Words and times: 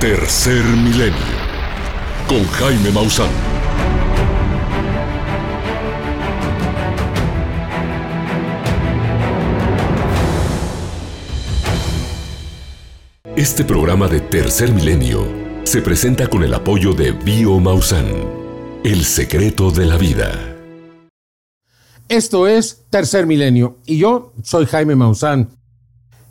Tercer 0.00 0.62
Milenio 0.62 1.12
con 2.28 2.44
Jaime 2.44 2.92
Maussan. 2.92 3.28
Este 13.34 13.64
programa 13.64 14.06
de 14.06 14.20
Tercer 14.20 14.72
Milenio 14.72 15.26
se 15.64 15.82
presenta 15.82 16.28
con 16.28 16.44
el 16.44 16.54
apoyo 16.54 16.92
de 16.92 17.10
Bio 17.10 17.58
Maussan, 17.58 18.06
el 18.84 19.04
secreto 19.04 19.72
de 19.72 19.86
la 19.86 19.96
vida. 19.96 20.56
Esto 22.08 22.46
es 22.46 22.84
Tercer 22.88 23.26
Milenio 23.26 23.78
y 23.84 23.98
yo 23.98 24.32
soy 24.44 24.66
Jaime 24.66 24.94
Maussan. 24.94 25.58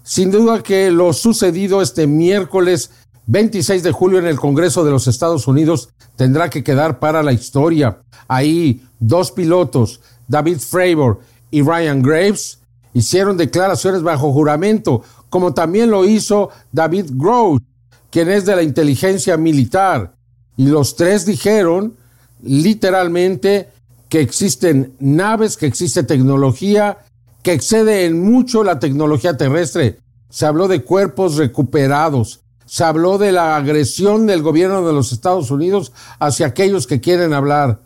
Sin 0.03 0.31
duda 0.31 0.63
que 0.63 0.89
lo 0.89 1.11
sucedido 1.11 1.81
este 1.81 2.07
miércoles 2.07 2.91
26 3.27 3.83
de 3.83 3.91
julio 3.91 4.19
en 4.19 4.27
el 4.27 4.39
Congreso 4.39 4.83
de 4.83 4.91
los 4.91 5.07
Estados 5.07 5.47
Unidos 5.47 5.89
tendrá 6.15 6.49
que 6.49 6.63
quedar 6.63 6.99
para 6.99 7.21
la 7.23 7.33
historia. 7.33 8.01
Ahí 8.27 8.81
dos 8.99 9.31
pilotos, 9.31 9.99
David 10.27 10.59
Fravor 10.59 11.19
y 11.51 11.61
Ryan 11.61 12.01
Graves, 12.01 12.59
hicieron 12.93 13.37
declaraciones 13.37 14.01
bajo 14.01 14.31
juramento, 14.31 15.03
como 15.29 15.53
también 15.53 15.91
lo 15.91 16.05
hizo 16.05 16.49
David 16.71 17.07
Gross, 17.11 17.61
quien 18.09 18.29
es 18.29 18.45
de 18.45 18.55
la 18.55 18.63
inteligencia 18.63 19.37
militar. 19.37 20.15
Y 20.55 20.67
los 20.67 20.95
tres 20.95 21.25
dijeron 21.25 21.95
literalmente 22.41 23.69
que 24.09 24.21
existen 24.21 24.93
naves, 24.99 25.57
que 25.57 25.67
existe 25.67 26.03
tecnología 26.03 26.99
que 27.47 27.53
excede 27.53 28.05
en 28.05 28.21
mucho 28.21 28.61
la 28.63 28.77
tecnología 28.77 29.37
terrestre. 29.37 29.99
Se 30.29 30.45
habló 30.45 30.67
de 30.67 30.83
cuerpos 30.83 31.37
recuperados, 31.37 32.41
se 32.67 32.83
habló 32.83 33.17
de 33.17 33.31
la 33.31 33.55
agresión 33.55 34.27
del 34.27 34.41
gobierno 34.41 34.85
de 34.85 34.93
los 34.93 35.13
Estados 35.13 35.49
Unidos 35.51 35.93
hacia 36.19 36.47
aquellos 36.47 36.85
que 36.85 36.99
quieren 36.99 37.33
hablar. 37.33 37.79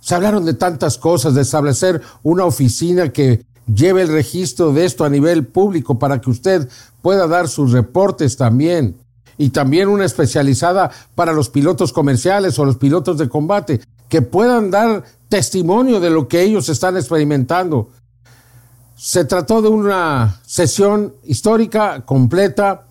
Se 0.00 0.14
hablaron 0.14 0.44
de 0.44 0.54
tantas 0.54 0.98
cosas, 0.98 1.34
de 1.34 1.42
establecer 1.42 2.02
una 2.22 2.44
oficina 2.44 3.08
que 3.08 3.44
lleve 3.66 4.02
el 4.02 4.08
registro 4.08 4.72
de 4.72 4.84
esto 4.84 5.04
a 5.04 5.08
nivel 5.08 5.46
público 5.46 5.98
para 5.98 6.20
que 6.20 6.30
usted 6.30 6.68
pueda 7.00 7.26
dar 7.26 7.48
sus 7.48 7.72
reportes 7.72 8.36
también. 8.36 8.96
Y 9.38 9.50
también 9.50 9.88
una 9.88 10.04
especializada 10.04 10.90
para 11.14 11.32
los 11.32 11.48
pilotos 11.48 11.92
comerciales 11.92 12.58
o 12.58 12.66
los 12.66 12.76
pilotos 12.76 13.16
de 13.16 13.28
combate, 13.28 13.80
que 14.10 14.20
puedan 14.20 14.70
dar 14.70 15.02
testimonio 15.30 15.98
de 15.98 16.10
lo 16.10 16.28
que 16.28 16.42
ellos 16.42 16.68
están 16.68 16.98
experimentando. 16.98 17.88
Se 18.96 19.24
trató 19.24 19.62
de 19.62 19.68
una 19.68 20.40
sesión 20.44 21.14
histórica 21.24 22.02
completa 22.04 22.82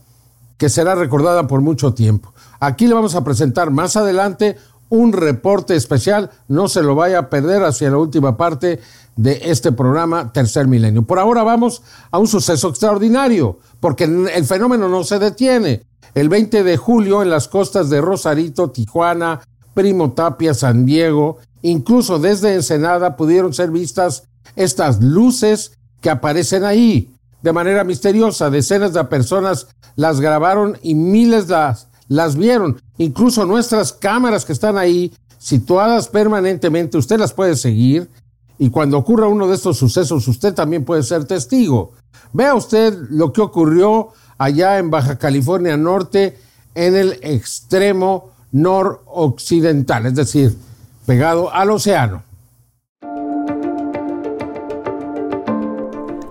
que 0.59 0.69
será 0.69 0.93
recordada 0.93 1.47
por 1.47 1.61
mucho 1.61 1.95
tiempo. 1.95 2.33
Aquí 2.59 2.85
le 2.85 2.93
vamos 2.93 3.15
a 3.15 3.23
presentar 3.23 3.71
más 3.71 3.95
adelante 3.95 4.57
un 4.89 5.13
reporte 5.13 5.75
especial, 5.75 6.31
no 6.47 6.67
se 6.67 6.83
lo 6.83 6.95
vaya 6.95 7.19
a 7.19 7.29
perder 7.29 7.63
hacia 7.63 7.89
la 7.89 7.97
última 7.97 8.37
parte 8.37 8.81
de 9.15 9.39
este 9.43 9.71
programa 9.71 10.33
Tercer 10.33 10.67
Milenio. 10.67 11.03
Por 11.03 11.17
ahora 11.17 11.43
vamos 11.43 11.81
a 12.11 12.19
un 12.19 12.27
suceso 12.27 12.69
extraordinario, 12.69 13.59
porque 13.79 14.03
el 14.03 14.45
fenómeno 14.45 14.89
no 14.89 15.03
se 15.03 15.17
detiene. 15.17 15.83
El 16.13 16.27
20 16.27 16.63
de 16.63 16.75
julio 16.75 17.21
en 17.21 17.29
las 17.29 17.47
costas 17.47 17.89
de 17.89 18.01
Rosarito, 18.01 18.71
Tijuana, 18.71 19.41
Primo 19.73 20.11
Tapia, 20.11 20.53
San 20.53 20.85
Diego, 20.85 21.37
incluso 21.61 22.19
desde 22.19 22.55
Ensenada 22.55 23.15
pudieron 23.15 23.53
ser 23.53 23.71
vistas 23.71 24.23
estas 24.55 25.01
luces 25.01 25.71
que 26.01 26.09
aparecen 26.09 26.65
ahí. 26.65 27.13
De 27.41 27.53
manera 27.53 27.83
misteriosa, 27.83 28.49
decenas 28.49 28.93
de 28.93 29.03
personas 29.05 29.67
las 29.95 30.19
grabaron 30.19 30.77
y 30.81 30.95
miles 30.95 31.47
las, 31.47 32.35
vieron. 32.37 32.81
Incluso 32.97 33.45
nuestras 33.45 33.93
cámaras 33.93 34.45
que 34.45 34.53
están 34.53 34.77
ahí, 34.77 35.13
situadas 35.37 36.09
permanentemente, 36.09 36.97
usted 36.97 37.17
las 37.17 37.33
puede 37.33 37.55
seguir. 37.55 38.09
Y 38.57 38.69
cuando 38.69 38.97
ocurra 38.97 39.27
uno 39.27 39.47
de 39.47 39.55
estos 39.55 39.77
sucesos, 39.77 40.27
usted 40.27 40.53
también 40.53 40.83
puede 40.83 41.03
ser 41.03 41.25
testigo. 41.25 41.93
Vea 42.33 42.55
usted 42.55 42.93
lo 43.09 43.31
que 43.31 43.41
ocurrió 43.41 44.09
allá 44.37 44.77
en 44.77 44.89
Baja 44.91 45.17
California 45.17 45.77
Norte, 45.77 46.37
en 46.75 46.95
el 46.95 47.19
extremo 47.21 48.31
noroccidental, 48.51 50.05
es 50.05 50.15
decir, 50.15 50.57
pegado 51.05 51.53
al 51.53 51.71
océano. 51.71 52.23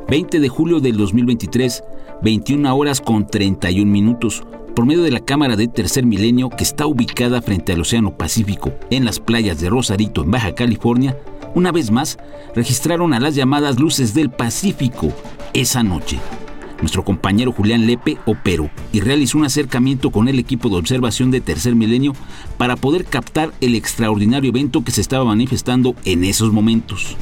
20 0.09 0.41
de 0.41 0.49
julio 0.49 0.81
del 0.81 0.97
2023, 0.97 1.85
21 2.23 2.75
horas 2.75 3.03
con 3.03 3.27
31 3.27 3.93
minutos, 3.93 4.43
por 4.75 4.87
medio 4.87 5.03
de 5.03 5.11
la 5.11 5.21
cámara 5.21 5.55
de 5.55 5.69
tercer 5.69 6.07
milenio 6.07 6.49
que 6.49 6.65
está 6.65 6.87
ubicada 6.87 7.43
frente 7.43 7.75
al 7.75 7.83
Océano 7.83 8.17
Pacífico, 8.17 8.73
en 8.89 9.05
las 9.05 9.21
playas 9.21 9.61
de 9.61 9.69
Rosarito, 9.69 10.23
en 10.23 10.31
Baja 10.31 10.55
California, 10.55 11.15
una 11.55 11.73
vez 11.73 11.91
más 11.91 12.17
registraron 12.55 13.13
a 13.13 13.21
las 13.21 13.35
llamadas 13.35 13.79
luces 13.79 14.15
del 14.15 14.31
Pacífico 14.31 15.13
esa 15.53 15.83
noche. 15.83 16.19
Nuestro 16.81 17.05
compañero 17.05 17.53
Julián 17.53 17.87
Lepe 17.87 18.17
operó 18.25 18.71
y 18.95 19.01
realizó 19.01 19.37
un 19.37 19.45
acercamiento 19.45 20.11
con 20.11 20.29
el 20.29 20.39
equipo 20.39 20.71
de 20.71 20.77
observación 20.77 21.31
de 21.31 21.43
Tercer 21.43 21.75
Milenio 21.75 22.15
para 22.57 22.77
poder 22.77 23.05
captar 23.05 23.53
el 23.61 23.75
extraordinario 23.75 24.49
evento 24.49 24.83
que 24.83 24.93
se 24.93 25.03
estaba 25.03 25.27
manifestando 25.27 25.95
en 26.07 26.25
esos 26.25 26.51
momentos. 26.51 27.15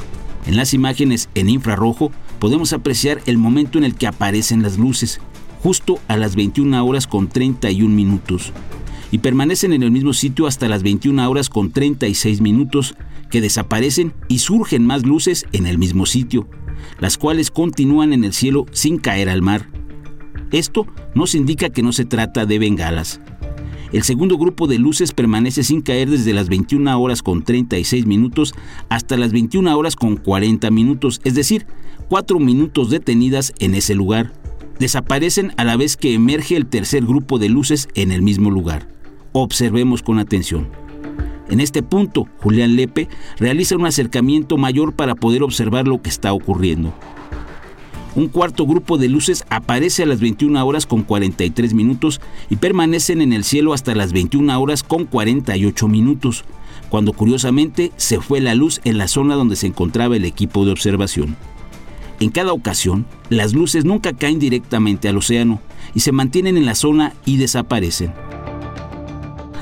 En 0.46 0.56
las 0.56 0.74
imágenes 0.74 1.28
en 1.34 1.48
infrarrojo 1.48 2.12
podemos 2.38 2.72
apreciar 2.72 3.20
el 3.26 3.36
momento 3.36 3.78
en 3.78 3.84
el 3.84 3.94
que 3.94 4.06
aparecen 4.06 4.62
las 4.62 4.78
luces, 4.78 5.20
justo 5.62 5.98
a 6.06 6.16
las 6.16 6.36
21 6.36 6.84
horas 6.84 7.06
con 7.06 7.28
31 7.28 7.92
minutos, 7.92 8.52
y 9.10 9.18
permanecen 9.18 9.72
en 9.72 9.82
el 9.82 9.90
mismo 9.90 10.12
sitio 10.12 10.46
hasta 10.46 10.68
las 10.68 10.84
21 10.84 11.28
horas 11.28 11.48
con 11.48 11.72
36 11.72 12.40
minutos, 12.40 12.94
que 13.28 13.40
desaparecen 13.40 14.14
y 14.28 14.38
surgen 14.38 14.86
más 14.86 15.04
luces 15.04 15.46
en 15.50 15.66
el 15.66 15.78
mismo 15.78 16.06
sitio, 16.06 16.48
las 17.00 17.18
cuales 17.18 17.50
continúan 17.50 18.12
en 18.12 18.22
el 18.22 18.32
cielo 18.32 18.66
sin 18.70 18.98
caer 18.98 19.28
al 19.28 19.42
mar. 19.42 19.68
Esto 20.52 20.86
nos 21.16 21.34
indica 21.34 21.70
que 21.70 21.82
no 21.82 21.92
se 21.92 22.04
trata 22.04 22.46
de 22.46 22.60
bengalas, 22.60 23.20
el 23.96 24.02
segundo 24.02 24.36
grupo 24.36 24.66
de 24.66 24.78
luces 24.78 25.12
permanece 25.12 25.62
sin 25.62 25.80
caer 25.80 26.10
desde 26.10 26.34
las 26.34 26.50
21 26.50 27.00
horas 27.00 27.22
con 27.22 27.42
36 27.42 28.04
minutos 28.04 28.54
hasta 28.90 29.16
las 29.16 29.32
21 29.32 29.74
horas 29.74 29.96
con 29.96 30.16
40 30.16 30.70
minutos, 30.70 31.22
es 31.24 31.34
decir, 31.34 31.66
4 32.10 32.38
minutos 32.38 32.90
detenidas 32.90 33.54
en 33.58 33.74
ese 33.74 33.94
lugar. 33.94 34.34
Desaparecen 34.78 35.52
a 35.56 35.64
la 35.64 35.78
vez 35.78 35.96
que 35.96 36.12
emerge 36.12 36.56
el 36.56 36.66
tercer 36.66 37.06
grupo 37.06 37.38
de 37.38 37.48
luces 37.48 37.88
en 37.94 38.12
el 38.12 38.20
mismo 38.20 38.50
lugar. 38.50 38.86
Observemos 39.32 40.02
con 40.02 40.18
atención. 40.18 40.68
En 41.48 41.60
este 41.60 41.82
punto, 41.82 42.28
Julián 42.42 42.76
Lepe 42.76 43.08
realiza 43.38 43.76
un 43.76 43.86
acercamiento 43.86 44.58
mayor 44.58 44.94
para 44.94 45.14
poder 45.14 45.42
observar 45.42 45.88
lo 45.88 46.02
que 46.02 46.10
está 46.10 46.34
ocurriendo. 46.34 46.92
Un 48.16 48.28
cuarto 48.28 48.66
grupo 48.66 48.96
de 48.96 49.10
luces 49.10 49.44
aparece 49.50 50.02
a 50.02 50.06
las 50.06 50.20
21 50.20 50.66
horas 50.66 50.86
con 50.86 51.02
43 51.02 51.74
minutos 51.74 52.22
y 52.48 52.56
permanecen 52.56 53.20
en 53.20 53.34
el 53.34 53.44
cielo 53.44 53.74
hasta 53.74 53.94
las 53.94 54.14
21 54.14 54.58
horas 54.58 54.82
con 54.82 55.04
48 55.04 55.86
minutos, 55.86 56.46
cuando 56.88 57.12
curiosamente 57.12 57.92
se 57.98 58.18
fue 58.18 58.40
la 58.40 58.54
luz 58.54 58.80
en 58.84 58.96
la 58.96 59.06
zona 59.06 59.34
donde 59.34 59.54
se 59.54 59.66
encontraba 59.66 60.16
el 60.16 60.24
equipo 60.24 60.64
de 60.64 60.72
observación. 60.72 61.36
En 62.18 62.30
cada 62.30 62.54
ocasión, 62.54 63.04
las 63.28 63.52
luces 63.52 63.84
nunca 63.84 64.14
caen 64.14 64.38
directamente 64.38 65.10
al 65.10 65.18
océano 65.18 65.60
y 65.94 66.00
se 66.00 66.12
mantienen 66.12 66.56
en 66.56 66.64
la 66.64 66.74
zona 66.74 67.12
y 67.26 67.36
desaparecen. 67.36 68.14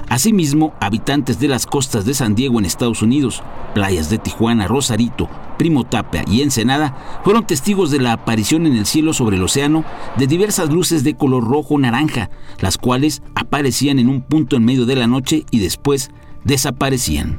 Asimismo, 0.09 0.75
habitantes 0.81 1.41
de 1.41 1.48
las 1.48 1.66
costas 1.66 2.04
de 2.04 2.15
San 2.15 2.34
Diego 2.34 2.59
en 2.59 2.65
Estados 2.65 3.03
Unidos, 3.03 3.42
playas 3.75 4.10
de 4.10 4.19
Tijuana, 4.19 4.69
Rosarito, 4.69 5.28
Primo 5.59 5.84
Tapia 5.84 6.25
y 6.26 6.42
Ensenada 6.42 6.97
fueron 7.22 7.47
testigos 7.47 7.91
de 7.91 8.00
la 8.00 8.12
aparición 8.12 8.66
en 8.66 8.76
el 8.76 8.87
cielo 8.87 9.12
sobre 9.12 9.37
el 9.37 9.42
océano 9.42 9.84
de 10.16 10.26
diversas 10.26 10.70
luces 10.70 11.04
de 11.04 11.16
color 11.16 11.44
rojo-naranja, 11.44 12.31
las 12.60 12.78
cuales 12.78 13.22
aparecían 13.34 13.98
en 13.98 14.09
un 14.09 14.22
punto 14.22 14.56
en 14.56 14.65
medio 14.65 14.86
de 14.86 14.97
la 14.97 15.06
noche 15.06 15.45
y 15.51 15.60
después 15.60 16.10
desaparecían. 16.45 17.39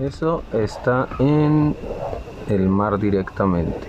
Eso 0.00 0.42
está 0.52 1.08
en 1.18 1.76
el 2.48 2.68
mar 2.68 2.98
directamente. 2.98 3.88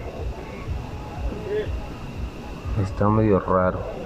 Está 2.82 3.10
medio 3.10 3.40
raro. 3.40 4.03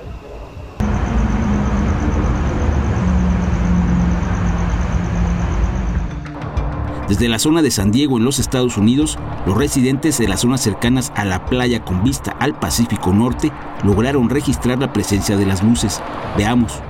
Desde 7.07 7.29
la 7.29 7.39
zona 7.39 7.61
de 7.61 7.71
San 7.71 7.91
Diego 7.91 8.17
en 8.17 8.25
los 8.25 8.37
Estados 8.37 8.75
Unidos, 8.75 9.17
los 9.45 9.57
residentes 9.57 10.17
de 10.17 10.27
las 10.27 10.41
zonas 10.41 10.59
cercanas 10.59 11.13
a 11.15 11.23
la 11.23 11.45
playa 11.45 11.85
con 11.85 12.03
vista 12.03 12.31
al 12.31 12.59
Pacífico 12.59 13.13
Norte 13.13 13.49
lograron 13.85 14.29
registrar 14.29 14.77
la 14.77 14.91
presencia 14.91 15.37
de 15.37 15.45
las 15.45 15.63
luces. 15.63 16.01
Veamos. 16.37 16.81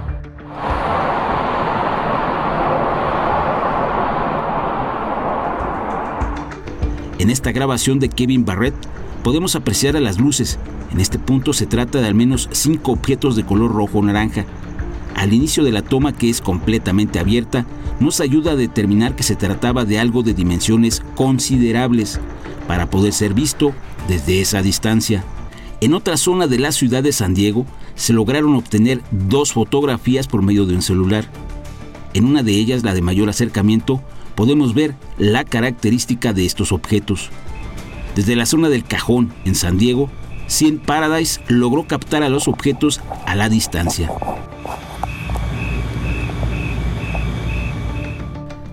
En 7.19 7.30
esta 7.30 7.52
grabación 7.52 8.00
de 8.00 8.10
Kevin 8.10 8.44
Barrett 8.44 8.75
podemos 9.24 9.56
apreciar 9.56 9.98
a 9.98 10.00
las 10.00 10.19
luces 10.19 10.60
En 10.92 11.00
este 11.00 11.19
punto 11.19 11.52
se 11.54 11.66
trata 11.66 12.00
de 12.00 12.08
al 12.08 12.16
menos 12.16 12.50
cinco 12.52 12.92
objetos 12.92 13.36
de 13.36 13.46
color 13.46 13.72
rojo 13.72 14.00
o 14.00 14.04
naranja. 14.04 14.46
Al 15.18 15.34
inicio 15.34 15.64
de 15.64 15.72
la 15.72 15.81
toma, 15.81 16.14
que 16.14 16.30
es 16.30 16.42
completamente 16.42 17.19
abierta, 17.19 17.66
nos 18.00 18.22
ayuda 18.22 18.52
a 18.52 18.56
determinar 18.56 19.16
que 19.16 19.24
se 19.24 19.36
trataba 19.36 19.84
de 19.84 20.00
algo 20.00 20.22
de 20.22 20.36
dimensiones 20.36 21.02
considerables 21.16 22.19
para 22.68 22.90
poder 22.90 23.14
ser 23.14 23.34
visto 23.34 23.74
desde 24.08 24.42
esa 24.42 24.62
distancia. 24.62 25.24
En 25.81 25.96
otra 25.96 26.18
zona 26.18 26.46
de 26.46 26.60
la 26.60 26.72
ciudad 26.72 27.02
de 27.02 27.12
San 27.12 27.34
Diego 27.34 27.66
se 27.96 28.14
lograron 28.14 28.56
obtener 28.56 29.02
dos 29.12 29.54
fotografías 29.54 30.28
por 30.28 30.44
medio 30.44 30.68
de 30.68 30.75
un 30.75 30.84
celular. 30.84 31.25
En 32.14 32.25
una 32.25 32.44
de 32.44 32.52
ellas, 32.52 32.84
la 32.84 32.94
de 32.94 33.02
mayor 33.02 33.28
acercamiento, 33.28 34.02
podemos 34.36 34.75
ver 34.75 34.96
la 35.18 35.44
característica 35.44 36.31
de 36.31 36.46
estos 36.46 36.72
objetos. 36.72 37.31
Desde 38.16 38.36
la 38.36 38.46
zona 38.46 38.69
del 38.69 38.84
cajón, 38.84 39.34
en 39.46 39.56
San 39.56 39.80
Diego, 39.80 40.12
Cien 40.46 40.78
Paradise 40.78 41.42
logró 41.48 41.88
captar 41.88 42.22
a 42.22 42.30
los 42.30 42.48
objetos 42.48 43.02
a 43.25 43.36
la 43.36 43.50
distancia. 43.50 44.12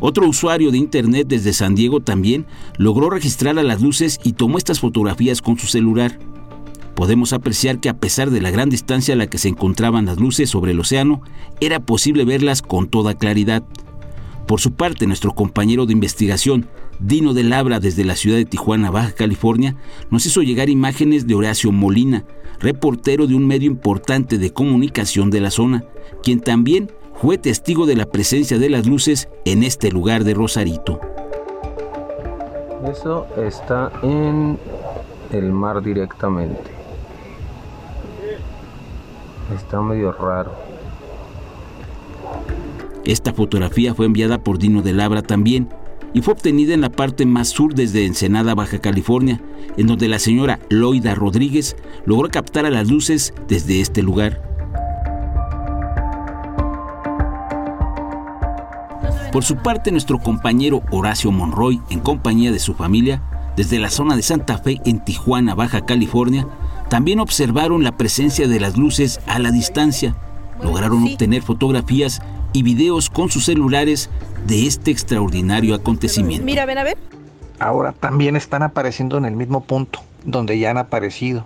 Otro 0.07 0.29
usuario 0.29 0.71
de 0.71 0.77
Internet 0.77 1.29
desde 1.29 1.55
San 1.55 1.75
Diego 1.75 2.01
también 2.01 2.45
logró 2.77 3.09
registrar 3.09 3.59
a 3.59 3.63
las 3.63 3.81
luces 3.81 4.21
y 4.23 4.35
tomó 4.35 4.59
estas 4.59 4.79
fotografías 4.79 5.41
con 5.41 5.59
su 5.59 5.67
celular. 5.67 6.19
Podemos 6.95 7.33
apreciar 7.33 7.81
que 7.81 7.89
a 7.89 7.97
pesar 7.97 8.29
de 8.29 8.43
la 8.43 8.51
gran 8.51 8.69
distancia 8.69 9.15
a 9.15 9.17
la 9.17 9.29
que 9.29 9.39
se 9.39 9.49
encontraban 9.49 10.05
las 10.05 10.21
luces 10.21 10.51
sobre 10.51 10.73
el 10.73 10.81
océano, 10.81 11.23
era 11.59 11.81
posible 11.81 12.27
verlas 12.27 12.61
con 12.61 12.89
toda 12.89 13.15
claridad. 13.15 13.65
Por 14.47 14.61
su 14.61 14.75
parte, 14.75 15.07
nuestro 15.07 15.35
compañero 15.35 15.87
de 15.87 15.95
investigación, 15.95 16.69
Dino 17.01 17.33
de 17.33 17.45
Labra 17.45 17.81
desde 17.81 18.05
la 18.05 18.15
ciudad 18.15 18.37
de 18.37 18.45
Tijuana, 18.45 18.91
Baja 18.91 19.13
California, 19.13 19.75
nos 20.11 20.27
hizo 20.27 20.43
llegar 20.43 20.69
imágenes 20.69 21.27
de 21.27 21.35
Horacio 21.35 21.73
Molina, 21.73 22.27
reportero 22.61 23.27
de 23.27 23.37
un 23.37 23.47
medio 23.47 23.71
importante 23.71 24.37
de 24.37 24.53
comunicación 24.53 25.31
de 25.31 25.41
la 25.41 25.51
zona, 25.51 25.83
quien 26.23 26.41
también 26.41 26.91
fue 27.25 27.39
testigo 27.39 27.87
de 27.87 27.97
la 27.97 28.05
presencia 28.05 28.59
de 28.59 28.69
las 28.69 28.85
luces 28.85 29.31
en 29.47 29.63
este 29.63 29.91
lugar 29.91 30.25
de 30.25 30.35
Rosarito. 30.35 31.01
Eso 32.87 33.27
está 33.39 33.91
en 34.03 34.59
el 35.33 35.51
mar 35.51 35.83
directamente. 35.83 36.61
Está 39.57 39.81
medio 39.81 40.13
raro. 40.13 40.53
Esta 43.07 43.33
fotografía 43.33 43.95
fue 43.95 44.05
enviada 44.05 44.37
por 44.37 44.59
Dino 44.59 44.83
de 44.83 44.93
Labra 44.93 45.23
también 45.23 45.71
y 46.13 46.21
fue 46.21 46.35
obtenida 46.35 46.75
en 46.75 46.83
la 46.83 46.91
parte 46.91 47.25
más 47.25 47.49
sur 47.49 47.73
desde 47.75 48.05
Ensenada, 48.05 48.55
Baja 48.55 48.81
California, 48.81 49.41
en 49.79 49.87
donde 49.87 50.09
la 50.09 50.19
señora 50.19 50.59
Loida 50.69 51.15
Rodríguez 51.15 51.75
logró 52.05 52.29
captar 52.29 52.67
a 52.67 52.71
las 52.71 52.91
luces 52.91 53.33
desde 53.49 53.81
este 53.81 54.03
lugar. 54.03 54.44
Por 59.35 59.43
su 59.43 59.57
parte, 59.57 59.91
nuestro 59.91 60.21
compañero 60.21 60.83
Horacio 60.93 61.33
Monroy, 61.33 61.81
en 61.91 61.99
compañía 61.99 62.53
de 62.53 62.61
su 62.61 62.75
familia, 62.75 63.21
desde 63.57 63.81
la 63.81 63.91
zona 63.91 64.15
de 64.15 64.23
Santa 64.23 64.59
Fe 64.59 64.81
en 64.85 65.05
Tijuana, 65.05 65.57
Baja 65.57 65.85
California, 65.85 66.47
también 66.89 67.19
observaron 67.19 67.83
la 67.83 67.97
presencia 67.97 68.47
de 68.47 68.61
las 68.61 68.77
luces 68.77 69.19
a 69.27 69.41
la 69.41 69.51
distancia. 69.51 70.15
Lograron 70.63 71.03
obtener 71.03 71.43
fotografías 71.43 72.23
y 72.53 72.63
videos 72.63 73.11
con 73.11 73.29
sus 73.29 73.47
celulares 73.47 74.09
de 74.47 74.69
este 74.69 74.93
extraordinario 74.93 75.75
acontecimiento. 75.75 76.47
Mira, 76.47 76.65
ven 76.65 76.79
a 76.79 76.85
ver. 76.85 76.97
Ahora 77.59 77.91
también 77.91 78.37
están 78.37 78.63
apareciendo 78.63 79.19
en 79.19 79.25
el 79.25 79.35
mismo 79.35 79.65
punto 79.65 79.99
donde 80.25 80.61
ya 80.61 80.71
han 80.71 80.79
aparecido. 80.79 81.45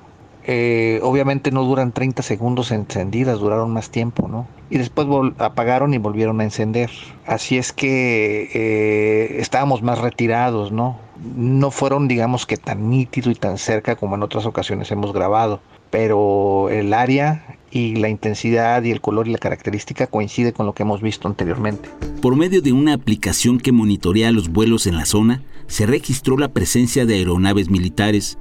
Eh, 0.50 0.98
obviamente 1.02 1.50
no 1.50 1.62
duran 1.62 1.92
30 1.92 2.22
segundos 2.22 2.70
encendidas, 2.70 3.38
duraron 3.38 3.70
más 3.70 3.90
tiempo, 3.90 4.28
¿no? 4.28 4.48
Y 4.70 4.78
después 4.78 5.06
apagaron 5.36 5.92
y 5.92 5.98
volvieron 5.98 6.40
a 6.40 6.44
encender. 6.44 6.90
Así 7.26 7.58
es 7.58 7.74
que 7.74 8.48
eh, 8.54 9.40
estábamos 9.40 9.82
más 9.82 9.98
retirados, 9.98 10.72
¿no? 10.72 10.98
No 11.36 11.70
fueron, 11.70 12.08
digamos 12.08 12.46
que 12.46 12.56
tan 12.56 12.88
nítido 12.88 13.30
y 13.30 13.34
tan 13.34 13.58
cerca 13.58 13.96
como 13.96 14.14
en 14.14 14.22
otras 14.22 14.46
ocasiones 14.46 14.90
hemos 14.90 15.12
grabado, 15.12 15.60
pero 15.90 16.70
el 16.70 16.94
área 16.94 17.58
y 17.70 17.96
la 17.96 18.08
intensidad 18.08 18.82
y 18.84 18.90
el 18.90 19.02
color 19.02 19.28
y 19.28 19.32
la 19.32 19.38
característica 19.38 20.06
coincide 20.06 20.54
con 20.54 20.64
lo 20.64 20.72
que 20.72 20.82
hemos 20.82 21.02
visto 21.02 21.28
anteriormente. 21.28 21.90
Por 22.22 22.36
medio 22.36 22.62
de 22.62 22.72
una 22.72 22.94
aplicación 22.94 23.58
que 23.58 23.72
monitorea 23.72 24.32
los 24.32 24.48
vuelos 24.48 24.86
en 24.86 24.96
la 24.96 25.04
zona, 25.04 25.42
se 25.66 25.84
registró 25.84 26.38
la 26.38 26.48
presencia 26.48 27.04
de 27.04 27.16
aeronaves 27.16 27.68
militares, 27.68 28.38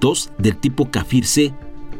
dos 0.00 0.30
del 0.38 0.56
tipo 0.56 0.90
Kafir-C 0.90 1.52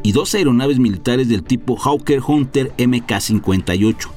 y 0.03 0.13
dos 0.13 0.35
aeronaves 0.35 0.79
militares 0.79 1.29
del 1.29 1.43
tipo 1.43 1.77
Hawker 1.77 2.21
Hunter 2.27 2.73
MK-58, 2.79 4.09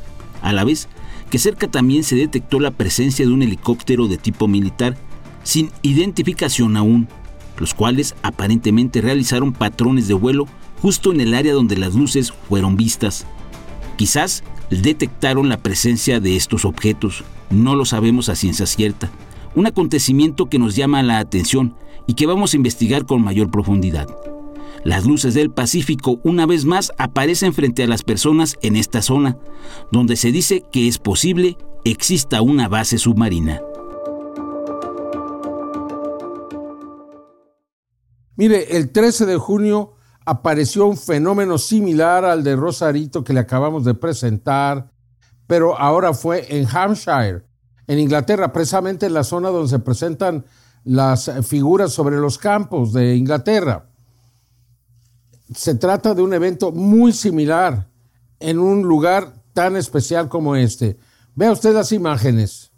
a 0.41 0.53
la 0.53 0.63
vez 0.63 0.87
que 1.29 1.39
cerca 1.39 1.67
también 1.67 2.03
se 2.03 2.15
detectó 2.15 2.59
la 2.59 2.71
presencia 2.71 3.25
de 3.25 3.31
un 3.31 3.43
helicóptero 3.43 4.07
de 4.07 4.17
tipo 4.17 4.47
militar 4.47 4.95
sin 5.43 5.71
identificación 5.81 6.77
aún, 6.77 7.07
los 7.57 7.73
cuales 7.73 8.15
aparentemente 8.23 9.01
realizaron 9.01 9.51
patrones 9.51 10.07
de 10.07 10.13
vuelo 10.13 10.47
justo 10.81 11.11
en 11.11 11.21
el 11.21 11.33
área 11.33 11.53
donde 11.53 11.77
las 11.77 11.95
luces 11.95 12.31
fueron 12.31 12.77
vistas. 12.77 13.25
Quizás 13.97 14.43
detectaron 14.69 15.49
la 15.49 15.57
presencia 15.57 16.19
de 16.19 16.35
estos 16.35 16.65
objetos, 16.65 17.23
no 17.49 17.75
lo 17.75 17.85
sabemos 17.85 18.29
a 18.29 18.35
ciencia 18.35 18.65
cierta, 18.65 19.11
un 19.55 19.67
acontecimiento 19.67 20.47
que 20.47 20.59
nos 20.59 20.75
llama 20.75 21.03
la 21.03 21.19
atención 21.19 21.75
y 22.07 22.15
que 22.15 22.25
vamos 22.25 22.53
a 22.53 22.57
investigar 22.57 23.05
con 23.05 23.23
mayor 23.23 23.49
profundidad. 23.51 24.07
Las 24.83 25.05
luces 25.05 25.33
del 25.33 25.49
Pacífico 25.49 26.19
una 26.23 26.45
vez 26.45 26.65
más 26.65 26.91
aparecen 26.97 27.53
frente 27.53 27.83
a 27.83 27.87
las 27.87 28.03
personas 28.03 28.57
en 28.61 28.75
esta 28.75 29.01
zona, 29.01 29.37
donde 29.91 30.17
se 30.17 30.31
dice 30.31 30.63
que 30.71 30.87
es 30.87 30.97
posible 30.97 31.57
exista 31.85 32.41
una 32.41 32.67
base 32.67 32.97
submarina. 32.97 33.61
Mire, 38.35 38.75
el 38.77 38.91
13 38.91 39.25
de 39.25 39.37
junio 39.37 39.93
apareció 40.25 40.87
un 40.87 40.97
fenómeno 40.97 41.57
similar 41.57 42.25
al 42.25 42.43
de 42.43 42.55
Rosarito 42.55 43.23
que 43.23 43.33
le 43.33 43.41
acabamos 43.41 43.85
de 43.85 43.93
presentar, 43.93 44.91
pero 45.47 45.77
ahora 45.77 46.13
fue 46.13 46.57
en 46.57 46.67
Hampshire, 46.67 47.45
en 47.87 47.99
Inglaterra, 47.99 48.51
precisamente 48.51 49.05
en 49.05 49.13
la 49.13 49.23
zona 49.23 49.49
donde 49.49 49.69
se 49.69 49.79
presentan 49.79 50.45
las 50.83 51.31
figuras 51.47 51.91
sobre 51.91 52.17
los 52.17 52.37
campos 52.37 52.93
de 52.93 53.15
Inglaterra. 53.15 53.89
Se 55.53 55.75
trata 55.75 56.13
de 56.13 56.21
un 56.21 56.33
evento 56.33 56.71
muy 56.71 57.13
similar 57.13 57.89
en 58.39 58.59
un 58.59 58.83
lugar 58.83 59.33
tan 59.53 59.75
especial 59.75 60.29
como 60.29 60.55
este. 60.55 60.97
Vea 61.35 61.51
usted 61.51 61.73
las 61.73 61.91
imágenes. 61.91 62.71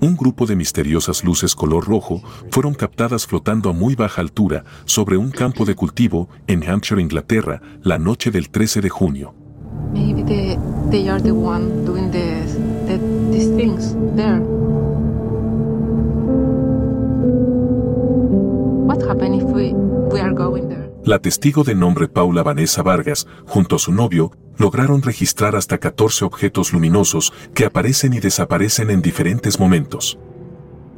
Un 0.00 0.16
grupo 0.16 0.44
de 0.46 0.54
misteriosas 0.54 1.24
luces 1.24 1.54
color 1.54 1.86
rojo 1.86 2.22
fueron 2.50 2.74
captadas 2.74 3.26
flotando 3.26 3.70
a 3.70 3.72
muy 3.72 3.94
baja 3.94 4.20
altura 4.20 4.64
sobre 4.84 5.16
un 5.16 5.30
campo 5.30 5.64
de 5.64 5.74
cultivo 5.74 6.28
en 6.46 6.68
Hampshire, 6.68 7.00
Inglaterra, 7.00 7.62
la 7.82 7.98
noche 7.98 8.30
del 8.30 8.50
13 8.50 8.82
de 8.82 8.90
junio. 8.90 9.34
La 21.04 21.18
testigo 21.18 21.64
de 21.64 21.74
nombre 21.74 22.08
Paula 22.08 22.42
Vanessa 22.42 22.82
Vargas, 22.82 23.26
junto 23.46 23.76
a 23.76 23.78
su 23.78 23.92
novio, 23.92 24.30
lograron 24.56 25.02
registrar 25.02 25.56
hasta 25.56 25.78
14 25.78 26.24
objetos 26.24 26.72
luminosos 26.72 27.32
que 27.54 27.64
aparecen 27.64 28.14
y 28.14 28.20
desaparecen 28.20 28.90
en 28.90 29.02
diferentes 29.02 29.58
momentos. 29.60 30.18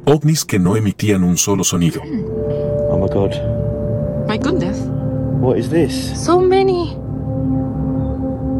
ovnis 0.07 0.45
que 0.45 0.57
no 0.57 0.77
emitían 0.77 1.23
un 1.23 1.35
solo 1.35 1.65
sonido. 1.65 2.01
Oh 2.89 2.97
my 2.97 3.09
god. 3.09 3.33
My 4.27 4.37
goodness. 4.37 4.79
What 5.41 5.57
is 5.57 5.69
this? 5.69 5.93
So 6.15 6.39
many. 6.39 6.95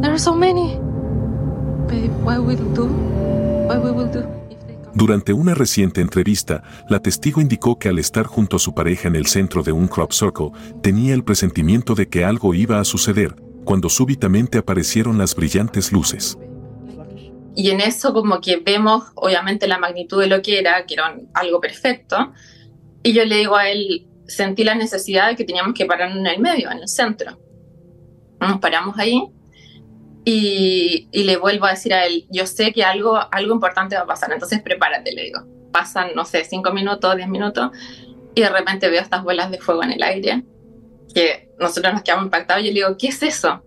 There 0.02 0.12
are 0.12 0.20
so 0.20 0.36
many. 0.36 0.78
Babe, 1.88 2.12
what 2.26 2.40
will 2.40 2.58
do? 2.74 2.90
Durante 4.94 5.32
una 5.32 5.54
reciente 5.54 6.02
entrevista, 6.02 6.64
la 6.90 7.00
testigo 7.00 7.40
indicó 7.40 7.78
que 7.78 7.90
al 7.90 8.00
estar 8.00 8.26
junto 8.26 8.56
a 8.56 8.60
su 8.60 8.74
pareja 8.74 9.08
en 9.08 9.16
el 9.16 9.28
centro 9.28 9.62
de 9.62 9.72
un 9.72 9.88
crop 9.88 10.12
circle, 10.12 10.50
tenía 10.82 11.14
el 11.14 11.24
presentimiento 11.24 11.94
de 11.94 12.10
que 12.10 12.26
algo 12.26 12.54
iba 12.54 12.80
a 12.80 12.84
suceder, 12.84 13.36
cuando 13.64 13.90
súbitamente 13.90 14.58
aparecieron 14.58 15.18
las 15.18 15.36
brillantes 15.36 15.92
luces. 15.92 16.38
Y 17.56 17.70
en 17.70 17.82
eso 17.82 18.14
como 18.14 18.42
que 18.42 18.58
vemos 18.58 19.04
obviamente 19.16 19.68
la 19.68 19.78
magnitud 19.78 20.20
de 20.20 20.28
lo 20.28 20.42
que 20.42 20.60
era, 20.60 20.86
que 20.86 20.96
era 20.96 21.16
algo 21.34 21.60
perfecto, 21.60 22.34
y 23.04 23.14
yo 23.14 23.24
le 23.26 23.38
digo 23.38 23.56
a 23.56 23.70
él, 23.70 24.08
sentí 24.28 24.64
la 24.64 24.76
necesidad 24.76 25.28
de 25.28 25.36
que 25.36 25.44
teníamos 25.44 25.74
que 25.74 25.86
parar 25.86 26.12
en 26.12 26.26
el 26.26 26.40
medio, 26.40 26.72
en 26.72 26.80
el 26.80 26.88
centro. 26.88 27.38
Nos 28.40 28.60
paramos 28.60 28.98
ahí 28.98 29.32
y, 30.30 31.24
le 31.24 31.38
vuelvo 31.38 31.68
a 31.68 31.70
decir 31.70 31.94
a 31.94 32.06
él, 32.06 32.28
yo 32.30 32.46
sé 32.46 32.74
que 32.74 32.84
algo, 32.84 33.18
algo 33.32 33.54
importante 33.54 33.96
va 33.96 34.02
a 34.02 34.06
pasar, 34.06 34.30
entonces 34.34 34.62
prepárate, 34.62 35.14
le 35.14 35.24
digo. 35.24 35.40
Pasan, 35.72 36.10
no 36.16 36.26
sé, 36.26 36.44
cinco 36.44 36.74
minutos, 36.74 37.16
diez 37.16 37.30
minutos, 37.30 37.72
y 38.36 38.42
de 38.42 38.50
repente 38.50 38.90
veo 38.90 39.02
estas 39.02 39.24
bolas 39.24 39.50
de 39.52 39.58
fuego 39.58 39.84
en 39.84 39.94
el 39.94 40.04
aire, 40.04 40.44
que 41.14 41.50
nosotros 41.58 41.94
nos 41.94 42.04
quedamos 42.04 42.26
impactados 42.26 42.62
y 42.62 42.68
yo 42.68 42.74
le 42.74 42.80
digo, 42.80 42.98
¿qué 42.98 43.08
es 43.08 43.24
eso? 43.24 43.64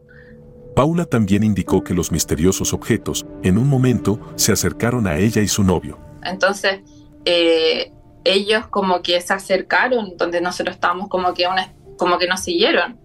Paula 0.77 1.07
también 1.07 1.45
indicó 1.45 1.83
que 1.83 1.95
los 1.95 2.13
misteriosos 2.13 2.75
objetos, 2.75 3.25
en 3.43 3.57
un 3.57 3.67
momento, 3.67 4.21
se 4.37 4.53
acercaron 4.53 5.07
a 5.07 5.17
ella 5.17 5.41
y 5.41 5.49
su 5.49 5.65
novio. 5.65 5.99
Entonces, 6.23 6.81
eh, 7.25 7.91
ellos 8.25 8.67
como 8.69 9.01
que 9.01 9.19
se 9.23 9.33
acercaron, 9.33 10.15
donde 10.19 10.43
nosotros 10.43 10.75
estábamos 10.75 11.09
como 11.09 11.33
que, 11.33 11.47
una, 11.47 11.73
como 11.97 12.19
que 12.19 12.27
nos 12.27 12.41
siguieron. 12.41 13.01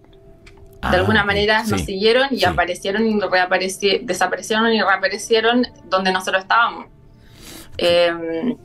De 0.82 0.88
Ah, 0.88 1.00
alguna 1.00 1.24
manera 1.24 1.64
sí, 1.64 1.70
nos 1.72 1.80
siguieron 1.82 2.28
y 2.30 2.38
sí. 2.40 2.44
aparecieron 2.44 3.06
y 3.06 3.18
reapareci- 3.18 4.02
desaparecieron 4.04 4.72
y 4.72 4.80
reaparecieron 4.80 5.66
donde 5.86 6.12
nosotros 6.12 6.42
estábamos. 6.42 6.86
Eh, 7.78 8.56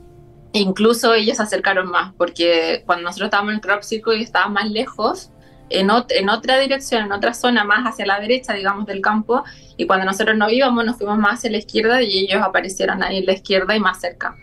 incluso 0.52 1.14
ellos 1.14 1.38
se 1.38 1.42
acercaron 1.42 1.90
más, 1.90 2.12
porque 2.14 2.82
cuando 2.86 3.04
nosotros 3.04 3.26
estábamos 3.28 3.50
en 3.52 3.54
el 3.56 3.60
crop 3.62 3.82
circle 3.82 4.16
y 4.18 4.22
estaban 4.22 4.52
más 4.52 4.70
lejos, 4.70 5.30
en, 5.70 5.88
ot- 5.88 6.12
en 6.14 6.28
otra 6.28 6.58
dirección, 6.58 7.04
en 7.06 7.12
otra 7.12 7.32
zona 7.32 7.64
más 7.64 7.84
hacia 7.86 8.04
la 8.04 8.20
derecha, 8.20 8.52
digamos, 8.52 8.84
del 8.86 9.00
campo, 9.00 9.42
y 9.78 9.86
cuando 9.86 10.04
nosotros 10.04 10.36
no 10.36 10.50
íbamos, 10.50 10.84
nos 10.84 10.96
fuimos 10.98 11.16
más 11.18 11.38
hacia 11.38 11.50
la 11.50 11.56
izquierda 11.58 12.02
y 12.02 12.18
ellos 12.26 12.42
aparecieron 12.42 13.02
ahí 13.02 13.18
en 13.18 13.26
la 13.26 13.32
izquierda 13.32 13.74
y 13.74 13.80
más 13.80 13.98
cerca. 14.00 14.36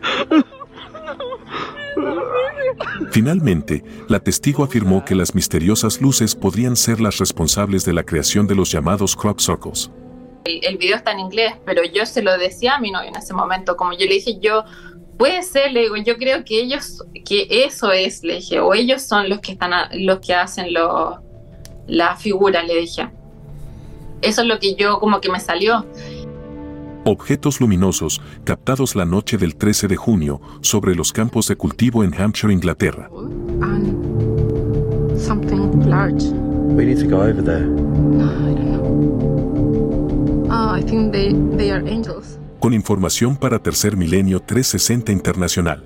Finalmente, 3.10 3.84
la 4.08 4.20
testigo 4.20 4.64
afirmó 4.64 5.04
que 5.04 5.14
las 5.14 5.34
misteriosas 5.34 6.00
luces 6.00 6.34
podrían 6.34 6.76
ser 6.76 7.00
las 7.00 7.18
responsables 7.18 7.84
de 7.84 7.92
la 7.92 8.02
creación 8.04 8.46
de 8.46 8.54
los 8.54 8.70
llamados 8.70 9.14
crop 9.16 9.38
circles. 9.40 9.90
el, 10.44 10.60
el 10.64 10.76
video 10.76 10.96
está 10.96 11.12
en 11.12 11.20
inglés, 11.20 11.54
pero 11.64 11.82
yo 11.84 12.04
se 12.06 12.22
lo 12.22 12.36
decía 12.36 12.74
a 12.76 12.80
mi 12.80 12.90
novio 12.90 13.08
en 13.08 13.16
ese 13.16 13.32
momento, 13.34 13.76
como 13.76 13.92
yo 13.92 14.06
le 14.06 14.14
dije, 14.14 14.38
yo, 14.40 14.64
puede 15.18 15.42
ser, 15.42 15.72
le 15.72 15.82
digo, 15.82 15.96
yo 15.96 16.16
creo 16.16 16.44
que 16.44 16.60
ellos, 16.60 17.02
que 17.24 17.46
eso 17.50 17.92
es, 17.92 18.22
le 18.24 18.36
dije, 18.36 18.60
o 18.60 18.74
ellos 18.74 19.02
son 19.02 19.28
los 19.28 19.38
que 19.40 19.52
están, 19.52 19.72
a- 19.72 19.90
los 19.94 20.18
que 20.20 20.34
hacen 20.34 20.72
lo, 20.74 21.22
la 21.86 22.16
figura, 22.16 22.62
le 22.62 22.76
dije. 22.76 23.08
Eso 24.22 24.40
es 24.42 24.48
lo 24.48 24.58
que 24.58 24.74
yo 24.74 24.98
como 25.00 25.20
que 25.20 25.28
me 25.30 25.38
salió. 25.38 25.86
Objetos 27.06 27.60
luminosos 27.60 28.22
captados 28.44 28.96
la 28.96 29.04
noche 29.04 29.36
del 29.36 29.56
13 29.56 29.88
de 29.88 29.96
junio 29.96 30.40
sobre 30.62 30.94
los 30.94 31.12
campos 31.12 31.46
de 31.48 31.56
cultivo 31.56 32.02
en 32.02 32.14
Hampshire, 32.14 32.50
Inglaterra. 32.50 33.10
Oh, 40.50 40.74
I 40.74 40.82
think 40.82 41.12
they, 41.12 41.34
they 41.56 41.70
are 41.70 41.86
angels. 41.86 42.38
Con 42.58 42.72
información 42.72 43.36
para 43.36 43.58
Tercer 43.58 43.98
Milenio 43.98 44.40
360 44.40 45.12
Internacional. 45.12 45.84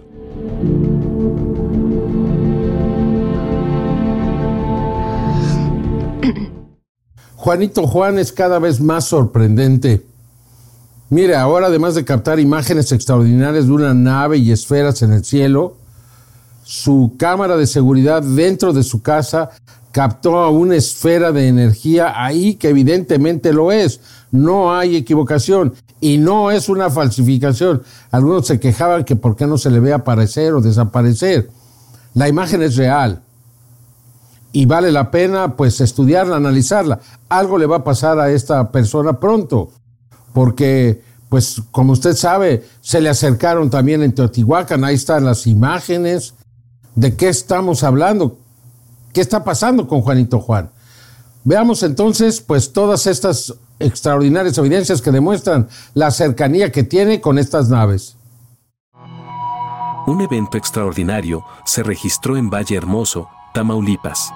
Juanito 7.35 7.87
Juan 7.89 8.19
es 8.19 8.33
cada 8.33 8.61
vez 8.61 8.81
más 8.81 9.07
sorprendente. 9.07 10.08
Mire, 11.11 11.37
ahora 11.37 11.69
además 11.69 11.95
de 11.95 12.05
captar 12.05 12.39
imágenes 12.39 12.93
extraordinarias 12.93 13.67
de 13.67 13.73
una 13.73 13.95
nave 13.95 14.37
y 14.39 14.53
esferas 14.53 15.01
en 15.01 15.13
el 15.13 15.25
cielo, 15.25 15.77
su 16.65 17.15
cámara 17.19 17.57
de 17.57 17.67
seguridad 17.67 18.23
dentro 18.23 18.75
de 18.75 18.83
su 18.83 19.01
casa 19.01 19.51
captó 19.91 20.39
a 20.39 20.51
una 20.51 20.77
esfera 20.77 21.33
de 21.33 21.49
energía 21.49 22.13
ahí 22.15 22.57
que 22.57 22.69
evidentemente 22.69 23.55
lo 23.55 23.73
es. 23.73 24.01
No 24.31 24.77
hay 24.77 24.97
equivocación 24.97 25.73
y 25.99 26.19
no 26.19 26.51
es 26.51 26.69
una 26.69 26.91
falsificación. 26.91 27.83
Algunos 28.11 28.47
se 28.47 28.61
quejaban 28.61 29.05
que 29.05 29.17
por 29.17 29.35
qué 29.35 29.47
no 29.47 29.57
se 29.57 29.71
le 29.71 29.81
ve 29.81 29.95
aparecer 29.95 30.53
o 30.53 30.61
desaparecer. 30.61 31.49
La 32.13 32.29
imagen 32.29 32.63
es 32.63 32.77
real 32.77 33.23
y 34.53 34.67
vale 34.67 34.93
la 34.93 35.11
pena 35.11 35.57
pues 35.57 35.81
estudiarla, 35.81 36.37
analizarla. 36.37 37.01
Algo 37.31 37.57
le 37.57 37.67
va 37.67 37.77
a 37.77 37.85
pasar 37.85 38.21
a 38.21 38.31
esta 38.31 38.71
persona 38.71 39.19
pronto, 39.19 39.71
porque 40.39 41.03
pues 41.29 41.61
como 41.73 41.95
usted 41.95 42.15
sabe, 42.15 42.65
se 42.81 43.01
le 43.01 43.09
acercaron 43.09 43.71
también 43.71 44.05
en 44.05 44.15
Teotihuacán, 44.15 44.85
ahí 44.85 44.95
están 44.95 45.25
las 45.25 45.49
imágenes. 45.49 46.35
¿De 46.95 47.17
qué 47.17 47.29
estamos 47.29 47.83
hablando? 47.83 48.39
¿Qué 49.13 49.21
está 49.21 49.43
pasando 49.43 49.89
con 49.89 50.01
Juanito 50.01 50.39
Juan? 50.39 50.71
Veamos 51.43 51.83
entonces 51.83 52.41
pues 52.41 52.73
todas 52.73 53.09
estas 53.09 53.53
extraordinarias 53.81 54.57
evidencias 54.59 55.03
que 55.03 55.11
demuestran 55.11 55.67
la 55.95 56.13
cercanía 56.13 56.71
que 56.71 56.85
tiene 56.85 57.21
con 57.21 57.37
estas 57.37 57.69
naves. 57.69 58.17
Un 60.07 60.21
evento 60.21 60.57
extraordinario 60.57 61.43
se 61.67 61.83
registró 61.83 62.37
en 62.37 62.49
Valle 62.49 62.77
Hermoso, 62.77 63.29
Tamaulipas. 63.55 64.33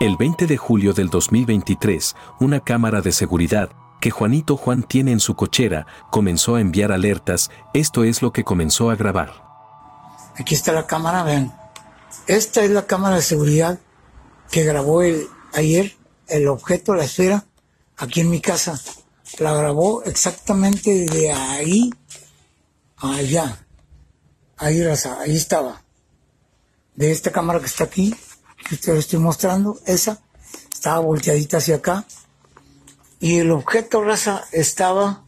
El 0.00 0.16
20 0.16 0.46
de 0.46 0.56
julio 0.56 0.94
del 0.94 1.10
2023, 1.10 2.16
una 2.40 2.60
cámara 2.60 3.02
de 3.02 3.12
seguridad 3.12 3.68
que 4.02 4.10
Juanito 4.10 4.56
Juan 4.56 4.82
tiene 4.82 5.12
en 5.12 5.20
su 5.20 5.36
cochera 5.36 5.86
comenzó 6.10 6.56
a 6.56 6.60
enviar 6.60 6.90
alertas, 6.90 7.50
esto 7.72 8.02
es 8.02 8.20
lo 8.20 8.32
que 8.32 8.42
comenzó 8.42 8.90
a 8.90 8.96
grabar. 8.96 9.32
Aquí 10.36 10.56
está 10.56 10.72
la 10.72 10.88
cámara, 10.88 11.22
vean. 11.22 11.56
Esta 12.26 12.64
es 12.64 12.70
la 12.72 12.84
cámara 12.84 13.14
de 13.14 13.22
seguridad 13.22 13.78
que 14.50 14.64
grabó 14.64 15.02
el, 15.02 15.28
ayer 15.52 15.96
el 16.26 16.48
objeto, 16.48 16.96
la 16.96 17.04
esfera, 17.04 17.46
aquí 17.96 18.20
en 18.20 18.30
mi 18.30 18.40
casa. 18.40 18.80
La 19.38 19.54
grabó 19.54 20.02
exactamente 20.02 21.06
de 21.06 21.30
ahí 21.30 21.90
a 22.96 23.14
allá. 23.14 23.64
Ahí, 24.56 24.82
ahí 24.82 25.36
estaba. 25.36 25.80
De 26.96 27.12
esta 27.12 27.30
cámara 27.30 27.60
que 27.60 27.66
está 27.66 27.84
aquí, 27.84 28.12
que 28.68 28.76
te 28.76 28.92
lo 28.92 28.98
estoy 28.98 29.20
mostrando, 29.20 29.78
esa, 29.86 30.20
estaba 30.72 30.98
volteadita 30.98 31.58
hacia 31.58 31.76
acá. 31.76 32.04
Y 33.22 33.38
el 33.38 33.52
objeto, 33.52 34.02
raza, 34.02 34.42
estaba 34.50 35.24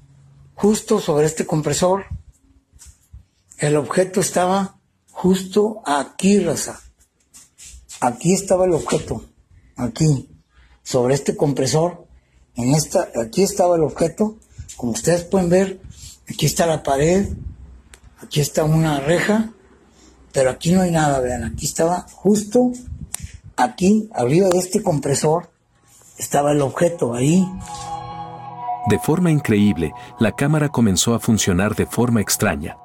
justo 0.55 0.99
sobre 0.99 1.27
este 1.27 1.47
compresor. 1.47 2.07
El 3.57 3.77
objeto 3.77 4.21
estaba 4.21 4.81
justo 5.13 5.81
aquí, 5.87 6.41
raza. 6.41 6.81
Aquí 8.01 8.35
estaba 8.35 8.65
el 8.65 8.73
objeto. 8.73 9.25
Aquí. 9.77 10.29
Sobre 10.83 11.15
este 11.15 11.37
compresor. 11.37 12.09
En 12.57 12.75
esta, 12.75 13.11
aquí 13.23 13.45
estaba 13.45 13.77
el 13.77 13.85
objeto. 13.85 14.39
Como 14.77 14.91
ustedes 14.91 15.23
pueden 15.23 15.49
ver, 15.49 15.81
aquí 16.29 16.47
está 16.47 16.67
la 16.67 16.83
pared. 16.83 17.29
Aquí 18.21 18.41
está 18.41 18.65
una 18.65 18.99
reja. 18.99 19.53
Pero 20.33 20.51
aquí 20.51 20.73
no 20.73 20.81
hay 20.81 20.91
nada, 20.91 21.21
vean. 21.21 21.45
Aquí 21.45 21.67
estaba 21.67 22.09
justo 22.11 22.73
aquí, 23.55 24.11
arriba 24.13 24.49
de 24.49 24.59
este 24.59 24.83
compresor, 24.83 25.54
estaba 26.19 26.53
el 26.53 26.61
objeto 26.61 27.15
ahí. 27.15 27.47
De 28.89 28.99
forma 28.99 29.31
increíble, 29.31 29.93
la 30.19 30.33
cámara 30.33 30.69
comenzó 30.69 31.15
a 31.15 31.21
funcionar 31.21 31.75
de 31.75 31.87
forma 31.87 32.21
extraña. 32.21 32.77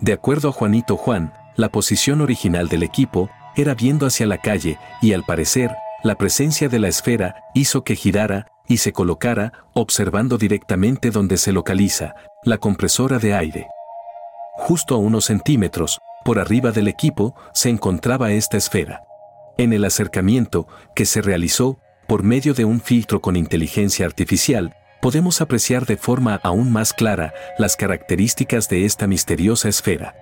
De 0.00 0.12
acuerdo 0.12 0.48
a 0.48 0.52
Juanito 0.52 0.96
Juan, 0.96 1.32
la 1.56 1.70
posición 1.70 2.20
original 2.20 2.68
del 2.68 2.84
equipo 2.84 3.28
era 3.56 3.74
viendo 3.74 4.06
hacia 4.06 4.26
la 4.26 4.38
calle 4.38 4.78
y 5.02 5.12
al 5.12 5.24
parecer, 5.24 5.74
la 6.04 6.14
presencia 6.14 6.68
de 6.68 6.78
la 6.78 6.86
esfera 6.86 7.42
hizo 7.54 7.82
que 7.82 7.96
girara 7.96 8.46
y 8.68 8.76
se 8.76 8.92
colocara 8.92 9.64
observando 9.72 10.38
directamente 10.38 11.10
donde 11.10 11.36
se 11.36 11.50
localiza 11.50 12.14
la 12.44 12.58
compresora 12.58 13.18
de 13.18 13.34
aire. 13.34 13.66
Justo 14.54 14.94
a 14.94 14.98
unos 14.98 15.24
centímetros, 15.24 15.98
por 16.24 16.38
arriba 16.38 16.70
del 16.70 16.86
equipo, 16.86 17.34
se 17.52 17.70
encontraba 17.70 18.30
esta 18.30 18.56
esfera. 18.56 19.02
En 19.56 19.72
el 19.72 19.84
acercamiento 19.84 20.68
que 20.94 21.06
se 21.06 21.22
realizó 21.22 21.78
por 22.08 22.22
medio 22.22 22.54
de 22.54 22.64
un 22.64 22.80
filtro 22.80 23.20
con 23.20 23.36
inteligencia 23.36 24.06
artificial, 24.06 24.74
podemos 25.02 25.42
apreciar 25.42 25.84
de 25.84 25.98
forma 25.98 26.40
aún 26.42 26.72
más 26.72 26.94
clara 26.94 27.34
las 27.58 27.76
características 27.76 28.68
de 28.70 28.86
esta 28.86 29.06
misteriosa 29.06 29.68
esfera. 29.68 30.16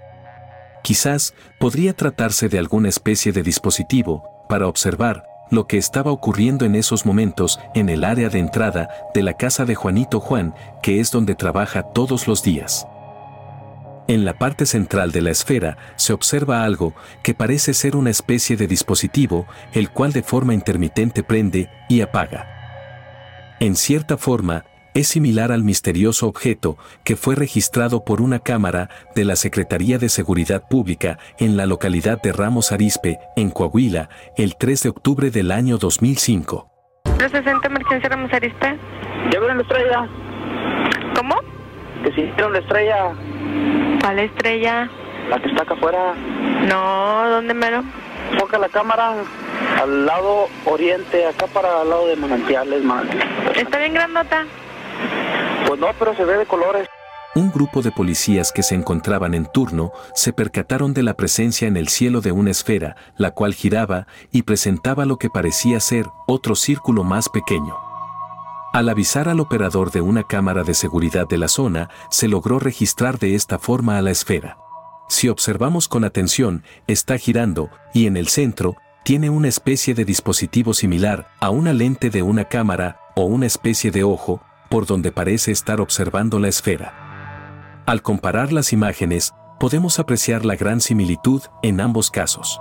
Quizás 0.83 1.33
podría 1.61 1.95
tratarse 1.95 2.49
de 2.49 2.59
alguna 2.59 2.89
especie 2.89 3.31
de 3.31 3.45
dispositivo 3.45 4.25
para 4.49 4.67
observar 4.67 5.25
lo 5.49 5.69
que 5.69 5.79
estaba 5.79 6.11
ocurriendo 6.11 6.65
en 6.65 6.75
esos 6.75 7.07
momentos 7.07 7.61
en 7.73 7.89
el 7.89 8.03
área 8.03 8.29
de 8.31 8.41
entrada 8.41 8.89
de 9.15 9.23
la 9.23 9.35
casa 9.35 9.65
de 9.65 9.77
Juanito 9.77 10.19
Juan, 10.19 10.55
que 10.83 10.99
es 10.99 11.13
donde 11.13 11.37
trabaja 11.37 11.85
todos 11.85 12.27
los 12.27 12.43
días. 12.43 12.89
En 14.09 14.25
la 14.25 14.39
parte 14.39 14.67
central 14.67 15.11
de 15.11 15.21
la 15.21 15.31
esfera 15.31 15.79
se 15.97 16.13
observa 16.13 16.65
algo 16.65 16.95
que 17.25 17.35
parece 17.35 17.75
ser 17.75 17.97
una 17.97 18.11
especie 18.11 18.57
de 18.57 18.69
dispositivo, 18.69 19.47
el 19.73 19.91
cual 19.91 20.13
de 20.13 20.23
forma 20.23 20.55
intermitente 20.55 21.25
prende 21.25 21.69
y 21.89 22.03
apaga. 22.03 22.47
En 23.59 23.75
cierta 23.75 24.17
forma, 24.17 24.65
es 24.95 25.09
similar 25.09 25.51
al 25.51 25.65
misterioso 25.65 26.29
objeto 26.29 26.79
que 27.05 27.17
fue 27.17 27.35
registrado 27.35 28.05
por 28.05 28.23
una 28.23 28.39
cámara 28.39 28.89
de 29.15 29.25
la 29.25 29.35
Secretaría 29.35 29.99
de 29.99 30.09
Seguridad 30.09 30.69
Pública 30.69 31.19
en 31.39 31.57
la 31.57 31.67
localidad 31.67 32.23
de 32.23 32.33
Ramos 32.33 32.71
Arizpe, 32.71 33.19
en 33.35 33.51
Coahuila, 33.51 34.09
el 34.37 34.57
3 34.57 34.85
de 34.85 34.89
octubre 34.89 35.31
del 35.31 35.51
año 35.51 35.79
2005. 35.79 36.71
360 37.19 37.67
emergencia 37.67 38.09
Ramos 38.09 38.33
Arizpe. 38.33 38.79
¿Ya 39.33 39.41
vieron 39.41 39.57
la 39.57 39.63
estrella? 39.65 40.09
¿Cómo? 41.17 41.35
Que 42.05 42.13
si 42.13 42.23
vieron 42.23 42.53
la 42.53 42.61
estrella 42.61 43.13
¿Cuál 44.01 44.19
estrella? 44.19 44.91
La 45.29 45.41
que 45.41 45.49
está 45.49 45.63
acá 45.63 45.75
afuera. 45.75 46.15
No, 46.69 47.29
¿dónde 47.29 47.55
mero? 47.55 47.83
Enfoca 48.33 48.59
la 48.59 48.69
cámara 48.69 49.15
al 49.81 50.07
lado 50.07 50.49
oriente, 50.65 51.27
acá 51.27 51.47
para 51.47 51.83
el 51.83 51.91
lado 51.91 52.07
de 52.07 52.17
manantiales, 52.17 52.83
man. 52.85 53.09
¿Está 53.55 53.79
bien 53.79 53.95
grandota? 53.95 54.45
Pues 55.67 55.81
no, 55.81 55.89
pero 55.99 56.15
se 56.15 56.25
ve 56.25 56.39
de 56.39 56.47
colores. 56.47 56.89
Un 57.35 57.53
grupo 57.53 57.83
de 57.83 57.93
policías 57.93 58.51
que 58.51 58.63
se 58.63 58.75
encontraban 58.75 59.35
en 59.35 59.45
turno 59.45 59.93
se 60.15 60.33
percataron 60.33 60.95
de 60.95 61.03
la 61.03 61.15
presencia 61.15 61.69
en 61.69 61.77
el 61.77 61.89
cielo 61.89 62.23
de 62.23 62.33
una 62.33 62.51
esfera, 62.51 62.97
la 63.19 63.33
cual 63.33 63.53
giraba 63.53 64.07
y 64.33 64.43
presentaba 64.45 65.05
lo 65.05 65.19
que 65.19 65.29
parecía 65.29 65.79
ser 65.81 66.07
otro 66.27 66.55
círculo 66.55 67.05
más 67.05 67.29
pequeño. 67.29 67.86
Al 68.77 68.91
avisar 68.91 69.31
al 69.31 69.41
operador 69.41 69.91
de 69.91 70.03
una 70.03 70.23
cámara 70.25 70.63
de 70.63 70.75
seguridad 70.75 71.27
de 71.27 71.39
la 71.39 71.49
zona, 71.49 71.89
se 72.11 72.29
logró 72.29 72.59
registrar 72.59 73.19
de 73.19 73.35
esta 73.35 73.59
forma 73.59 73.97
a 73.97 74.03
la 74.03 74.11
esfera. 74.11 74.59
Si 75.09 75.31
observamos 75.31 75.89
con 75.89 76.05
atención, 76.05 76.63
está 76.87 77.17
girando 77.17 77.71
y 77.95 78.07
en 78.07 78.19
el 78.19 78.29
centro 78.29 78.77
tiene 79.03 79.31
una 79.31 79.49
especie 79.49 79.95
de 79.95 80.05
dispositivo 80.05 80.75
similar 80.75 81.29
a 81.41 81.49
una 81.49 81.73
lente 81.73 82.11
de 82.11 82.21
una 82.21 82.45
cámara 82.45 83.01
o 83.17 83.23
una 83.23 83.47
especie 83.47 83.91
de 83.91 84.05
ojo, 84.05 84.43
por 84.69 84.85
donde 84.85 85.11
parece 85.11 85.53
estar 85.53 85.81
observando 85.81 86.39
la 86.39 86.49
esfera. 86.49 87.83
Al 87.87 88.03
comparar 88.03 88.53
las 88.53 88.75
imágenes, 88.75 89.33
podemos 89.59 89.99
apreciar 89.99 90.45
la 90.45 90.55
gran 90.55 90.83
similitud 90.83 91.41
en 91.63 91.81
ambos 91.81 92.11
casos. 92.11 92.61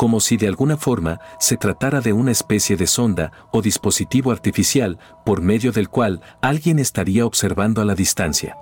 Como 0.00 0.20
si 0.20 0.38
de 0.38 0.48
alguna 0.48 0.78
forma 0.78 1.20
se 1.38 1.58
tratara 1.58 2.00
de 2.00 2.14
una 2.14 2.30
especie 2.30 2.74
de 2.74 2.86
sonda 2.86 3.32
o 3.52 3.60
dispositivo 3.60 4.32
artificial 4.32 4.98
por 5.26 5.42
medio 5.42 5.72
del 5.72 5.90
cual 5.90 6.22
alguien 6.40 6.78
estaría 6.78 7.26
observando 7.26 7.82
a 7.82 7.84
la 7.84 7.94
distancia. 7.94 8.56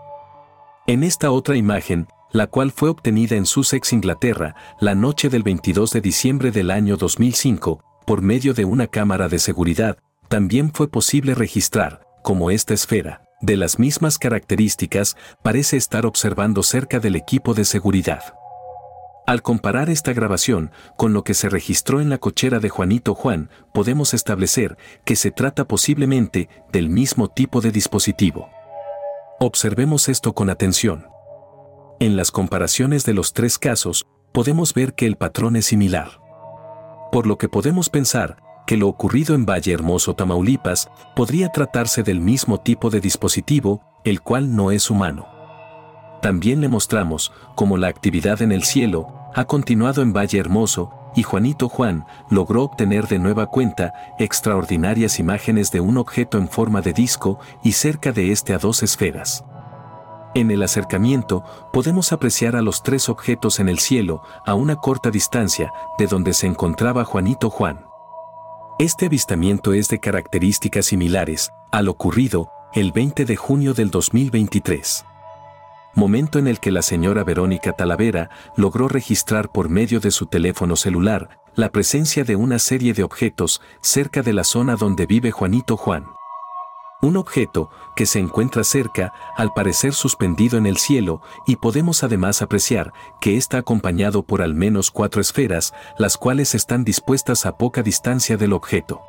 En 0.89 1.05
esta 1.05 1.31
otra 1.31 1.55
imagen, 1.55 2.09
la 2.33 2.49
cual 2.49 2.73
fue 2.73 2.89
obtenida 2.89 3.37
en 3.37 3.47
Sussex, 3.47 3.93
Inglaterra, 3.93 4.57
la 4.81 4.97
noche 4.97 5.29
del 5.29 5.45
22 5.45 5.93
de 5.93 6.01
diciembre 6.01 6.51
del 6.51 6.73
año 6.73 6.97
2005, 6.97 7.85
por 8.05 8.21
medio 8.21 8.53
de 8.53 8.65
una 8.65 8.89
cámara 8.89 9.29
de 9.29 9.39
seguridad, 9.39 9.97
también 10.27 10.73
fue 10.75 10.91
posible 10.91 11.37
registrar, 11.37 12.03
como 12.25 12.51
esta 12.51 12.75
esfera, 12.75 13.23
de 13.41 13.57
las 13.57 13.79
mismas 13.79 14.19
características, 14.19 15.17
parece 15.45 15.77
estar 15.77 16.05
observando 16.05 16.65
cerca 16.65 16.99
del 16.99 17.15
equipo 17.15 17.55
de 17.55 17.65
seguridad. 17.65 18.35
Al 19.29 19.43
comparar 19.43 19.91
esta 19.91 20.15
grabación 20.15 20.71
con 20.97 21.13
lo 21.13 21.23
que 21.23 21.35
se 21.35 21.51
registró 21.51 22.01
en 22.01 22.09
la 22.09 22.17
cochera 22.17 22.61
de 22.61 22.71
Juanito 22.71 23.15
Juan, 23.15 23.51
podemos 23.75 24.15
establecer 24.15 24.79
que 25.05 25.17
se 25.17 25.31
trata 25.31 25.69
posiblemente 25.69 26.49
del 26.73 26.89
mismo 26.89 27.29
tipo 27.29 27.61
de 27.61 27.71
dispositivo. 27.71 28.49
Observemos 29.39 30.09
esto 30.09 30.33
con 30.33 30.49
atención. 30.49 31.09
En 32.01 32.17
las 32.17 32.31
comparaciones 32.31 33.05
de 33.05 33.13
los 33.13 33.35
tres 33.35 33.59
casos, 33.59 34.07
podemos 34.33 34.73
ver 34.73 34.95
que 34.95 35.05
el 35.05 35.17
patrón 35.17 35.57
es 35.57 35.67
similar. 35.67 36.09
Por 37.13 37.27
lo 37.27 37.37
que 37.37 37.51
podemos 37.51 37.91
pensar 37.91 38.39
que 38.67 38.79
lo 38.79 38.89
ocurrido 38.89 39.35
en 39.35 39.45
Valle 39.45 39.75
Hermoso, 39.75 40.15
Tamaulipas, 40.15 40.89
podría 41.15 41.51
tratarse 41.51 42.03
del 42.03 42.21
mismo 42.21 42.61
tipo 42.61 42.89
de 42.89 43.03
dispositivo, 43.03 43.83
el 44.07 44.23
cual 44.23 44.57
no 44.57 44.71
es 44.71 44.89
humano. 44.89 45.29
También 46.23 46.63
le 46.63 46.69
mostramos 46.69 47.31
cómo 47.55 47.77
la 47.77 47.89
actividad 47.89 48.41
en 48.41 48.53
el 48.53 48.65
cielo 48.65 49.18
ha 49.35 49.45
continuado 49.45 50.03
en 50.03 50.13
Valle 50.13 50.39
Hermoso 50.39 50.93
y 51.15 51.23
Juanito 51.23 51.69
Juan 51.69 52.07
logró 52.31 52.63
obtener 52.65 53.09
de 53.09 53.19
nueva 53.19 53.47
cuenta 53.47 53.93
extraordinarias 54.19 55.19
imágenes 55.19 55.71
de 55.71 55.81
un 55.81 55.97
objeto 55.99 56.39
en 56.39 56.49
forma 56.49 56.81
de 56.81 56.93
disco 56.93 57.39
y 57.63 57.73
cerca 57.73 58.13
de 58.13 58.33
este 58.33 58.55
a 58.55 58.59
dos 58.59 58.83
esferas. 58.83 59.45
En 60.35 60.51
el 60.51 60.63
acercamiento 60.63 61.43
podemos 61.73 62.13
apreciar 62.13 62.55
a 62.55 62.63
los 62.63 62.83
tres 62.83 63.09
objetos 63.09 63.61
en 63.61 63.69
el 63.69 63.79
cielo 63.79 64.23
a 64.47 64.55
una 64.55 64.77
corta 64.77 65.11
distancia 65.11 65.73
de 65.99 66.07
donde 66.07 66.35
se 66.35 66.47
encontraba 66.47 67.05
Juanito 67.05 67.51
Juan. 67.51 67.87
Este 68.79 69.07
avistamiento 69.07 69.73
es 69.73 69.89
de 69.89 69.99
características 69.99 70.87
similares 70.87 71.51
al 71.73 71.89
ocurrido 71.89 72.51
el 72.75 72.93
20 72.93 73.25
de 73.25 73.37
junio 73.37 73.75
del 73.75 73.91
2023. 73.91 75.05
Momento 75.99 76.39
en 76.39 76.47
el 76.47 76.61
que 76.61 76.71
la 76.71 76.83
señora 76.83 77.25
Verónica 77.25 77.73
Talavera 77.73 78.31
logró 78.57 78.87
registrar 78.87 79.51
por 79.51 79.69
medio 79.69 79.99
de 79.99 80.13
su 80.13 80.27
teléfono 80.27 80.77
celular 80.77 81.41
la 81.57 81.71
presencia 81.71 82.23
de 82.23 82.37
una 82.37 82.61
serie 82.61 82.93
de 82.93 83.03
objetos 83.03 83.61
cerca 83.81 84.23
de 84.23 84.33
la 84.33 84.45
zona 84.45 84.77
donde 84.77 85.07
vive 85.07 85.33
Juanito 85.33 85.77
Juan. 85.77 86.05
Un 87.03 87.17
objeto 87.17 87.71
que 87.97 88.07
se 88.07 88.21
encuentra 88.21 88.63
cerca, 88.63 89.13
al 89.37 89.53
parecer 89.53 89.93
suspendido 89.93 90.57
en 90.57 90.67
el 90.67 90.77
cielo, 90.77 91.21
y 91.49 91.57
podemos 91.57 92.05
además 92.05 92.43
apreciar 92.43 92.93
que 93.21 93.37
está 93.37 93.59
acompañado 93.59 94.23
por 94.23 94.41
al 94.41 94.55
menos 94.55 94.93
cuatro 94.93 95.21
esferas, 95.21 95.75
las 95.99 96.17
cuales 96.17 96.55
están 96.55 96.85
dispuestas 96.85 97.45
a 97.45 97.57
poca 97.57 97.83
distancia 97.83 98.37
del 98.37 98.53
objeto. 98.53 99.01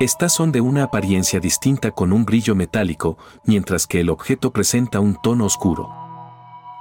Estas 0.00 0.32
son 0.32 0.50
de 0.50 0.60
una 0.60 0.82
apariencia 0.82 1.38
distinta 1.38 1.92
con 1.92 2.12
un 2.12 2.24
brillo 2.24 2.56
metálico, 2.56 3.16
mientras 3.44 3.86
que 3.86 4.00
el 4.00 4.10
objeto 4.10 4.50
presenta 4.52 4.98
un 4.98 5.14
tono 5.22 5.44
oscuro. 5.44 5.88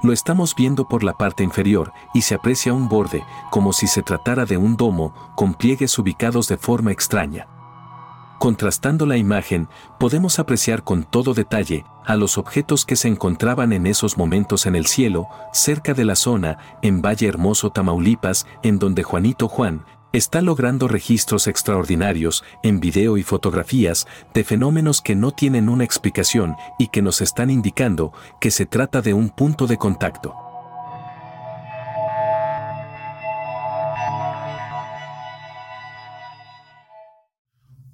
Lo 0.01 0.13
estamos 0.13 0.55
viendo 0.55 0.87
por 0.87 1.03
la 1.03 1.13
parte 1.13 1.43
inferior 1.43 1.93
y 2.15 2.23
se 2.23 2.33
aprecia 2.33 2.73
un 2.73 2.89
borde, 2.89 3.23
como 3.51 3.71
si 3.71 3.85
se 3.85 4.01
tratara 4.01 4.45
de 4.45 4.57
un 4.57 4.75
domo, 4.77 5.13
con 5.35 5.53
pliegues 5.53 5.97
ubicados 5.99 6.47
de 6.47 6.57
forma 6.57 6.91
extraña. 6.91 7.47
Contrastando 8.39 9.05
la 9.05 9.15
imagen, 9.15 9.69
podemos 9.99 10.39
apreciar 10.39 10.83
con 10.83 11.03
todo 11.03 11.33
detalle 11.33 11.85
a 12.05 12.15
los 12.15 12.37
objetos 12.37 12.83
que 12.83 12.95
se 12.97 13.07
encontraban 13.07 13.71
en 13.71 13.87
esos 13.87 14.17
momentos 14.17 14.65
en 14.65 14.75
el 14.75 14.87
cielo, 14.87 15.27
cerca 15.53 15.93
de 15.93 16.03
la 16.03 16.15
zona, 16.15 16.57
en 16.81 17.01
Valle 17.01 17.27
Hermoso, 17.27 17.69
Tamaulipas, 17.69 18.45
en 18.63 18.79
donde 18.79 19.03
Juanito 19.03 19.47
Juan 19.47 19.85
está 20.13 20.43
logrando 20.43 20.87
registros 20.87 21.47
extraordinarios 21.47 22.43
en 22.61 22.79
video 22.79 23.17
y 23.17 23.23
fotografías 23.23 24.05
de 24.35 24.43
fenómenos 24.43 25.01
que 25.01 25.15
no 25.15 25.31
tienen 25.31 25.69
una 25.69 25.83
explicación 25.83 26.55
y 26.77 26.87
que 26.87 27.01
nos 27.01 27.19
están 27.19 27.49
indicando 27.49 28.13
que 28.39 28.51
se 28.51 28.67
trata 28.67 29.01
de 29.01 29.15
un 29.15 29.31
punto 29.31 29.65
de 29.65 29.77
contacto. 29.77 30.35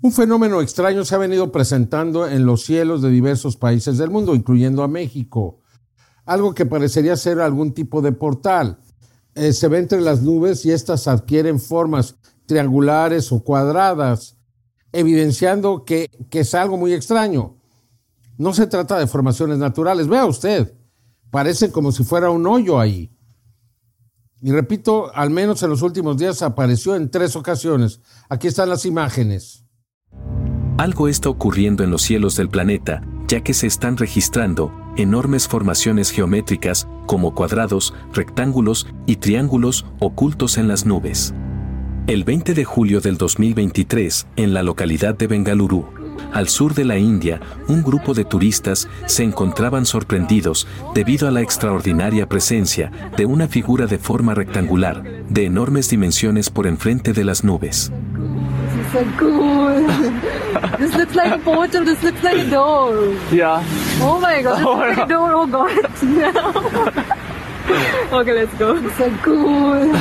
Un 0.02 0.12
fenómeno 0.12 0.62
extraño 0.62 1.06
se 1.06 1.16
ha 1.16 1.18
venido 1.18 1.52
presentando 1.52 2.28
en 2.28 2.46
los 2.46 2.64
cielos 2.64 3.02
de 3.02 3.10
diversos 3.10 3.56
países 3.56 3.98
del 3.98 4.10
mundo, 4.10 4.36
incluyendo 4.36 4.84
a 4.84 4.88
México. 4.88 5.62
Algo 6.26 6.54
que 6.54 6.66
parecería 6.66 7.16
ser 7.16 7.40
algún 7.40 7.74
tipo 7.74 8.02
de 8.02 8.12
portal. 8.12 8.80
Eh, 9.36 9.54
se 9.54 9.68
ve 9.68 9.80
entre 9.80 10.02
las 10.02 10.22
nubes 10.22 10.66
y 10.66 10.72
éstas 10.72 11.08
adquieren 11.08 11.60
formas 11.60 12.16
triangulares 12.46 13.32
o 13.32 13.44
cuadradas, 13.44 14.38
evidenciando 14.92 15.86
que, 15.86 16.10
que 16.30 16.42
es 16.42 16.54
algo 16.56 16.78
muy 16.78 16.94
extraño. 16.94 17.56
No 18.38 18.54
se 18.54 18.68
trata 18.68 18.98
de 18.98 19.08
formaciones 19.08 19.58
naturales. 19.58 20.08
Vea 20.08 20.26
usted, 20.26 20.74
parece 21.30 21.72
como 21.72 21.92
si 21.92 22.04
fuera 22.04 22.30
un 22.30 22.48
hoyo 22.48 22.80
ahí. 22.80 23.12
Y 24.42 24.52
repito, 24.52 25.14
al 25.14 25.30
menos 25.30 25.62
en 25.64 25.70
los 25.70 25.82
últimos 25.82 26.18
días 26.18 26.42
apareció 26.42 26.96
en 26.96 27.12
tres 27.12 27.36
ocasiones. 27.36 28.00
Aquí 28.30 28.48
están 28.48 28.70
las 28.70 28.86
imágenes. 28.86 29.66
Algo 30.78 31.10
está 31.10 31.30
ocurriendo 31.30 31.84
en 31.84 31.92
los 31.92 32.02
cielos 32.02 32.38
del 32.38 32.50
planeta, 32.50 33.02
ya 33.30 33.42
que 33.42 33.54
se 33.54 33.68
están 33.68 33.96
registrando 33.96 34.74
enormes 34.98 35.48
formaciones 35.48 36.10
geométricas, 36.10 36.88
como 37.06 37.36
cuadrados, 37.36 37.94
rectángulos 38.12 38.88
y 39.06 39.18
triángulos 39.18 39.86
ocultos 40.00 40.58
en 40.58 40.68
las 40.68 40.86
nubes. 40.86 41.34
El 42.08 42.24
20 42.24 42.56
de 42.56 42.66
julio 42.66 43.02
del 43.02 43.18
2023, 43.18 44.28
en 44.36 44.54
la 44.56 44.64
localidad 44.64 45.16
de 45.16 45.28
Bengaluru, 45.28 45.86
al 46.34 46.50
sur 46.50 46.74
de 46.74 46.86
la 46.86 46.98
India, 46.98 47.40
un 47.68 47.84
grupo 47.84 48.16
de 48.16 48.26
turistas 48.26 48.88
se 49.06 49.24
encontraban 49.24 49.86
sorprendidos 49.86 50.68
debido 50.96 51.28
a 51.28 51.32
la 51.32 51.42
extraordinaria 51.42 52.28
presencia 52.28 52.92
de 53.16 53.26
una 53.28 53.48
figura 53.48 53.86
de 53.86 54.00
forma 54.00 54.34
rectangular, 54.34 55.04
de 55.30 55.46
enormes 55.46 55.90
dimensiones 55.90 56.50
por 56.50 56.66
enfrente 56.66 57.14
de 57.14 57.24
las 57.24 57.44
nubes. 57.44 57.92
So 58.92 59.04
cool. 59.18 59.88
this 60.78 60.96
looks 60.96 61.16
like 61.16 61.32
a 61.32 61.38
portal. 61.40 61.84
This 61.86 62.02
looks 62.04 62.24
like 62.24 62.38
a 62.40 62.50
door. 62.50 63.14
Yeah. 63.32 63.64
Oh 64.02 64.20
my 64.20 64.42
god. 64.42 64.58
This 64.58 64.66
Oh, 64.68 64.78
looks 64.78 64.98
like 64.98 65.06
a 65.06 65.08
door. 65.08 65.32
Oh 65.34 65.48
god. 65.48 65.72
okay, 68.22 68.34
let's 68.34 68.54
go. 68.58 68.76
So 68.98 69.10
cool. 69.24 69.92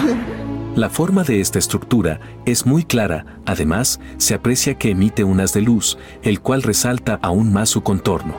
La 0.77 0.89
forma 0.89 1.25
de 1.25 1.41
esta 1.41 1.59
estructura 1.59 2.21
es 2.47 2.65
muy 2.65 2.85
clara, 2.85 3.25
además, 3.47 3.99
se 4.17 4.35
aprecia 4.35 4.75
que 4.79 4.91
emite 4.91 5.25
un 5.25 5.41
haz 5.41 5.53
de 5.53 5.61
luz, 5.63 5.99
el 6.23 6.41
cual 6.41 6.63
resalta 6.63 7.19
aún 7.21 7.53
más 7.53 7.69
su 7.69 7.83
contorno. 7.83 8.35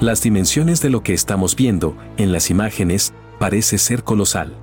Las 0.00 0.22
dimensiones 0.22 0.80
de 0.82 0.90
lo 0.90 1.02
que 1.04 1.14
estamos 1.14 1.54
viendo 1.54 1.96
en 2.16 2.32
las 2.32 2.50
imágenes 2.50 3.14
parece 3.38 3.78
ser 3.78 4.02
colosal. 4.02 4.56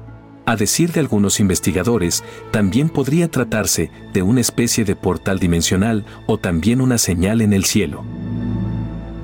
A 0.45 0.57
decir 0.57 0.91
de 0.91 0.99
algunos 0.99 1.39
investigadores, 1.39 2.23
también 2.51 2.89
podría 2.89 3.31
tratarse 3.31 3.91
de 4.13 4.23
una 4.23 4.41
especie 4.41 4.83
de 4.83 4.95
portal 4.95 5.39
dimensional 5.39 6.05
o 6.27 6.37
también 6.37 6.81
una 6.81 6.97
señal 6.97 7.41
en 7.41 7.53
el 7.53 7.63
cielo. 7.63 8.03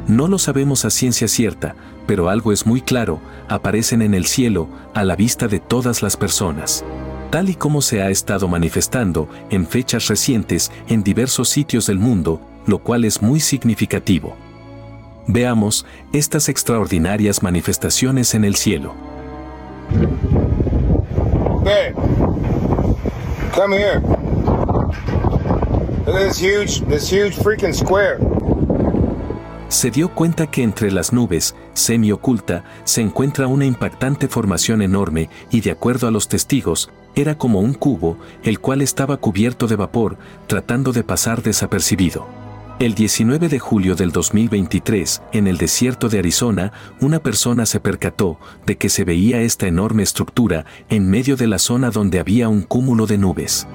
No 0.07 0.27
lo 0.27 0.39
sabemos 0.39 0.85
a 0.85 0.89
ciencia 0.89 1.27
cierta, 1.27 1.75
pero 2.07 2.29
algo 2.29 2.53
es 2.53 2.65
muy 2.65 2.81
claro, 2.81 3.19
aparecen 3.49 4.01
en 4.01 4.13
el 4.13 4.25
cielo, 4.25 4.69
a 4.93 5.03
la 5.03 5.15
vista 5.15 5.47
de 5.47 5.59
todas 5.59 6.01
las 6.01 6.15
personas. 6.15 6.85
Tal 7.29 7.49
y 7.49 7.55
como 7.55 7.81
se 7.81 8.01
ha 8.01 8.09
estado 8.09 8.47
manifestando 8.47 9.29
en 9.51 9.67
fechas 9.67 10.07
recientes 10.07 10.71
en 10.87 11.03
diversos 11.03 11.49
sitios 11.49 11.85
del 11.85 11.99
mundo, 11.99 12.41
lo 12.65 12.79
cual 12.79 13.05
es 13.05 13.21
muy 13.21 13.39
significativo. 13.39 14.35
Veamos 15.27 15.85
estas 16.13 16.49
extraordinarias 16.49 17.43
manifestaciones 17.43 18.33
en 18.33 18.45
el 18.45 18.55
cielo. 18.55 18.95
Se 29.67 29.91
dio 29.91 30.09
cuenta 30.09 30.47
que 30.47 30.63
entre 30.63 30.91
las 30.91 31.13
nubes, 31.13 31.55
semi-oculta, 31.73 32.63
se 32.85 33.01
encuentra 33.01 33.47
una 33.47 33.65
impactante 33.65 34.27
formación 34.27 34.81
enorme 34.81 35.29
y 35.51 35.61
de 35.61 35.71
acuerdo 35.71 36.07
a 36.07 36.11
los 36.11 36.27
testigos, 36.27 36.89
era 37.15 37.37
como 37.37 37.59
un 37.59 37.73
cubo, 37.73 38.17
el 38.43 38.59
cual 38.59 38.81
estaba 38.81 39.17
cubierto 39.17 39.67
de 39.67 39.75
vapor, 39.75 40.17
tratando 40.47 40.91
de 40.91 41.03
pasar 41.03 41.43
desapercibido. 41.43 42.38
El 42.79 42.95
19 42.95 43.49
de 43.49 43.59
julio 43.59 43.93
del 43.95 44.13
2023, 44.13 45.21
en 45.33 45.47
el 45.47 45.57
desierto 45.57 46.07
de 46.07 46.19
Arizona, 46.19 46.71
una 47.01 47.19
persona 47.19 47.65
se 47.65 47.81
percató 47.81 48.39
de 48.65 48.77
que 48.77 48.87
se 48.87 49.03
veía 49.03 49.41
esta 49.41 49.67
enorme 49.67 50.01
estructura 50.01 50.65
en 50.87 51.09
medio 51.09 51.35
de 51.35 51.47
la 51.47 51.59
zona 51.59 51.89
donde 51.91 52.19
había 52.21 52.47
un 52.47 52.61
cúmulo 52.61 53.05
de 53.05 53.17
nubes. 53.17 53.67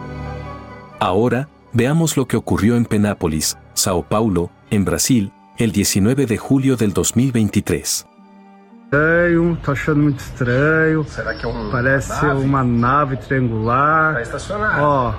Ahora, 1.01 1.51
veamos 1.75 2.17
lo 2.17 2.27
que 2.27 2.39
ocurrió 2.39 2.77
en 2.77 2.87
Penápolis, 2.87 3.59
Sao 3.75 4.05
Paulo, 4.09 4.51
en 4.71 4.87
Brasil, 4.87 5.33
el 5.59 5.73
19 5.73 6.25
de 6.25 6.39
julio 6.39 6.77
del 6.77 6.95
2023. 6.95 8.07
Estranho, 8.87 9.59
tô 9.63 9.73
achando 9.73 10.03
muito 10.03 10.21
estranho. 10.21 11.05
Será 11.05 11.35
que 11.35 11.45
é 11.45 11.49
uma 11.49 11.71
Parece 11.71 12.09
nave? 12.09 12.45
uma 12.45 12.65
nave 12.65 13.17
triangular. 13.19 14.15
Tá 14.15 14.23
estacionado. 14.23 14.83
Ó, 14.83 15.15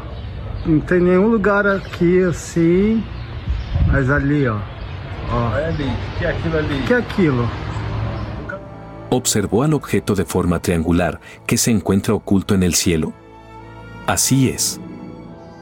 não 0.66 0.80
tem 0.80 1.02
nenhum 1.02 1.28
lugar 1.28 1.68
aqui 1.68 2.24
assim, 2.24 3.04
mas 3.88 4.10
ali, 4.10 4.48
ó. 4.48 4.58
Ó. 5.32 5.52
Olha 5.54 5.68
ali, 5.68 5.84
o 5.84 6.18
que 6.18 6.26
é 6.26 6.30
aquilo 6.30 6.58
ali? 6.58 6.80
O 6.80 6.86
que 6.86 6.94
é 6.94 6.98
aquilo? 6.98 7.50
¿Observó 9.10 9.64
al 9.64 9.74
objeto 9.74 10.16
de 10.16 10.26
forma 10.26 10.60
triangular 10.60 11.20
que 11.46 11.58
se 11.58 11.72
encuentra 11.72 12.14
oculto 12.14 12.54
en 12.56 12.64
el 12.64 12.74
cielo? 12.74 13.14
Así 14.08 14.50
es. 14.50 14.80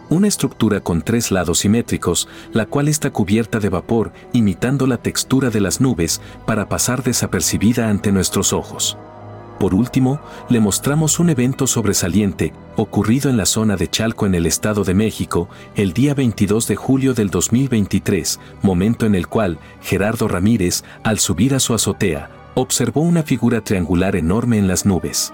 Una 0.09 0.27
estructura 0.27 0.79
con 0.79 1.01
tres 1.01 1.31
lados 1.31 1.59
simétricos, 1.59 2.27
la 2.51 2.65
cual 2.65 2.87
está 2.87 3.11
cubierta 3.11 3.59
de 3.59 3.69
vapor, 3.69 4.11
imitando 4.31 4.85
la 4.85 4.97
textura 4.97 5.49
de 5.49 5.61
las 5.61 5.81
nubes, 5.81 6.21
para 6.45 6.67
pasar 6.67 7.03
desapercibida 7.03 7.89
ante 7.89 8.11
nuestros 8.11 8.53
ojos. 8.53 8.97
Por 9.63 9.75
último, 9.75 10.19
le 10.49 10.59
mostramos 10.59 11.19
un 11.19 11.29
evento 11.29 11.67
sobresaliente, 11.67 12.51
ocurrido 12.75 13.29
en 13.29 13.37
la 13.37 13.45
zona 13.45 13.77
de 13.77 13.87
Chalco 13.87 14.25
en 14.25 14.35
el 14.35 14.45
Estado 14.45 14.83
de 14.83 14.93
México, 14.93 15.47
el 15.75 15.93
día 15.93 16.13
22 16.13 16.67
de 16.67 16.75
julio 16.75 17.13
del 17.13 17.29
2023, 17.29 18.41
momento 18.61 19.05
en 19.05 19.15
el 19.15 19.27
cual 19.27 19.59
Gerardo 19.81 20.27
Ramírez, 20.27 20.83
al 21.05 21.17
subir 21.17 21.55
a 21.55 21.61
su 21.61 21.73
azotea, 21.73 22.29
observó 22.55 22.99
una 22.99 23.23
figura 23.23 23.61
triangular 23.61 24.17
enorme 24.17 24.57
en 24.57 24.67
las 24.67 24.85
nubes. 24.85 25.33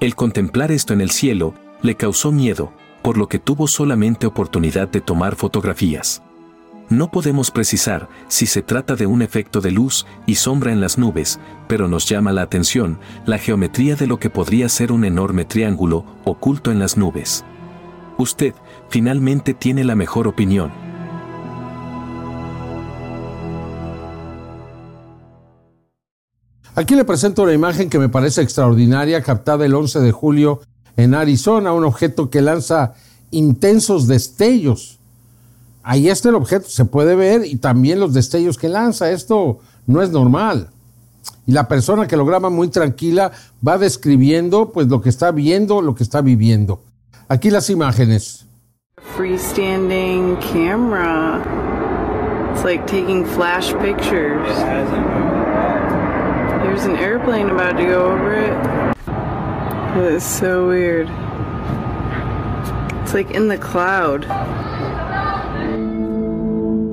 El 0.00 0.16
contemplar 0.16 0.72
esto 0.72 0.92
en 0.92 1.00
el 1.00 1.12
cielo 1.12 1.54
le 1.80 1.94
causó 1.94 2.32
miedo, 2.32 2.72
por 3.02 3.16
lo 3.16 3.28
que 3.28 3.38
tuvo 3.38 3.68
solamente 3.68 4.26
oportunidad 4.26 4.88
de 4.88 5.00
tomar 5.00 5.36
fotografías. 5.36 6.22
No 6.90 7.10
podemos 7.10 7.50
precisar 7.50 8.08
si 8.28 8.46
se 8.46 8.62
trata 8.62 8.96
de 8.96 9.06
un 9.06 9.20
efecto 9.20 9.60
de 9.60 9.70
luz 9.70 10.06
y 10.24 10.36
sombra 10.36 10.72
en 10.72 10.80
las 10.80 10.96
nubes, 10.96 11.38
pero 11.66 11.86
nos 11.86 12.08
llama 12.08 12.32
la 12.32 12.40
atención 12.40 12.98
la 13.26 13.36
geometría 13.36 13.94
de 13.94 14.06
lo 14.06 14.18
que 14.18 14.30
podría 14.30 14.70
ser 14.70 14.90
un 14.90 15.04
enorme 15.04 15.44
triángulo 15.44 16.06
oculto 16.24 16.72
en 16.72 16.78
las 16.78 16.96
nubes. 16.96 17.44
Usted, 18.16 18.54
finalmente, 18.88 19.52
tiene 19.52 19.84
la 19.84 19.96
mejor 19.96 20.26
opinión. 20.26 20.72
Aquí 26.74 26.94
le 26.94 27.04
presento 27.04 27.42
una 27.42 27.52
imagen 27.52 27.90
que 27.90 27.98
me 27.98 28.08
parece 28.08 28.40
extraordinaria, 28.40 29.22
captada 29.22 29.66
el 29.66 29.74
11 29.74 30.00
de 30.00 30.12
julio 30.12 30.62
en 30.96 31.14
Arizona, 31.14 31.72
un 31.72 31.84
objeto 31.84 32.30
que 32.30 32.40
lanza 32.40 32.94
intensos 33.30 34.06
destellos. 34.06 34.97
Ahí 35.90 36.10
está 36.10 36.28
el 36.28 36.34
objeto, 36.34 36.68
se 36.68 36.84
puede 36.84 37.16
ver, 37.16 37.46
y 37.46 37.56
también 37.56 37.98
los 37.98 38.12
destellos 38.12 38.58
que 38.58 38.68
lanza. 38.68 39.10
Esto 39.10 39.60
no 39.86 40.02
es 40.02 40.10
normal. 40.10 40.68
Y 41.46 41.52
la 41.52 41.66
persona 41.66 42.06
que 42.06 42.14
lo 42.14 42.26
graba 42.26 42.50
muy 42.50 42.68
tranquila 42.68 43.32
va 43.66 43.78
describiendo 43.78 44.70
pues 44.70 44.86
lo 44.88 45.00
que 45.00 45.08
está 45.08 45.30
viendo, 45.30 45.80
lo 45.80 45.94
que 45.94 46.02
está 46.02 46.20
viviendo. 46.20 46.82
Aquí 47.26 47.48
las 47.48 47.70
imágenes. 47.70 48.44
freestanding 49.16 50.38
camera. 50.42 51.40
It's 52.52 52.64
like 52.64 52.86
taking 52.86 53.24
flash 53.24 53.72
pictures. 53.80 54.46
There's 56.64 56.84
an 56.84 56.96
airplane 56.96 57.48
about 57.48 57.78
to 57.78 57.86
go 57.86 58.12
over 58.12 58.34
it. 58.34 58.52
That 59.94 60.12
is 60.12 60.22
so 60.22 60.66
weird. 60.66 61.08
It's 63.02 63.14
like 63.14 63.30
in 63.30 63.48
the 63.48 63.56
cloud. 63.56 64.26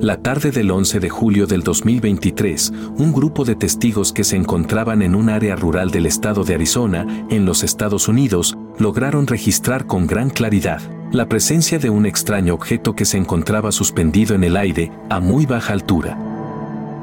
La 0.00 0.18
tarde 0.18 0.50
del 0.50 0.70
11 0.70 1.00
de 1.00 1.08
julio 1.08 1.46
del 1.46 1.62
2023, 1.62 2.70
un 2.98 3.14
grupo 3.14 3.46
de 3.46 3.56
testigos 3.56 4.12
que 4.12 4.24
se 4.24 4.36
encontraban 4.36 5.00
en 5.00 5.14
un 5.14 5.30
área 5.30 5.56
rural 5.56 5.90
del 5.90 6.04
estado 6.04 6.44
de 6.44 6.54
Arizona, 6.54 7.06
en 7.30 7.46
los 7.46 7.62
Estados 7.64 8.06
Unidos, 8.06 8.58
lograron 8.78 9.26
registrar 9.26 9.86
con 9.86 10.06
gran 10.06 10.28
claridad 10.28 10.82
la 11.12 11.30
presencia 11.30 11.78
de 11.78 11.88
un 11.88 12.04
extraño 12.04 12.52
objeto 12.52 12.94
que 12.94 13.06
se 13.06 13.16
encontraba 13.16 13.72
suspendido 13.72 14.34
en 14.34 14.44
el 14.44 14.58
aire 14.58 14.92
a 15.08 15.18
muy 15.18 15.46
baja 15.46 15.72
altura. 15.72 16.18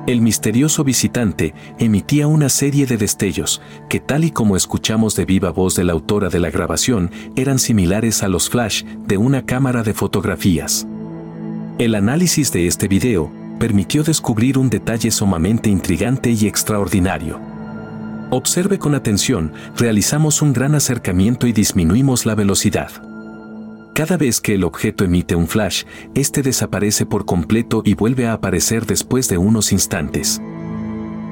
El 0.06 0.21
misterioso 0.21 0.84
visitante 0.84 1.56
emitía 1.79 2.27
una 2.27 2.49
serie 2.49 2.86
de 2.86 2.97
destellos 2.97 3.60
que 3.89 4.01
tal 4.01 4.23
y 4.23 4.29
como 4.29 4.56
escuchamos 4.56 5.15
de 5.15 5.25
viva 5.25 5.49
voz 5.49 5.75
de 5.75 5.84
la 5.84 5.93
autora 5.93 6.29
de 6.29 6.39
la 6.39 6.51
grabación 6.51 7.10
eran 7.36 7.58
similares 7.58 8.21
a 8.21 8.27
los 8.27 8.49
flash 8.49 8.84
de 8.84 9.17
una 9.17 9.45
cámara 9.47 9.82
de 9.82 9.95
fotografías. 9.95 10.86
El 11.80 11.96
análisis 11.96 12.52
de 12.52 12.68
este 12.68 12.88
video 12.88 13.32
permitió 13.58 14.04
descubrir 14.04 14.60
un 14.60 14.70
detalle 14.70 15.10
sumamente 15.10 15.72
intrigante 15.72 16.30
y 16.30 16.46
extraordinario. 16.46 17.40
Observe 18.30 18.78
con 18.78 18.94
atención, 18.94 19.52
realizamos 19.76 20.44
un 20.44 20.54
gran 20.54 20.76
acercamiento 20.76 21.48
y 21.48 21.52
disminuimos 21.52 22.28
la 22.28 22.36
velocidad. 22.36 22.92
Cada 23.96 24.18
vez 24.18 24.40
que 24.40 24.54
el 24.54 24.66
objeto 24.66 25.04
emite 25.04 25.36
un 25.36 25.48
flash, 25.48 25.86
este 26.14 26.44
desaparece 26.44 27.08
por 27.08 27.26
completo 27.26 27.82
y 27.84 27.96
vuelve 27.96 28.28
a 28.28 28.34
aparecer 28.34 28.86
después 28.86 29.28
de 29.28 29.40
unos 29.40 29.72
instantes. 29.72 30.40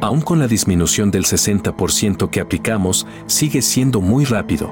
Aún 0.02 0.22
con 0.22 0.40
la 0.40 0.48
disminución 0.48 1.12
del 1.12 1.26
60% 1.26 2.32
que 2.32 2.42
aplicamos, 2.42 3.06
sigue 3.28 3.62
siendo 3.62 4.02
muy 4.02 4.26
rápido. 4.26 4.72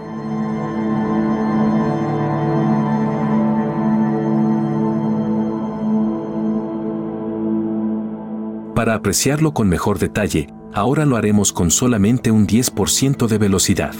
Para 8.79 8.95
apreciarlo 8.95 9.53
con 9.53 9.67
mejor 9.67 9.99
detalle, 9.99 10.47
ahora 10.73 11.05
lo 11.05 11.17
haremos 11.17 11.51
con 11.51 11.69
solamente 11.69 12.31
un 12.31 12.47
10% 12.47 13.27
de 13.27 13.37
velocidad. 13.37 13.93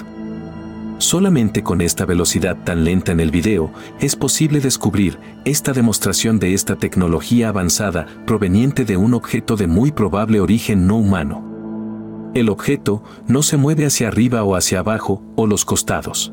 Solamente 1.00 1.64
con 1.64 1.82
esta 1.82 2.06
velocidad 2.06 2.56
tan 2.64 2.86
lenta 2.86 3.12
en 3.12 3.20
el 3.20 3.30
video 3.30 3.74
es 4.00 4.16
posible 4.16 4.62
descubrir 4.62 5.20
esta 5.44 5.74
demostración 5.74 6.40
de 6.40 6.54
esta 6.54 6.78
tecnología 6.78 7.50
avanzada 7.50 8.06
proveniente 8.26 8.86
de 8.86 8.96
un 8.96 9.16
objeto 9.16 9.58
de 9.58 9.68
muy 9.68 9.92
probable 9.92 10.40
origen 10.40 10.88
no 10.88 10.96
humano. 10.96 12.32
El 12.34 12.48
objeto 12.48 13.04
no 13.28 13.44
se 13.44 13.58
mueve 13.58 13.86
hacia 13.86 14.08
arriba 14.08 14.46
o 14.46 14.56
hacia 14.56 14.80
abajo 14.80 15.22
o 15.36 15.46
los 15.46 15.66
costados. 15.66 16.32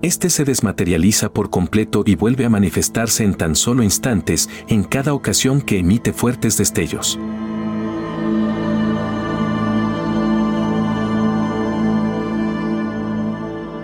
Este 0.00 0.30
se 0.30 0.44
desmaterializa 0.44 1.32
por 1.32 1.50
completo 1.50 2.04
y 2.06 2.14
vuelve 2.14 2.44
a 2.44 2.50
manifestarse 2.50 3.24
en 3.24 3.34
tan 3.34 3.56
solo 3.56 3.82
instantes 3.82 4.48
en 4.68 4.84
cada 4.84 5.12
ocasión 5.12 5.60
que 5.60 5.80
emite 5.80 6.12
fuertes 6.12 6.56
destellos. 6.56 7.18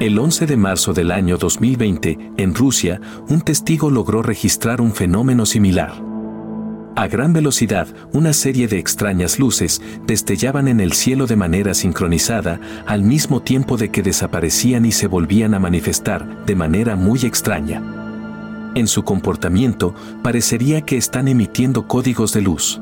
El 0.04 0.18
11 0.18 0.44
de 0.44 0.58
marzo 0.58 0.92
del 0.92 1.10
año 1.10 1.38
2020, 1.38 2.32
en 2.36 2.54
Rusia, 2.54 3.00
un 3.30 3.40
testigo 3.40 3.88
logró 3.88 4.22
registrar 4.22 4.82
un 4.82 4.92
fenómeno 4.92 5.46
similar. 5.46 5.94
A 6.94 7.08
gran 7.08 7.32
velocidad, 7.32 7.88
una 8.12 8.34
serie 8.34 8.68
de 8.68 8.78
extrañas 8.78 9.38
luces 9.38 9.80
destellaban 10.06 10.68
en 10.68 10.80
el 10.80 10.92
cielo 10.92 11.26
de 11.26 11.36
manera 11.36 11.72
sincronizada, 11.72 12.60
al 12.86 13.00
mismo 13.00 13.40
tiempo 13.40 13.78
de 13.78 13.90
que 13.90 14.02
desaparecían 14.02 14.84
y 14.84 14.92
se 14.92 15.06
volvían 15.06 15.54
a 15.54 15.58
manifestar 15.58 16.44
de 16.44 16.54
manera 16.54 16.96
muy 16.96 17.20
extraña. 17.20 17.82
En 18.74 18.88
su 18.88 19.04
comportamiento, 19.04 19.94
parecería 20.22 20.82
que 20.82 20.98
están 20.98 21.28
emitiendo 21.28 21.88
códigos 21.88 22.34
de 22.34 22.42
luz. 22.42 22.78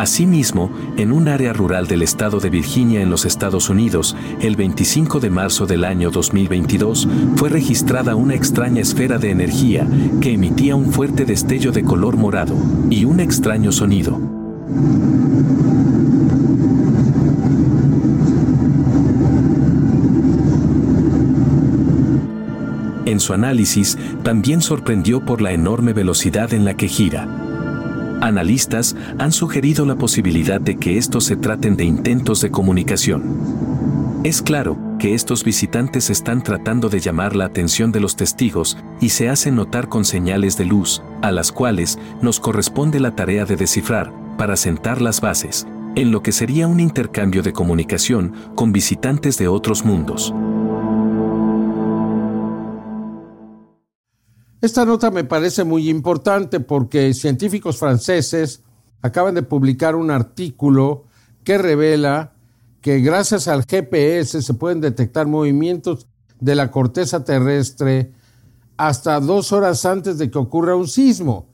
Asimismo, 0.00 0.70
en 0.96 1.12
un 1.12 1.28
área 1.28 1.52
rural 1.52 1.86
del 1.86 2.00
estado 2.00 2.40
de 2.40 2.48
Virginia 2.48 3.02
en 3.02 3.10
los 3.10 3.26
Estados 3.26 3.68
Unidos, 3.68 4.16
el 4.40 4.56
25 4.56 5.20
de 5.20 5.28
marzo 5.28 5.66
del 5.66 5.84
año 5.84 6.10
2022, 6.10 7.06
fue 7.36 7.50
registrada 7.50 8.14
una 8.14 8.34
extraña 8.34 8.80
esfera 8.80 9.18
de 9.18 9.30
energía 9.30 9.86
que 10.22 10.32
emitía 10.32 10.74
un 10.74 10.90
fuerte 10.90 11.26
destello 11.26 11.70
de 11.70 11.82
color 11.82 12.16
morado 12.16 12.56
y 12.88 13.04
un 13.04 13.20
extraño 13.20 13.72
sonido. 13.72 14.18
En 23.04 23.20
su 23.20 23.34
análisis, 23.34 23.98
también 24.22 24.62
sorprendió 24.62 25.26
por 25.26 25.42
la 25.42 25.52
enorme 25.52 25.92
velocidad 25.92 26.54
en 26.54 26.64
la 26.64 26.72
que 26.72 26.88
gira. 26.88 27.39
Analistas 28.20 28.94
han 29.18 29.32
sugerido 29.32 29.86
la 29.86 29.96
posibilidad 29.96 30.60
de 30.60 30.76
que 30.76 30.98
estos 30.98 31.24
se 31.24 31.36
traten 31.36 31.76
de 31.76 31.84
intentos 31.84 32.40
de 32.40 32.50
comunicación. 32.50 34.20
Es 34.24 34.42
claro 34.42 34.76
que 34.98 35.14
estos 35.14 35.42
visitantes 35.44 36.10
están 36.10 36.42
tratando 36.42 36.90
de 36.90 37.00
llamar 37.00 37.34
la 37.34 37.46
atención 37.46 37.90
de 37.90 38.00
los 38.00 38.16
testigos 38.16 38.76
y 39.00 39.08
se 39.08 39.30
hacen 39.30 39.56
notar 39.56 39.88
con 39.88 40.04
señales 40.04 40.58
de 40.58 40.66
luz, 40.66 41.02
a 41.22 41.32
las 41.32 41.50
cuales 41.50 41.98
nos 42.20 42.38
corresponde 42.38 43.00
la 43.00 43.16
tarea 43.16 43.46
de 43.46 43.56
descifrar, 43.56 44.12
para 44.36 44.56
sentar 44.56 45.00
las 45.00 45.22
bases, 45.22 45.66
en 45.96 46.12
lo 46.12 46.22
que 46.22 46.32
sería 46.32 46.68
un 46.68 46.80
intercambio 46.80 47.42
de 47.42 47.54
comunicación 47.54 48.34
con 48.54 48.72
visitantes 48.72 49.38
de 49.38 49.48
otros 49.48 49.86
mundos. 49.86 50.34
Esta 54.60 54.84
nota 54.84 55.10
me 55.10 55.24
parece 55.24 55.64
muy 55.64 55.88
importante 55.88 56.60
porque 56.60 57.14
científicos 57.14 57.78
franceses 57.78 58.62
acaban 59.00 59.34
de 59.34 59.42
publicar 59.42 59.96
un 59.96 60.10
artículo 60.10 61.04
que 61.44 61.56
revela 61.56 62.34
que 62.82 63.00
gracias 63.00 63.48
al 63.48 63.64
GPS 63.64 64.42
se 64.42 64.54
pueden 64.54 64.82
detectar 64.82 65.26
movimientos 65.26 66.06
de 66.40 66.54
la 66.54 66.70
corteza 66.70 67.24
terrestre 67.24 68.12
hasta 68.76 69.18
dos 69.20 69.52
horas 69.52 69.86
antes 69.86 70.18
de 70.18 70.30
que 70.30 70.38
ocurra 70.38 70.76
un 70.76 70.88
sismo. 70.88 71.46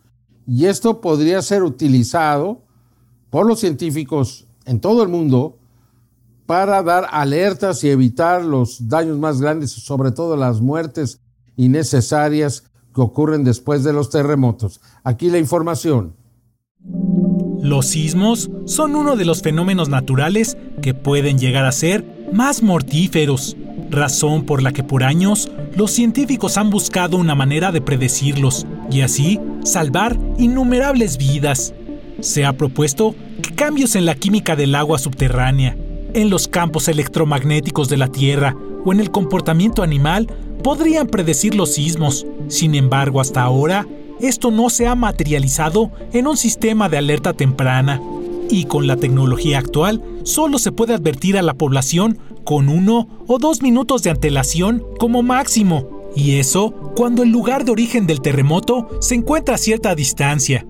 Y 0.45 0.67
esto 0.67 1.01
podría 1.01 1.43
ser 1.43 1.63
utilizado 1.63 2.63
por 3.31 3.47
los 3.47 3.61
científicos 3.61 4.49
en 4.65 4.81
todo 4.81 5.05
el 5.05 5.09
mundo 5.09 5.59
para 6.45 6.83
dar 6.83 7.07
alertas 7.13 7.85
y 7.85 7.91
evitar 7.91 8.45
los 8.45 8.89
daños 8.89 9.19
más 9.19 9.41
grandes, 9.41 9.71
sobre 9.71 10.11
todo 10.11 10.37
las 10.37 10.61
muertes 10.61 11.21
innecesarias 11.57 12.65
que 12.97 13.03
ocurren 13.03 13.45
después 13.45 13.85
de 13.85 13.93
los 13.93 14.09
terremotos. 14.09 14.81
Aquí 15.05 15.29
la 15.29 15.39
información. 15.39 16.17
Los 17.61 17.89
sismos 17.89 18.51
son 18.65 18.97
uno 18.97 19.17
de 19.17 19.27
los 19.27 19.43
fenómenos 19.43 19.91
naturales 19.91 20.57
que 20.81 20.95
pueden 20.95 21.39
llegar 21.39 21.67
a 21.67 21.73
ser 21.73 22.05
más 22.33 22.63
mortíferos, 22.63 23.55
razón 23.91 24.47
por 24.47 24.63
la 24.63 24.73
que 24.73 24.83
por 24.83 25.05
años 25.05 25.51
los 25.77 25.91
científicos 25.91 26.57
han 26.57 26.71
buscado 26.71 27.19
una 27.19 27.35
manera 27.35 27.71
de 27.71 27.83
predecirlos 27.83 28.67
y 28.91 29.03
así 29.03 29.39
salvar 29.63 30.19
innumerables 30.39 31.19
vidas. 31.19 31.75
Se 32.21 32.47
ha 32.47 32.55
propuesto 32.55 33.15
que 33.43 33.55
cambios 33.55 33.95
en 33.95 34.07
la 34.07 34.15
química 34.15 34.57
del 34.57 34.75
agua 34.75 34.99
subterránea, 34.99 35.77
en 36.15 36.31
los 36.31 36.49
campos 36.49 36.89
electromagnéticos 36.89 37.91
de 37.91 37.99
la 37.99 38.09
Tierra 38.09 38.57
o 38.87 38.93
en 38.93 39.01
el 39.01 39.11
comportamiento 39.11 39.83
animal 39.83 40.29
podrían 40.63 41.09
predecir 41.09 41.55
los 41.55 41.75
sismos. 41.75 42.27
Sin 42.49 42.75
embargo, 42.75 43.21
hasta 43.21 43.43
ahora, 43.43 43.87
esto 44.21 44.51
no 44.51 44.71
se 44.71 44.87
ha 44.87 44.95
materializado 44.95 45.91
en 46.13 46.27
un 46.27 46.37
sistema 46.37 46.89
de 46.89 46.99
alerta 46.99 47.33
temprana. 47.33 48.01
Y 48.49 48.65
con 48.65 48.87
la 48.87 48.97
tecnología 48.97 49.59
actual, 49.59 50.03
solo 50.23 50.59
se 50.59 50.73
puede 50.73 50.95
advertir 50.95 51.37
a 51.37 51.43
la 51.43 51.55
población 51.55 52.19
con 52.45 52.69
uno 52.69 53.09
o 53.27 53.39
dos 53.39 53.61
minutos 53.61 54.03
de 54.03 54.11
antelación 54.11 54.85
como 54.99 55.23
máximo. 55.23 56.11
Y 56.15 56.37
eso 56.37 56.71
cuando 56.95 57.23
el 57.23 57.31
lugar 57.31 57.65
de 57.65 57.73
origen 57.73 58.07
del 58.07 58.23
terremoto 58.23 58.89
se 59.01 59.17
encuentra 59.17 59.57
a 59.57 59.59
cierta 59.59 59.95
distancia. 59.95 60.67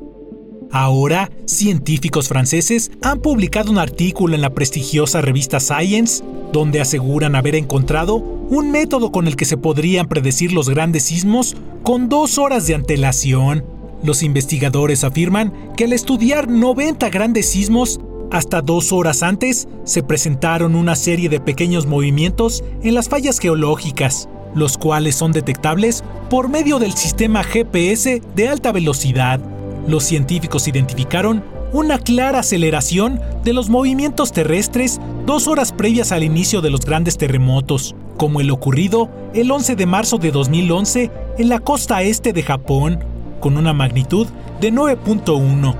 Ahora, 0.72 1.30
científicos 1.46 2.28
franceses 2.28 2.90
han 3.02 3.20
publicado 3.20 3.70
un 3.70 3.78
artículo 3.78 4.34
en 4.34 4.40
la 4.40 4.52
prestigiosa 4.54 5.20
revista 5.20 5.60
Science 5.60 6.24
donde 6.52 6.80
aseguran 6.80 7.36
haber 7.36 7.54
encontrado 7.54 8.35
un 8.48 8.70
método 8.70 9.10
con 9.10 9.26
el 9.26 9.36
que 9.36 9.44
se 9.44 9.56
podrían 9.56 10.06
predecir 10.06 10.52
los 10.52 10.68
grandes 10.68 11.04
sismos 11.04 11.56
con 11.82 12.08
dos 12.08 12.38
horas 12.38 12.66
de 12.66 12.74
antelación. 12.74 13.64
Los 14.02 14.22
investigadores 14.22 15.04
afirman 15.04 15.52
que 15.76 15.84
al 15.84 15.92
estudiar 15.92 16.48
90 16.48 17.08
grandes 17.10 17.50
sismos, 17.50 18.00
hasta 18.30 18.60
dos 18.60 18.92
horas 18.92 19.22
antes 19.22 19.68
se 19.84 20.02
presentaron 20.02 20.74
una 20.74 20.96
serie 20.96 21.28
de 21.28 21.40
pequeños 21.40 21.86
movimientos 21.86 22.62
en 22.82 22.94
las 22.94 23.08
fallas 23.08 23.38
geológicas, 23.38 24.28
los 24.54 24.78
cuales 24.78 25.14
son 25.14 25.32
detectables 25.32 26.04
por 26.30 26.48
medio 26.48 26.78
del 26.78 26.92
sistema 26.94 27.42
GPS 27.44 28.20
de 28.34 28.48
alta 28.48 28.72
velocidad. 28.72 29.40
Los 29.86 30.04
científicos 30.04 30.66
identificaron 30.66 31.44
una 31.72 31.98
clara 31.98 32.40
aceleración 32.40 33.20
de 33.44 33.52
los 33.52 33.68
movimientos 33.68 34.32
terrestres 34.32 35.00
dos 35.26 35.48
horas 35.48 35.72
previas 35.72 36.12
al 36.12 36.22
inicio 36.22 36.60
de 36.60 36.70
los 36.70 36.80
grandes 36.80 37.18
terremotos, 37.18 37.94
como 38.16 38.40
el 38.40 38.50
ocurrido 38.50 39.10
el 39.34 39.50
11 39.50 39.76
de 39.76 39.86
marzo 39.86 40.18
de 40.18 40.30
2011 40.30 41.10
en 41.38 41.48
la 41.48 41.58
costa 41.58 42.02
este 42.02 42.32
de 42.32 42.42
Japón, 42.42 43.04
con 43.40 43.56
una 43.56 43.72
magnitud 43.72 44.26
de 44.60 44.72
9.1. 44.72 45.74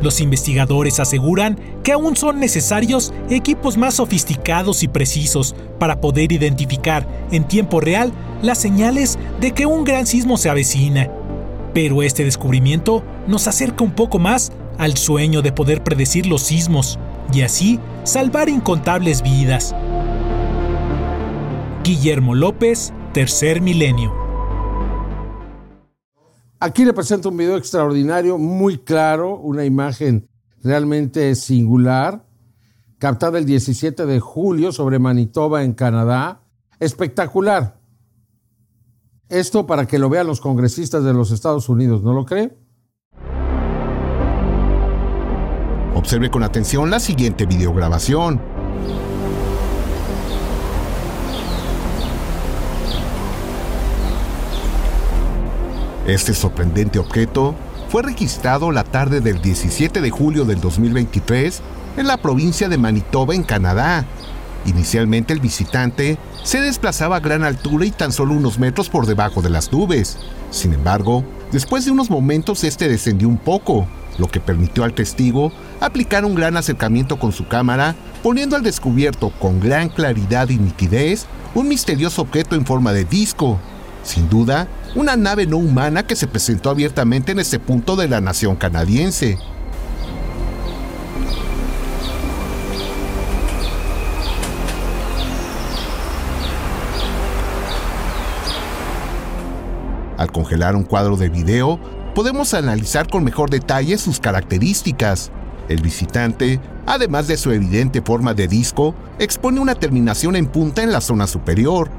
Los 0.00 0.20
investigadores 0.20 1.00
aseguran 1.00 1.58
que 1.82 1.92
aún 1.92 2.16
son 2.16 2.38
necesarios 2.38 3.12
equipos 3.30 3.76
más 3.76 3.94
sofisticados 3.94 4.82
y 4.82 4.88
precisos 4.88 5.54
para 5.78 6.00
poder 6.00 6.32
identificar 6.32 7.06
en 7.32 7.46
tiempo 7.46 7.80
real 7.80 8.12
las 8.42 8.58
señales 8.58 9.18
de 9.40 9.52
que 9.52 9.66
un 9.66 9.84
gran 9.84 10.06
sismo 10.06 10.36
se 10.36 10.50
avecina. 10.50 11.10
Pero 11.74 12.02
este 12.02 12.24
descubrimiento 12.24 13.02
nos 13.26 13.48
acerca 13.48 13.84
un 13.84 13.92
poco 13.92 14.18
más 14.18 14.52
al 14.78 14.96
sueño 14.96 15.42
de 15.42 15.52
poder 15.52 15.84
predecir 15.84 16.26
los 16.26 16.42
sismos 16.42 16.98
y 17.32 17.42
así 17.42 17.78
salvar 18.04 18.48
incontables 18.48 19.22
vidas. 19.22 19.74
Guillermo 21.84 22.34
López, 22.34 22.92
Tercer 23.12 23.60
Milenio. 23.60 24.12
Aquí 26.60 26.84
le 26.84 26.92
presento 26.92 27.28
un 27.28 27.36
video 27.36 27.56
extraordinario, 27.56 28.38
muy 28.38 28.78
claro, 28.78 29.36
una 29.38 29.64
imagen 29.64 30.28
realmente 30.62 31.34
singular, 31.34 32.24
captada 32.98 33.38
el 33.38 33.44
17 33.44 34.06
de 34.06 34.20
julio 34.20 34.72
sobre 34.72 34.98
Manitoba 34.98 35.62
en 35.62 35.72
Canadá. 35.72 36.42
Espectacular. 36.80 37.78
Esto 39.28 39.66
para 39.66 39.86
que 39.86 39.98
lo 39.98 40.08
vean 40.08 40.26
los 40.26 40.40
congresistas 40.40 41.04
de 41.04 41.12
los 41.12 41.30
Estados 41.30 41.68
Unidos, 41.68 42.02
¿no 42.02 42.12
lo 42.12 42.24
cree? 42.24 42.56
Observe 46.08 46.30
con 46.30 46.42
atención 46.42 46.88
la 46.88 47.00
siguiente 47.00 47.44
videograbación. 47.44 48.40
Este 56.06 56.32
sorprendente 56.32 56.98
objeto 56.98 57.54
fue 57.90 58.02
registrado 58.04 58.72
la 58.72 58.84
tarde 58.84 59.20
del 59.20 59.42
17 59.42 60.00
de 60.00 60.10
julio 60.10 60.46
del 60.46 60.62
2023 60.62 61.60
en 61.98 62.06
la 62.06 62.16
provincia 62.16 62.70
de 62.70 62.78
Manitoba, 62.78 63.34
en 63.34 63.42
Canadá. 63.42 64.06
Inicialmente 64.64 65.34
el 65.34 65.40
visitante 65.40 66.16
se 66.42 66.62
desplazaba 66.62 67.16
a 67.16 67.20
gran 67.20 67.44
altura 67.44 67.84
y 67.84 67.90
tan 67.90 68.12
solo 68.12 68.32
unos 68.32 68.58
metros 68.58 68.88
por 68.88 69.04
debajo 69.04 69.42
de 69.42 69.50
las 69.50 69.70
nubes. 69.70 70.16
Sin 70.52 70.72
embargo, 70.72 71.22
después 71.52 71.84
de 71.84 71.90
unos 71.90 72.08
momentos 72.08 72.64
este 72.64 72.88
descendió 72.88 73.28
un 73.28 73.36
poco, 73.36 73.86
lo 74.16 74.28
que 74.28 74.40
permitió 74.40 74.84
al 74.84 74.94
testigo 74.94 75.52
aplicar 75.80 76.24
un 76.24 76.34
gran 76.34 76.56
acercamiento 76.56 77.18
con 77.18 77.32
su 77.32 77.46
cámara, 77.46 77.94
poniendo 78.22 78.56
al 78.56 78.62
descubierto 78.62 79.30
con 79.38 79.60
gran 79.60 79.88
claridad 79.88 80.48
y 80.48 80.58
nitidez 80.58 81.26
un 81.54 81.68
misterioso 81.68 82.22
objeto 82.22 82.54
en 82.56 82.66
forma 82.66 82.92
de 82.92 83.04
disco. 83.04 83.58
Sin 84.02 84.28
duda, 84.28 84.68
una 84.94 85.16
nave 85.16 85.46
no 85.46 85.58
humana 85.58 86.06
que 86.06 86.16
se 86.16 86.26
presentó 86.26 86.70
abiertamente 86.70 87.32
en 87.32 87.38
este 87.38 87.58
punto 87.58 87.96
de 87.96 88.08
la 88.08 88.20
nación 88.20 88.56
canadiense. 88.56 89.38
Al 100.16 100.32
congelar 100.32 100.74
un 100.74 100.82
cuadro 100.82 101.16
de 101.16 101.28
video, 101.28 101.78
podemos 102.14 102.52
analizar 102.52 103.08
con 103.08 103.22
mejor 103.22 103.50
detalle 103.50 103.96
sus 103.98 104.18
características. 104.18 105.30
El 105.68 105.82
visitante, 105.82 106.60
además 106.86 107.28
de 107.28 107.36
su 107.36 107.50
evidente 107.50 108.02
forma 108.02 108.34
de 108.34 108.48
disco, 108.48 108.94
expone 109.18 109.60
una 109.60 109.74
terminación 109.74 110.36
en 110.36 110.46
punta 110.46 110.82
en 110.82 110.92
la 110.92 111.00
zona 111.00 111.26
superior. 111.26 111.90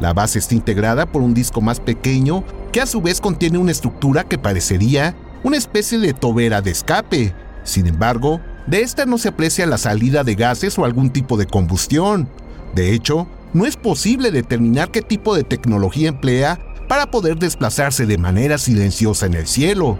La 0.00 0.12
base 0.12 0.38
está 0.38 0.54
integrada 0.54 1.06
por 1.06 1.22
un 1.22 1.34
disco 1.34 1.60
más 1.60 1.80
pequeño 1.80 2.44
que 2.70 2.80
a 2.80 2.86
su 2.86 3.00
vez 3.00 3.20
contiene 3.20 3.58
una 3.58 3.72
estructura 3.72 4.24
que 4.24 4.38
parecería 4.38 5.16
una 5.42 5.56
especie 5.56 5.98
de 5.98 6.12
tobera 6.12 6.60
de 6.60 6.70
escape. 6.70 7.34
Sin 7.64 7.86
embargo, 7.86 8.40
De 8.66 8.80
esta 8.80 9.06
no 9.06 9.16
se 9.16 9.28
aprecia 9.28 9.64
la 9.64 9.78
salida 9.78 10.24
de 10.24 10.34
gases 10.34 10.76
o 10.76 10.84
algún 10.84 11.10
tipo 11.10 11.36
de 11.36 11.46
combustión. 11.46 12.28
De 12.74 12.92
hecho, 12.92 13.28
no 13.52 13.64
es 13.64 13.76
posible 13.76 14.32
determinar 14.32 14.90
qué 14.90 15.02
tipo 15.02 15.36
de 15.36 15.44
tecnología 15.44 16.08
emplea 16.08 16.58
para 16.88 17.10
poder 17.10 17.38
desplazarse 17.38 18.06
de 18.06 18.18
manera 18.18 18.58
silenciosa 18.58 19.26
en 19.26 19.34
el 19.34 19.46
cielo. 19.46 19.98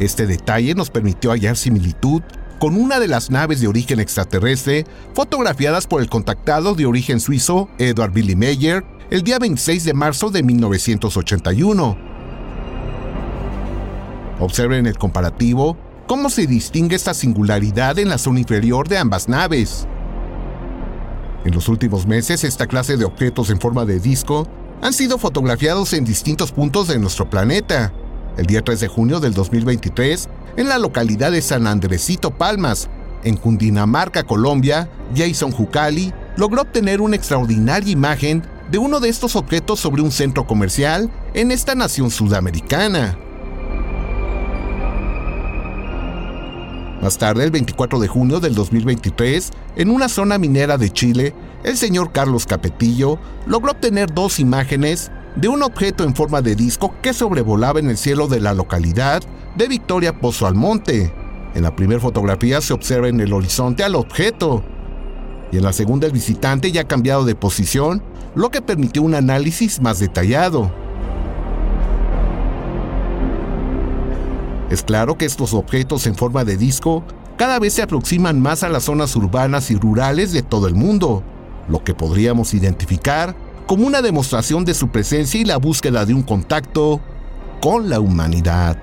Este 0.00 0.26
detalle 0.26 0.74
nos 0.74 0.88
permitió 0.88 1.30
hallar 1.30 1.56
similitud 1.58 2.22
con 2.58 2.74
una 2.76 2.98
de 2.98 3.06
las 3.06 3.30
naves 3.30 3.60
de 3.60 3.68
origen 3.68 4.00
extraterrestre 4.00 4.86
fotografiadas 5.14 5.86
por 5.86 6.00
el 6.00 6.08
contactado 6.08 6.74
de 6.74 6.86
origen 6.86 7.20
suizo 7.20 7.68
Edward 7.78 8.12
Billy 8.12 8.34
Meyer 8.34 8.82
el 9.10 9.22
día 9.22 9.38
26 9.38 9.84
de 9.84 9.92
marzo 9.92 10.30
de 10.30 10.42
1981. 10.42 11.98
Observen 14.40 14.86
el 14.86 14.96
comparativo 14.96 15.76
cómo 16.06 16.30
se 16.30 16.46
distingue 16.46 16.96
esta 16.96 17.12
singularidad 17.12 17.98
en 17.98 18.08
la 18.08 18.16
zona 18.16 18.40
inferior 18.40 18.88
de 18.88 18.96
ambas 18.96 19.28
naves. 19.28 19.86
En 21.44 21.52
los 21.54 21.68
últimos 21.68 22.06
meses, 22.06 22.44
esta 22.44 22.66
clase 22.66 22.96
de 22.96 23.04
objetos 23.04 23.50
en 23.50 23.60
forma 23.60 23.84
de 23.84 24.00
disco 24.00 24.48
han 24.80 24.94
sido 24.94 25.18
fotografiados 25.18 25.92
en 25.92 26.06
distintos 26.06 26.52
puntos 26.52 26.88
de 26.88 26.98
nuestro 26.98 27.28
planeta, 27.28 27.92
el 28.40 28.46
día 28.46 28.62
3 28.62 28.80
de 28.80 28.88
junio 28.88 29.20
del 29.20 29.34
2023, 29.34 30.30
en 30.56 30.68
la 30.68 30.78
localidad 30.78 31.30
de 31.30 31.42
San 31.42 31.66
Andresito 31.66 32.30
Palmas, 32.30 32.88
en 33.22 33.36
Cundinamarca, 33.36 34.22
Colombia, 34.22 34.88
Jason 35.14 35.50
Jucali 35.50 36.14
logró 36.38 36.62
obtener 36.62 37.02
una 37.02 37.16
extraordinaria 37.16 37.92
imagen 37.92 38.42
de 38.70 38.78
uno 38.78 38.98
de 38.98 39.10
estos 39.10 39.36
objetos 39.36 39.78
sobre 39.78 40.00
un 40.00 40.10
centro 40.10 40.46
comercial 40.46 41.10
en 41.34 41.50
esta 41.50 41.74
nación 41.74 42.10
sudamericana. 42.10 43.18
Más 47.02 47.18
tarde, 47.18 47.44
el 47.44 47.50
24 47.50 48.00
de 48.00 48.08
junio 48.08 48.40
del 48.40 48.54
2023, 48.54 49.50
en 49.76 49.90
una 49.90 50.08
zona 50.08 50.38
minera 50.38 50.78
de 50.78 50.88
Chile, 50.88 51.34
el 51.62 51.76
señor 51.76 52.10
Carlos 52.12 52.46
Capetillo 52.46 53.18
logró 53.44 53.72
obtener 53.72 54.14
dos 54.14 54.40
imágenes 54.40 55.10
de 55.36 55.48
un 55.48 55.62
objeto 55.62 56.04
en 56.04 56.14
forma 56.14 56.42
de 56.42 56.56
disco 56.56 56.94
que 57.02 57.12
sobrevolaba 57.12 57.80
en 57.80 57.88
el 57.88 57.96
cielo 57.96 58.26
de 58.26 58.40
la 58.40 58.54
localidad 58.54 59.22
de 59.56 59.68
Victoria 59.68 60.18
Pozo 60.18 60.46
Almonte. 60.46 61.12
En 61.54 61.62
la 61.62 61.74
primera 61.74 62.00
fotografía 62.00 62.60
se 62.60 62.72
observa 62.72 63.08
en 63.08 63.20
el 63.20 63.32
horizonte 63.32 63.84
al 63.84 63.94
objeto 63.94 64.62
y 65.52 65.56
en 65.56 65.64
la 65.64 65.72
segunda 65.72 66.06
el 66.06 66.12
visitante 66.12 66.70
ya 66.70 66.82
ha 66.82 66.88
cambiado 66.88 67.24
de 67.24 67.34
posición, 67.34 68.02
lo 68.34 68.50
que 68.50 68.62
permitió 68.62 69.02
un 69.02 69.14
análisis 69.14 69.80
más 69.80 69.98
detallado. 69.98 70.72
Es 74.70 74.84
claro 74.84 75.18
que 75.18 75.24
estos 75.24 75.52
objetos 75.52 76.06
en 76.06 76.14
forma 76.14 76.44
de 76.44 76.56
disco 76.56 77.02
cada 77.36 77.58
vez 77.58 77.72
se 77.72 77.82
aproximan 77.82 78.40
más 78.40 78.62
a 78.62 78.68
las 78.68 78.84
zonas 78.84 79.16
urbanas 79.16 79.70
y 79.70 79.76
rurales 79.76 80.30
de 80.32 80.42
todo 80.42 80.68
el 80.68 80.74
mundo, 80.74 81.24
lo 81.68 81.82
que 81.82 81.94
podríamos 81.94 82.54
identificar 82.54 83.34
como 83.70 83.86
una 83.86 84.02
demostración 84.02 84.64
de 84.64 84.74
su 84.74 84.88
presencia 84.88 85.40
y 85.40 85.44
la 85.44 85.56
búsqueda 85.56 86.04
de 86.04 86.12
un 86.12 86.24
contacto 86.24 87.00
con 87.60 87.88
la 87.88 88.00
humanidad. 88.00 88.76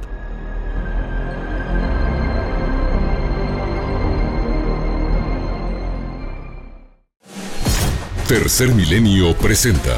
Tercer 8.29 8.73
Milenio 8.73 9.35
presenta 9.35 9.91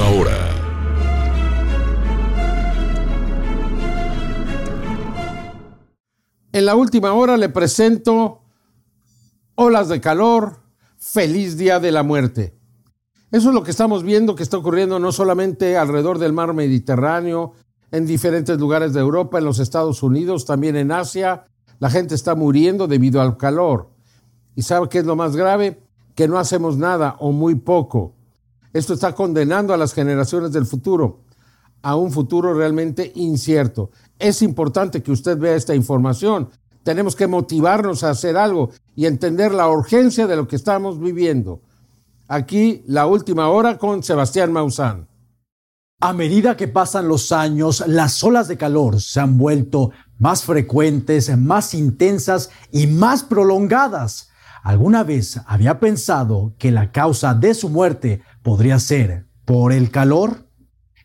hora. 0.00 0.38
En 6.52 6.66
la 6.66 6.74
última 6.74 7.12
hora 7.12 7.36
le 7.36 7.48
presento 7.48 8.42
olas 9.54 9.88
de 9.88 10.00
calor, 10.00 10.60
feliz 10.98 11.56
día 11.56 11.80
de 11.80 11.92
la 11.92 12.02
muerte. 12.02 12.54
Eso 13.30 13.48
es 13.48 13.54
lo 13.54 13.62
que 13.62 13.70
estamos 13.70 14.02
viendo 14.02 14.34
que 14.34 14.42
está 14.42 14.58
ocurriendo 14.58 14.98
no 14.98 15.12
solamente 15.12 15.76
alrededor 15.76 16.18
del 16.18 16.32
mar 16.32 16.52
Mediterráneo, 16.52 17.54
en 17.90 18.06
diferentes 18.06 18.58
lugares 18.58 18.92
de 18.92 19.00
Europa, 19.00 19.38
en 19.38 19.44
los 19.44 19.58
Estados 19.58 20.02
Unidos, 20.02 20.46
también 20.46 20.76
en 20.76 20.92
Asia. 20.92 21.46
La 21.78 21.90
gente 21.90 22.14
está 22.14 22.34
muriendo 22.34 22.86
debido 22.86 23.20
al 23.20 23.36
calor. 23.36 23.90
¿Y 24.54 24.62
sabe 24.62 24.88
qué 24.88 24.98
es 24.98 25.04
lo 25.04 25.16
más 25.16 25.36
grave? 25.36 25.82
Que 26.14 26.28
no 26.28 26.38
hacemos 26.38 26.76
nada 26.76 27.16
o 27.20 27.32
muy 27.32 27.54
poco. 27.54 28.14
Esto 28.72 28.94
está 28.94 29.14
condenando 29.14 29.74
a 29.74 29.76
las 29.76 29.92
generaciones 29.92 30.52
del 30.52 30.66
futuro 30.66 31.20
a 31.82 31.96
un 31.96 32.12
futuro 32.12 32.54
realmente 32.54 33.12
incierto. 33.16 33.90
Es 34.18 34.40
importante 34.42 35.02
que 35.02 35.12
usted 35.12 35.36
vea 35.36 35.56
esta 35.56 35.74
información. 35.74 36.50
Tenemos 36.84 37.14
que 37.14 37.26
motivarnos 37.26 38.02
a 38.04 38.10
hacer 38.10 38.36
algo 38.36 38.70
y 38.94 39.06
entender 39.06 39.52
la 39.52 39.68
urgencia 39.68 40.26
de 40.26 40.36
lo 40.36 40.48
que 40.48 40.56
estamos 40.56 41.00
viviendo. 41.00 41.60
Aquí 42.28 42.82
la 42.86 43.06
última 43.06 43.48
hora 43.50 43.78
con 43.78 44.02
Sebastián 44.02 44.52
Maussan. 44.52 45.08
A 46.00 46.12
medida 46.12 46.56
que 46.56 46.66
pasan 46.66 47.06
los 47.06 47.30
años, 47.30 47.84
las 47.86 48.22
olas 48.24 48.48
de 48.48 48.56
calor 48.56 49.00
se 49.00 49.20
han 49.20 49.38
vuelto 49.38 49.90
más 50.18 50.42
frecuentes, 50.42 51.36
más 51.36 51.74
intensas 51.74 52.50
y 52.72 52.88
más 52.88 53.22
prolongadas. 53.22 54.30
¿Alguna 54.64 55.04
vez 55.04 55.40
había 55.46 55.78
pensado 55.78 56.54
que 56.58 56.70
la 56.70 56.90
causa 56.90 57.34
de 57.34 57.54
su 57.54 57.68
muerte 57.68 58.22
podría 58.42 58.78
ser 58.78 59.26
por 59.44 59.72
el 59.72 59.90
calor? 59.90 60.48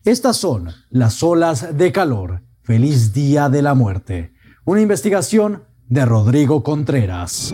Estas 0.04 0.38
son 0.38 0.72
las 0.90 1.22
olas 1.24 1.78
de 1.78 1.92
calor. 1.92 2.44
Feliz 2.64 3.14
Día 3.14 3.50
de 3.50 3.62
la 3.62 3.76
Muerte. 3.76 4.34
Una 4.66 4.82
investigación 4.82 5.64
de 5.88 6.06
Rodrigo 6.06 6.64
Contreras. 6.64 7.54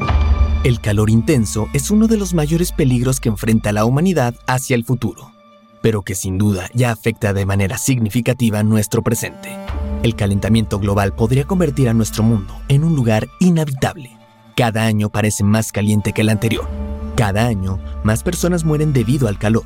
El 0.63 0.79
calor 0.79 1.09
intenso 1.09 1.67
es 1.73 1.91
uno 1.91 2.07
de 2.07 2.17
los 2.17 2.33
mayores 2.33 2.71
peligros 2.71 3.19
que 3.19 3.29
enfrenta 3.29 3.71
la 3.71 3.85
humanidad 3.85 4.33
hacia 4.47 4.75
el 4.75 4.85
futuro, 4.85 5.31
pero 5.81 6.01
que 6.01 6.15
sin 6.15 6.37
duda 6.37 6.69
ya 6.73 6.91
afecta 6.91 7.33
de 7.33 7.45
manera 7.45 7.77
significativa 7.77 8.63
nuestro 8.63 9.03
presente. 9.03 9.49
El 10.01 10.15
calentamiento 10.15 10.79
global 10.79 11.13
podría 11.13 11.43
convertir 11.43 11.89
a 11.89 11.93
nuestro 11.93 12.23
mundo 12.23 12.53
en 12.69 12.83
un 12.83 12.95
lugar 12.95 13.27
inhabitable. 13.39 14.17
Cada 14.55 14.85
año 14.85 15.09
parece 15.09 15.43
más 15.43 15.71
caliente 15.71 16.13
que 16.13 16.21
el 16.21 16.29
anterior. 16.29 16.92
Cada 17.15 17.45
año, 17.45 17.79
más 18.03 18.23
personas 18.23 18.63
mueren 18.63 18.91
debido 18.91 19.27
al 19.27 19.37
calor. 19.37 19.65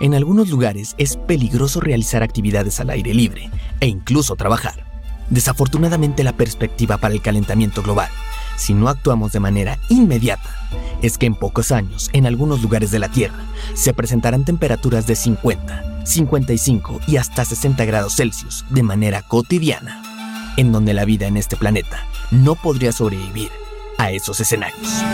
En 0.00 0.14
algunos 0.14 0.48
lugares 0.48 0.94
es 0.96 1.16
peligroso 1.16 1.80
realizar 1.80 2.22
actividades 2.22 2.80
al 2.80 2.90
aire 2.90 3.12
libre 3.12 3.50
e 3.80 3.86
incluso 3.88 4.36
trabajar. 4.36 4.86
Desafortunadamente 5.28 6.24
la 6.24 6.32
perspectiva 6.32 6.96
para 6.96 7.12
el 7.12 7.20
calentamiento 7.20 7.82
global, 7.82 8.08
si 8.56 8.72
no 8.72 8.88
actuamos 8.88 9.32
de 9.32 9.40
manera 9.40 9.78
inmediata, 9.90 10.48
es 11.02 11.18
que 11.18 11.26
en 11.26 11.34
pocos 11.34 11.72
años, 11.72 12.08
en 12.14 12.26
algunos 12.26 12.62
lugares 12.62 12.90
de 12.90 12.98
la 12.98 13.10
Tierra, 13.10 13.44
se 13.74 13.92
presentarán 13.92 14.44
temperaturas 14.44 15.06
de 15.06 15.14
50, 15.14 16.06
55 16.06 17.00
y 17.06 17.18
hasta 17.18 17.44
60 17.44 17.84
grados 17.84 18.16
Celsius 18.16 18.64
de 18.70 18.82
manera 18.82 19.20
cotidiana, 19.22 20.54
en 20.56 20.72
donde 20.72 20.94
la 20.94 21.04
vida 21.04 21.26
en 21.26 21.36
este 21.36 21.56
planeta 21.56 22.06
no 22.30 22.54
podría 22.54 22.92
sobrevivir 22.92 23.50
a 23.98 24.10
esos 24.10 24.40
escenarios. 24.40 25.04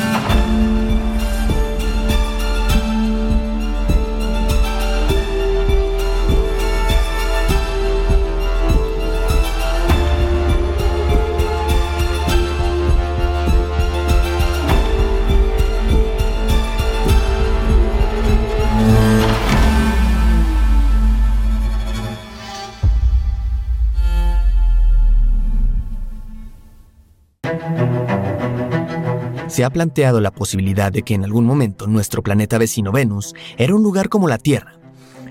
Se 29.55 29.63
ha 29.63 29.71
planteado 29.71 30.21
la 30.21 30.33
posibilidad 30.33 30.91
de 30.91 31.05
que 31.05 31.15
en 31.15 31.23
algún 31.23 31.45
momento 31.45 31.87
nuestro 31.87 32.25
planeta 32.25 32.59
vecino 32.59 32.91
Venus 32.91 33.37
era 33.57 33.73
un 33.77 33.85
lugar 33.85 34.09
como 34.09 34.27
la 34.27 34.37
Tierra. 34.37 34.81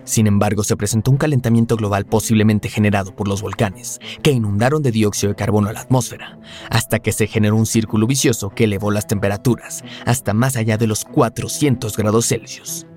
Sin 0.06 0.28
embargo, 0.28 0.64
se 0.64 0.78
presentó 0.78 1.12
un 1.12 1.18
calentamiento 1.18 1.76
global 1.76 2.06
posiblemente 2.06 2.70
generado 2.70 3.14
por 3.14 3.28
los 3.28 3.42
volcanes, 3.42 4.00
que 4.22 4.32
inundaron 4.32 4.82
de 4.82 4.92
dióxido 4.92 5.34
de 5.34 5.36
carbono 5.36 5.68
a 5.68 5.74
la 5.74 5.82
atmósfera, 5.82 6.40
hasta 6.70 7.00
que 7.00 7.12
se 7.12 7.28
generó 7.28 7.58
un 7.58 7.66
círculo 7.66 8.08
vicioso 8.08 8.50
que 8.50 8.64
elevó 8.64 8.92
las 8.92 9.08
temperaturas 9.08 9.84
hasta 10.06 10.34
más 10.34 10.56
allá 10.56 10.78
de 10.78 10.88
los 10.88 11.04
400 11.04 11.98
grados 11.98 12.26
Celsius. 12.30 12.88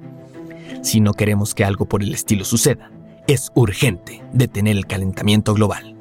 Si 0.84 1.00
no 1.00 1.12
queremos 1.12 1.56
que 1.56 1.64
algo 1.64 1.86
por 1.86 2.04
el 2.04 2.14
estilo 2.14 2.44
suceda, 2.44 2.92
Es 3.26 3.50
urgente 3.56 4.22
detener 4.32 4.76
el 4.76 4.86
calentamiento 4.86 5.54
global. 5.54 5.95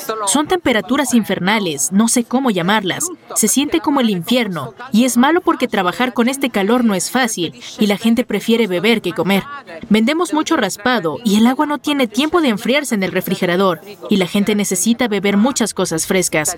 Solo 0.00 0.28
Son 0.28 0.46
temperaturas 0.46 1.14
infernales, 1.14 1.90
no 1.92 2.08
sé 2.08 2.24
cómo 2.24 2.50
llamarlas. 2.50 3.08
Se 3.34 3.48
siente 3.48 3.80
como 3.80 4.00
el 4.00 4.10
infierno. 4.10 4.74
Y 4.92 5.04
es 5.04 5.16
malo 5.16 5.40
porque 5.40 5.68
trabajar 5.68 6.12
con 6.12 6.28
este 6.28 6.50
calor 6.50 6.84
no 6.84 6.94
es 6.94 7.10
fácil 7.10 7.54
y 7.78 7.86
la 7.86 7.96
gente 7.96 8.24
prefiere 8.24 8.66
beber 8.66 9.02
que 9.02 9.12
comer. 9.12 9.42
Vendemos 9.88 10.32
mucho 10.32 10.56
raspado 10.56 11.18
y 11.24 11.36
el 11.36 11.46
agua 11.46 11.66
no 11.66 11.78
tiene 11.78 12.06
tiempo 12.06 12.40
de 12.40 12.48
enfriarse 12.48 12.94
en 12.94 13.02
el 13.02 13.12
refrigerador 13.12 13.80
y 14.08 14.16
la 14.16 14.26
gente 14.26 14.54
necesita 14.54 15.08
beber 15.08 15.36
muchas 15.36 15.74
cosas 15.74 16.06
frescas. 16.06 16.56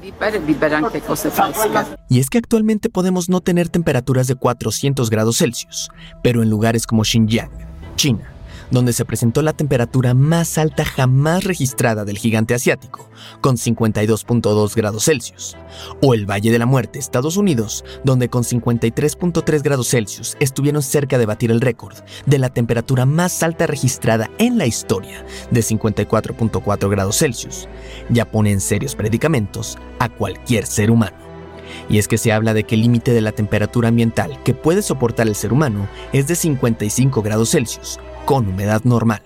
Y 2.08 2.20
es 2.20 2.30
que 2.30 2.38
actualmente 2.38 2.90
podemos 2.90 3.28
no 3.28 3.40
tener 3.40 3.68
temperaturas 3.68 4.26
de 4.26 4.34
400 4.34 5.10
grados 5.10 5.38
Celsius, 5.38 5.90
pero 6.22 6.42
en 6.42 6.50
lugares 6.50 6.86
como 6.86 7.04
Xinjiang, 7.04 7.50
China, 7.96 8.31
donde 8.72 8.92
se 8.92 9.04
presentó 9.04 9.42
la 9.42 9.52
temperatura 9.52 10.14
más 10.14 10.58
alta 10.58 10.84
jamás 10.84 11.44
registrada 11.44 12.04
del 12.04 12.18
gigante 12.18 12.54
asiático, 12.54 13.08
con 13.40 13.56
52.2 13.56 14.74
grados 14.74 15.04
Celsius, 15.04 15.56
o 16.00 16.14
el 16.14 16.28
Valle 16.28 16.50
de 16.50 16.58
la 16.58 16.66
Muerte, 16.66 16.98
Estados 16.98 17.36
Unidos, 17.36 17.84
donde 18.02 18.28
con 18.28 18.42
53.3 18.42 19.62
grados 19.62 19.90
Celsius 19.90 20.36
estuvieron 20.40 20.82
cerca 20.82 21.18
de 21.18 21.26
batir 21.26 21.50
el 21.50 21.60
récord 21.60 21.96
de 22.26 22.38
la 22.38 22.48
temperatura 22.48 23.06
más 23.06 23.42
alta 23.42 23.66
registrada 23.66 24.30
en 24.38 24.56
la 24.58 24.66
historia, 24.66 25.24
de 25.50 25.60
54.4 25.60 26.90
grados 26.90 27.18
Celsius, 27.18 27.68
ya 28.08 28.24
pone 28.24 28.52
en 28.52 28.60
serios 28.60 28.94
predicamentos 28.94 29.76
a 29.98 30.08
cualquier 30.08 30.66
ser 30.66 30.90
humano. 30.90 31.16
Y 31.88 31.98
es 31.98 32.08
que 32.08 32.18
se 32.18 32.32
habla 32.32 32.54
de 32.54 32.64
que 32.64 32.74
el 32.74 32.82
límite 32.82 33.12
de 33.12 33.20
la 33.20 33.32
temperatura 33.32 33.88
ambiental 33.88 34.42
que 34.44 34.54
puede 34.54 34.82
soportar 34.82 35.28
el 35.28 35.34
ser 35.34 35.52
humano 35.52 35.88
es 36.12 36.26
de 36.26 36.36
55 36.36 37.22
grados 37.22 37.50
Celsius, 37.50 37.98
con 38.24 38.48
humedad 38.48 38.82
normal, 38.84 39.22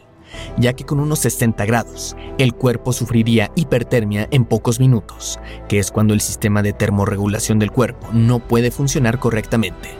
ya 0.59 0.73
que 0.73 0.85
con 0.85 1.01
unos 1.01 1.21
60 1.21 1.65
grados 1.67 2.17
el 2.39 2.55
cuerpo 2.55 2.93
sufriría 2.93 3.51
hipertermia 3.55 4.29
en 4.31 4.45
pocos 4.45 4.81
minutos, 4.81 5.39
que 5.69 5.79
es 5.79 5.91
cuando 5.91 6.15
el 6.15 6.21
sistema 6.21 6.63
de 6.63 6.73
termorregulación 6.73 7.59
del 7.59 7.73
cuerpo 7.73 8.09
no 8.13 8.41
puede 8.41 8.71
funcionar 8.71 9.19
correctamente. 9.19 9.91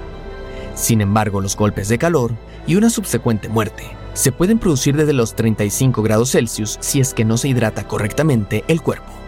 Sin 0.75 1.01
embargo, 1.01 1.41
los 1.41 1.57
golpes 1.57 1.89
de 1.89 1.99
calor 1.99 2.33
y 2.67 2.75
una 2.75 2.91
subsecuente 2.91 3.49
muerte 3.49 3.85
se 4.13 4.33
pueden 4.33 4.59
producir 4.59 4.97
desde 4.97 5.13
los 5.13 5.35
35 5.35 6.03
grados 6.03 6.33
Celsius 6.33 6.79
si 6.81 7.01
es 7.01 7.15
que 7.15 7.25
no 7.25 7.37
se 7.37 7.49
hidrata 7.49 7.87
correctamente 7.87 8.65
el 8.69 8.83
cuerpo. 8.83 9.26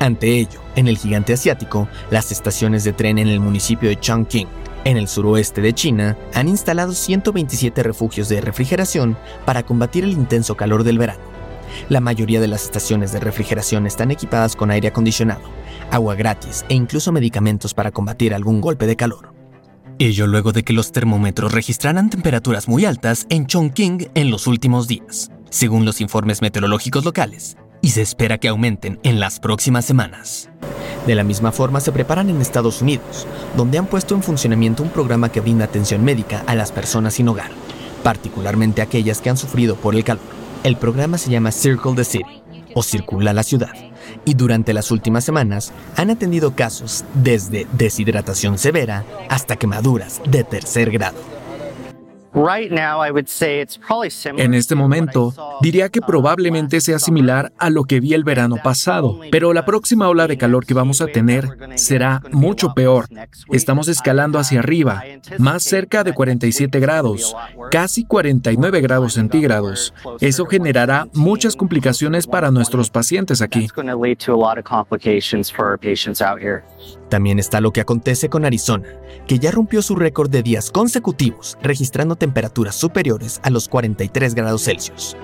Ante 0.00 0.38
ello, 0.38 0.60
en 0.74 0.88
el 0.88 0.98
gigante 0.98 1.32
asiático, 1.32 1.88
las 2.10 2.30
estaciones 2.30 2.84
de 2.84 2.92
tren 2.92 3.18
en 3.18 3.28
el 3.28 3.40
municipio 3.40 3.88
de 3.88 3.98
Chongqing, 3.98 4.48
en 4.84 4.96
el 4.96 5.08
suroeste 5.08 5.62
de 5.62 5.72
China, 5.72 6.16
han 6.34 6.48
instalado 6.48 6.92
127 6.92 7.82
refugios 7.82 8.28
de 8.28 8.40
refrigeración 8.40 9.16
para 9.44 9.64
combatir 9.64 10.04
el 10.04 10.12
intenso 10.12 10.56
calor 10.56 10.84
del 10.84 10.98
verano. 10.98 11.24
La 11.88 12.00
mayoría 12.00 12.40
de 12.40 12.46
las 12.46 12.64
estaciones 12.64 13.10
de 13.12 13.20
refrigeración 13.20 13.86
están 13.86 14.10
equipadas 14.10 14.54
con 14.54 14.70
aire 14.70 14.88
acondicionado, 14.88 15.42
agua 15.90 16.14
gratis 16.14 16.64
e 16.68 16.74
incluso 16.74 17.10
medicamentos 17.10 17.74
para 17.74 17.90
combatir 17.90 18.34
algún 18.34 18.60
golpe 18.60 18.86
de 18.86 18.96
calor. 18.96 19.32
Ello 19.98 20.26
luego 20.26 20.52
de 20.52 20.62
que 20.62 20.74
los 20.74 20.92
termómetros 20.92 21.52
registraran 21.52 22.10
temperaturas 22.10 22.68
muy 22.68 22.84
altas 22.84 23.26
en 23.30 23.46
Chongqing 23.46 24.10
en 24.14 24.30
los 24.30 24.46
últimos 24.46 24.86
días, 24.88 25.30
según 25.48 25.86
los 25.86 26.02
informes 26.02 26.42
meteorológicos 26.42 27.04
locales, 27.04 27.56
y 27.86 27.90
se 27.90 28.02
espera 28.02 28.38
que 28.38 28.48
aumenten 28.48 28.98
en 29.04 29.20
las 29.20 29.38
próximas 29.38 29.84
semanas. 29.84 30.50
De 31.06 31.14
la 31.14 31.22
misma 31.22 31.52
forma 31.52 31.78
se 31.78 31.92
preparan 31.92 32.28
en 32.28 32.40
Estados 32.40 32.82
Unidos, 32.82 33.28
donde 33.56 33.78
han 33.78 33.86
puesto 33.86 34.16
en 34.16 34.24
funcionamiento 34.24 34.82
un 34.82 34.88
programa 34.88 35.30
que 35.30 35.40
brinda 35.40 35.66
atención 35.66 36.02
médica 36.02 36.42
a 36.48 36.56
las 36.56 36.72
personas 36.72 37.14
sin 37.14 37.28
hogar, 37.28 37.52
particularmente 38.02 38.82
aquellas 38.82 39.20
que 39.20 39.30
han 39.30 39.36
sufrido 39.36 39.76
por 39.76 39.94
el 39.94 40.02
calor. 40.02 40.24
El 40.64 40.74
programa 40.74 41.16
se 41.16 41.30
llama 41.30 41.52
Circle 41.52 41.94
the 41.94 42.02
City, 42.02 42.42
o 42.74 42.82
Circula 42.82 43.32
la 43.32 43.44
Ciudad, 43.44 43.70
y 44.24 44.34
durante 44.34 44.74
las 44.74 44.90
últimas 44.90 45.22
semanas 45.22 45.72
han 45.94 46.10
atendido 46.10 46.56
casos 46.56 47.04
desde 47.14 47.68
deshidratación 47.74 48.58
severa 48.58 49.04
hasta 49.28 49.54
quemaduras 49.54 50.20
de 50.28 50.42
tercer 50.42 50.90
grado. 50.90 51.35
En 54.36 54.52
este 54.52 54.74
momento, 54.74 55.32
diría 55.62 55.88
que 55.88 56.02
probablemente 56.02 56.82
sea 56.82 56.98
similar 56.98 57.50
a 57.56 57.70
lo 57.70 57.84
que 57.84 57.98
vi 57.98 58.12
el 58.12 58.24
verano 58.24 58.56
pasado, 58.62 59.18
pero 59.32 59.54
la 59.54 59.64
próxima 59.64 60.06
ola 60.06 60.26
de 60.26 60.36
calor 60.36 60.66
que 60.66 60.74
vamos 60.74 61.00
a 61.00 61.06
tener 61.06 61.48
será 61.76 62.20
mucho 62.32 62.74
peor. 62.74 63.06
Estamos 63.50 63.88
escalando 63.88 64.38
hacia 64.38 64.60
arriba, 64.60 65.02
más 65.38 65.62
cerca 65.62 66.04
de 66.04 66.12
47 66.12 66.78
grados, 66.78 67.34
casi 67.70 68.04
49 68.04 68.82
grados 68.82 69.14
centígrados. 69.14 69.94
Eso 70.20 70.44
generará 70.44 71.08
muchas 71.14 71.56
complicaciones 71.56 72.26
para 72.26 72.50
nuestros 72.50 72.90
pacientes 72.90 73.40
aquí. 73.40 73.66
También 77.08 77.38
está 77.38 77.60
lo 77.60 77.72
que 77.72 77.80
acontece 77.80 78.28
con 78.28 78.44
Arizona, 78.44 78.88
que 79.26 79.38
ya 79.38 79.50
rompió 79.50 79.80
su 79.82 79.94
récord 79.94 80.30
de 80.30 80.42
días 80.42 80.70
consecutivos 80.70 81.56
registrando 81.62 82.16
temperaturas 82.16 82.74
superiores 82.74 83.40
a 83.42 83.50
los 83.50 83.68
43 83.68 84.34
grados 84.34 84.64
Celsius. 84.64 85.16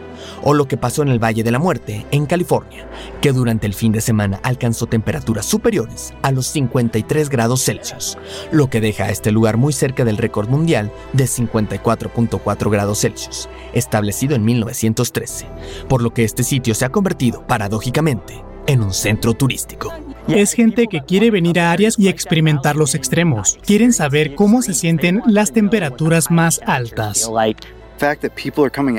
O 0.43 0.55
lo 0.55 0.69
que 0.69 0.77
pasó 0.77 1.03
en 1.03 1.09
el 1.09 1.23
Valle 1.23 1.43
de 1.43 1.51
la 1.51 1.59
Muerte, 1.59 2.07
en 2.13 2.27
California, 2.27 2.87
que 3.21 3.33
durante 3.33 3.67
el 3.67 3.75
fin 3.75 3.91
de 3.91 4.01
semana 4.01 4.39
alcanzó 4.45 4.87
temperaturas 4.87 5.45
superiores 5.45 6.15
a 6.23 6.31
los 6.31 6.47
53 6.47 7.29
grados 7.29 7.65
Celsius, 7.65 8.17
lo 8.53 8.71
que 8.71 8.81
deja 8.81 9.05
a 9.05 9.11
este 9.11 9.33
lugar 9.33 9.57
muy 9.57 9.73
cerca 9.73 10.05
del 10.05 10.19
récord 10.19 10.49
mundial 10.49 10.93
de 11.13 11.25
54.4 11.25 12.71
grados 12.71 13.01
Celsius, 13.01 13.49
establecido 13.73 14.37
en 14.37 14.45
1913, 14.45 15.47
por 15.89 16.03
lo 16.03 16.15
que 16.15 16.23
este 16.23 16.45
sitio 16.45 16.75
se 16.77 16.85
ha 16.85 16.93
convertido, 16.93 17.45
paradójicamente, 17.47 18.45
en 18.69 18.83
un 18.83 18.93
centro 18.93 19.35
turístico. 19.35 19.93
Es 20.29 20.53
gente 20.53 20.87
que 20.87 21.03
quiere 21.03 21.31
venir 21.31 21.61
a 21.61 21.73
áreas 21.73 21.99
y 21.99 22.09
experimentar 22.09 22.77
los 22.77 22.95
extremos. 22.95 23.59
Quieren 23.65 23.93
saber 23.93 24.35
cómo 24.35 24.63
se 24.63 24.75
sienten 24.75 25.23
las 25.27 25.53
temperaturas 25.53 26.31
más 26.31 26.61
altas. 26.67 27.31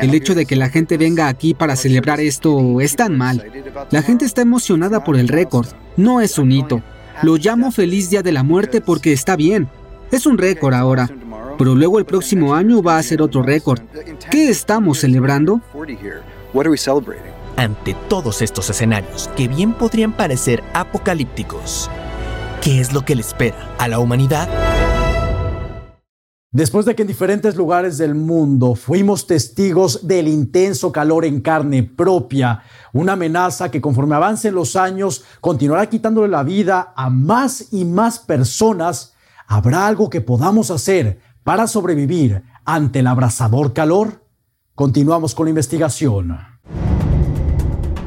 El 0.01 0.13
hecho 0.13 0.35
de 0.35 0.45
que 0.45 0.55
la 0.55 0.69
gente 0.69 0.97
venga 0.97 1.27
aquí 1.27 1.53
para 1.53 1.75
celebrar 1.75 2.19
esto 2.19 2.79
es 2.79 2.95
tan 2.95 3.17
mal. 3.17 3.43
La 3.91 4.01
gente 4.01 4.25
está 4.25 4.41
emocionada 4.41 5.03
por 5.03 5.17
el 5.17 5.27
récord. 5.27 5.67
No 5.97 6.21
es 6.21 6.37
un 6.37 6.51
hito. 6.51 6.81
Lo 7.21 7.35
llamo 7.35 7.71
feliz 7.71 8.09
día 8.09 8.23
de 8.23 8.31
la 8.31 8.43
muerte 8.43 8.81
porque 8.81 9.13
está 9.13 9.35
bien. 9.35 9.67
Es 10.11 10.25
un 10.25 10.37
récord 10.37 10.73
ahora. 10.73 11.09
Pero 11.57 11.75
luego 11.75 11.99
el 11.99 12.05
próximo 12.05 12.55
año 12.55 12.81
va 12.81 12.97
a 12.97 13.03
ser 13.03 13.21
otro 13.21 13.43
récord. 13.43 13.81
¿Qué 14.31 14.49
estamos 14.49 14.99
celebrando? 14.99 15.61
Ante 17.55 17.95
todos 18.09 18.41
estos 18.41 18.69
escenarios 18.69 19.29
que 19.35 19.47
bien 19.47 19.73
podrían 19.73 20.13
parecer 20.13 20.63
apocalípticos, 20.73 21.89
¿qué 22.61 22.79
es 22.79 22.93
lo 22.93 23.05
que 23.05 23.15
le 23.15 23.21
espera 23.21 23.75
a 23.77 23.87
la 23.87 23.99
humanidad? 23.99 24.49
Después 26.51 26.85
de 26.85 26.95
que 26.95 27.01
en 27.01 27.07
diferentes 27.07 27.55
lugares 27.55 27.97
del 27.97 28.13
mundo 28.13 28.75
fuimos 28.75 29.25
testigos 29.25 30.07
del 30.07 30.27
intenso 30.27 30.91
calor 30.91 31.25
en 31.25 31.41
carne 31.41 31.81
propia, 31.81 32.61
una 32.91 33.13
amenaza 33.13 33.71
que 33.71 33.81
conforme 33.81 34.15
avancen 34.15 34.53
los 34.53 34.75
años 34.75 35.23
continuará 35.41 35.89
quitándole 35.89 36.27
la 36.27 36.43
vida 36.43 36.93
a 36.95 37.09
más 37.09 37.73
y 37.73 37.85
más 37.85 38.19
personas, 38.19 39.15
¿habrá 39.47 39.87
algo 39.87 40.11
que 40.11 40.21
podamos 40.21 40.69
hacer 40.69 41.19
para 41.43 41.65
sobrevivir 41.65 42.43
ante 42.65 42.99
el 42.99 43.07
abrasador 43.07 43.73
calor? 43.73 44.23
Continuamos 44.75 45.33
con 45.33 45.47
la 45.47 45.51
investigación. 45.51 46.52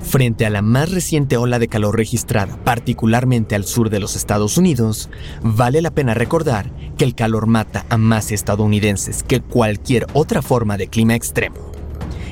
Frente 0.08 0.46
a 0.46 0.50
la 0.50 0.62
más 0.62 0.92
reciente 0.92 1.36
ola 1.36 1.58
de 1.58 1.66
calor 1.66 1.96
registrada, 1.96 2.56
particularmente 2.62 3.56
al 3.56 3.64
sur 3.64 3.90
de 3.90 3.98
los 3.98 4.14
Estados 4.14 4.56
Unidos, 4.56 5.10
vale 5.42 5.82
la 5.82 5.90
pena 5.90 6.14
recordar 6.14 6.70
que 6.96 7.04
el 7.04 7.16
calor 7.16 7.48
mata 7.48 7.84
a 7.88 7.96
más 7.96 8.30
estadounidenses 8.30 9.24
que 9.24 9.40
cualquier 9.40 10.06
otra 10.12 10.42
forma 10.42 10.76
de 10.76 10.86
clima 10.86 11.16
extremo. 11.16 11.56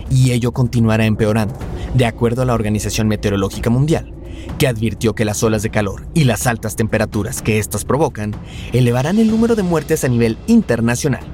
Y 0.08 0.30
ello 0.30 0.52
continuará 0.52 1.04
empeorando, 1.04 1.56
de 1.94 2.06
acuerdo 2.06 2.42
a 2.42 2.44
la 2.44 2.54
Organización 2.54 3.08
Meteorológica 3.08 3.70
Mundial, 3.70 4.14
que 4.56 4.68
advirtió 4.68 5.16
que 5.16 5.24
las 5.24 5.42
olas 5.42 5.64
de 5.64 5.70
calor 5.70 6.06
y 6.14 6.24
las 6.24 6.46
altas 6.46 6.76
temperaturas 6.76 7.42
que 7.42 7.58
éstas 7.58 7.84
provocan 7.84 8.36
elevarán 8.72 9.18
el 9.18 9.28
número 9.28 9.56
de 9.56 9.64
muertes 9.64 10.04
a 10.04 10.08
nivel 10.08 10.38
internacional. 10.46 11.24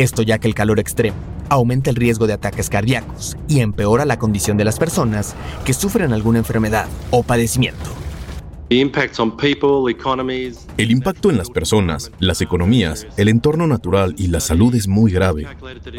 Esto 0.00 0.22
ya 0.22 0.38
que 0.38 0.48
el 0.48 0.54
calor 0.54 0.80
extremo 0.80 1.18
aumenta 1.50 1.90
el 1.90 1.96
riesgo 1.96 2.26
de 2.26 2.32
ataques 2.32 2.70
cardíacos 2.70 3.36
y 3.48 3.60
empeora 3.60 4.06
la 4.06 4.18
condición 4.18 4.56
de 4.56 4.64
las 4.64 4.78
personas 4.78 5.34
que 5.66 5.74
sufren 5.74 6.14
alguna 6.14 6.38
enfermedad 6.38 6.86
o 7.10 7.22
padecimiento. 7.22 7.90
El 10.78 10.90
impacto 10.90 11.28
en 11.28 11.36
las 11.36 11.50
personas, 11.50 12.12
las 12.18 12.40
economías, 12.40 13.06
el 13.18 13.28
entorno 13.28 13.66
natural 13.66 14.14
y 14.16 14.28
la 14.28 14.40
salud 14.40 14.74
es 14.74 14.88
muy 14.88 15.12
grave. 15.12 15.46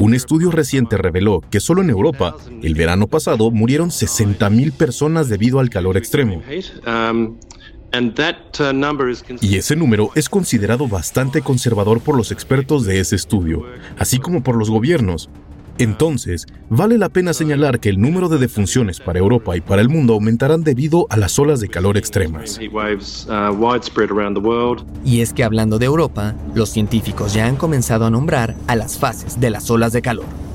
Un 0.00 0.14
estudio 0.14 0.50
reciente 0.50 0.96
reveló 0.96 1.40
que 1.48 1.60
solo 1.60 1.82
en 1.82 1.90
Europa, 1.90 2.34
el 2.60 2.74
verano 2.74 3.06
pasado, 3.06 3.52
murieron 3.52 3.90
60.000 3.90 4.72
personas 4.72 5.28
debido 5.28 5.60
al 5.60 5.70
calor 5.70 5.96
extremo. 5.96 6.42
Y 9.40 9.56
ese 9.56 9.76
número 9.76 10.10
es 10.14 10.28
considerado 10.28 10.88
bastante 10.88 11.42
conservador 11.42 12.00
por 12.00 12.16
los 12.16 12.32
expertos 12.32 12.84
de 12.84 13.00
ese 13.00 13.16
estudio, 13.16 13.64
así 13.98 14.18
como 14.18 14.42
por 14.42 14.56
los 14.56 14.70
gobiernos. 14.70 15.28
Entonces, 15.78 16.46
vale 16.68 16.98
la 16.98 17.08
pena 17.08 17.32
señalar 17.32 17.80
que 17.80 17.88
el 17.88 18.00
número 18.00 18.28
de 18.28 18.38
defunciones 18.38 19.00
para 19.00 19.18
Europa 19.18 19.56
y 19.56 19.60
para 19.60 19.82
el 19.82 19.88
mundo 19.88 20.12
aumentarán 20.14 20.62
debido 20.62 21.06
a 21.10 21.16
las 21.16 21.38
olas 21.38 21.60
de 21.60 21.68
calor 21.68 21.96
extremas. 21.96 22.60
Y 25.04 25.20
es 25.20 25.32
que 25.32 25.44
hablando 25.44 25.78
de 25.78 25.86
Europa, 25.86 26.34
los 26.54 26.68
científicos 26.68 27.32
ya 27.32 27.46
han 27.46 27.56
comenzado 27.56 28.04
a 28.06 28.10
nombrar 28.10 28.54
a 28.66 28.76
las 28.76 28.98
fases 28.98 29.40
de 29.40 29.50
las 29.50 29.70
olas 29.70 29.92
de 29.92 30.02
calor. 30.02 30.51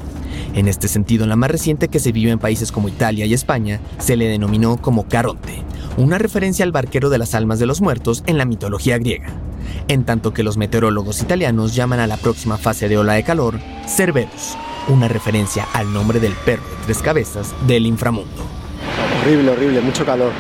En 0.53 0.67
este 0.67 0.87
sentido, 0.87 1.25
la 1.27 1.35
más 1.35 1.51
reciente 1.51 1.87
que 1.87 1.99
se 1.99 2.11
vive 2.11 2.31
en 2.31 2.39
países 2.39 2.71
como 2.71 2.89
Italia 2.89 3.25
y 3.25 3.33
España 3.33 3.79
se 3.99 4.15
le 4.15 4.27
denominó 4.27 4.77
como 4.77 5.07
Caronte, 5.07 5.63
una 5.97 6.17
referencia 6.17 6.65
al 6.65 6.71
barquero 6.71 7.09
de 7.09 7.17
las 7.17 7.35
almas 7.35 7.59
de 7.59 7.65
los 7.65 7.81
muertos 7.81 8.23
en 8.27 8.37
la 8.37 8.45
mitología 8.45 8.97
griega, 8.97 9.29
en 9.87 10.03
tanto 10.03 10.33
que 10.33 10.43
los 10.43 10.57
meteorólogos 10.57 11.21
italianos 11.21 11.75
llaman 11.75 11.99
a 11.99 12.07
la 12.07 12.17
próxima 12.17 12.57
fase 12.57 12.89
de 12.89 12.97
ola 12.97 13.13
de 13.13 13.23
calor 13.23 13.59
Cerberus, 13.87 14.55
una 14.87 15.07
referencia 15.07 15.67
al 15.73 15.91
nombre 15.91 16.19
del 16.19 16.33
perro 16.33 16.63
de 16.63 16.85
tres 16.85 16.99
cabezas 16.99 17.53
del 17.67 17.85
inframundo. 17.85 18.43
Horrible, 19.21 19.51
horrible, 19.51 19.81
mucho 19.81 20.05
calor, 20.05 20.31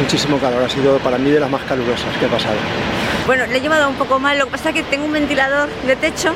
muchísimo 0.00 0.38
calor, 0.38 0.64
ha 0.64 0.68
sido 0.68 0.98
para 0.98 1.18
mí 1.18 1.30
de 1.30 1.40
las 1.40 1.50
más 1.50 1.62
calurosas 1.62 2.16
que 2.18 2.26
he 2.26 2.28
pasado. 2.28 2.56
Bueno, 3.26 3.46
le 3.46 3.58
he 3.58 3.60
llevado 3.60 3.88
un 3.88 3.94
poco 3.94 4.18
mal, 4.18 4.38
lo 4.38 4.46
que 4.46 4.52
pasa 4.52 4.70
es 4.70 4.74
que 4.74 4.82
tengo 4.82 5.04
un 5.04 5.12
ventilador 5.12 5.68
de 5.86 5.96
techo 5.96 6.32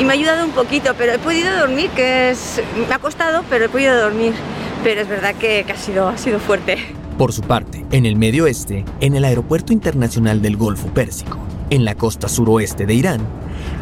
y 0.00 0.04
me 0.04 0.12
ha 0.12 0.14
ayudado 0.14 0.46
un 0.46 0.52
poquito, 0.52 0.94
pero 0.96 1.12
he 1.12 1.18
podido 1.18 1.54
dormir, 1.58 1.90
que 1.90 2.30
es, 2.30 2.62
me 2.88 2.94
ha 2.94 2.98
costado, 2.98 3.44
pero 3.50 3.66
he 3.66 3.68
podido 3.68 4.00
dormir. 4.00 4.32
Pero 4.82 5.02
es 5.02 5.08
verdad 5.08 5.34
que, 5.34 5.66
ha, 5.68 5.76
sido, 5.76 6.08
ha 6.08 6.16
sido 6.16 6.40
fuerte. 6.40 6.78
Por 7.18 7.34
su 7.34 7.42
parte, 7.42 7.84
en 7.92 8.06
el 8.06 8.16
medio 8.16 8.44
oeste, 8.44 8.86
en 9.00 9.14
el 9.14 9.26
Aeropuerto 9.26 9.74
Internacional 9.74 10.40
del 10.40 10.56
Golfo 10.56 10.88
Pérsico, 10.88 11.36
en 11.68 11.84
la 11.84 11.96
costa 11.96 12.30
suroeste 12.30 12.86
de 12.86 12.94
Irán, 12.94 13.20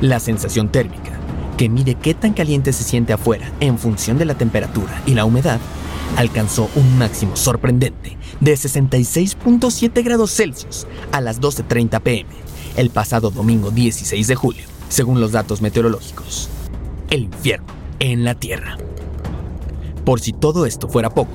la 0.01 0.19
sensación 0.19 0.73
térmica, 0.73 1.12
que 1.57 1.69
mide 1.69 1.95
qué 1.95 2.14
tan 2.14 2.33
caliente 2.33 2.73
se 2.73 2.83
siente 2.83 3.12
afuera 3.12 3.53
en 3.61 3.79
función 3.79 4.19
de 4.19 4.25
la 4.25 4.35
temperatura 4.35 5.01
y 5.07 5.14
la 5.14 5.25
humedad, 5.25 5.61
alcanzó 6.16 6.69
un 6.75 6.99
máximo 6.99 7.37
sorprendente 7.37 8.16
de 8.41 8.55
66.7 8.55 10.03
grados 10.03 10.35
Celsius 10.35 10.89
a 11.12 11.21
las 11.21 11.41
12.30 11.41 12.01
pm 12.01 12.31
el 12.77 12.91
pasado 12.91 13.31
domingo 13.31 13.71
16 13.71 14.27
de 14.27 14.35
julio 14.35 14.68
según 14.89 15.20
los 15.20 15.32
datos 15.32 15.61
meteorológicos. 15.61 16.49
El 17.11 17.24
infierno 17.24 17.66
en 18.01 18.24
la 18.24 18.34
Tierra. 18.34 18.76
Por 20.05 20.20
si 20.20 20.32
todo 20.32 20.66
esto 20.66 20.89
fuera 20.89 21.11
poco, 21.11 21.32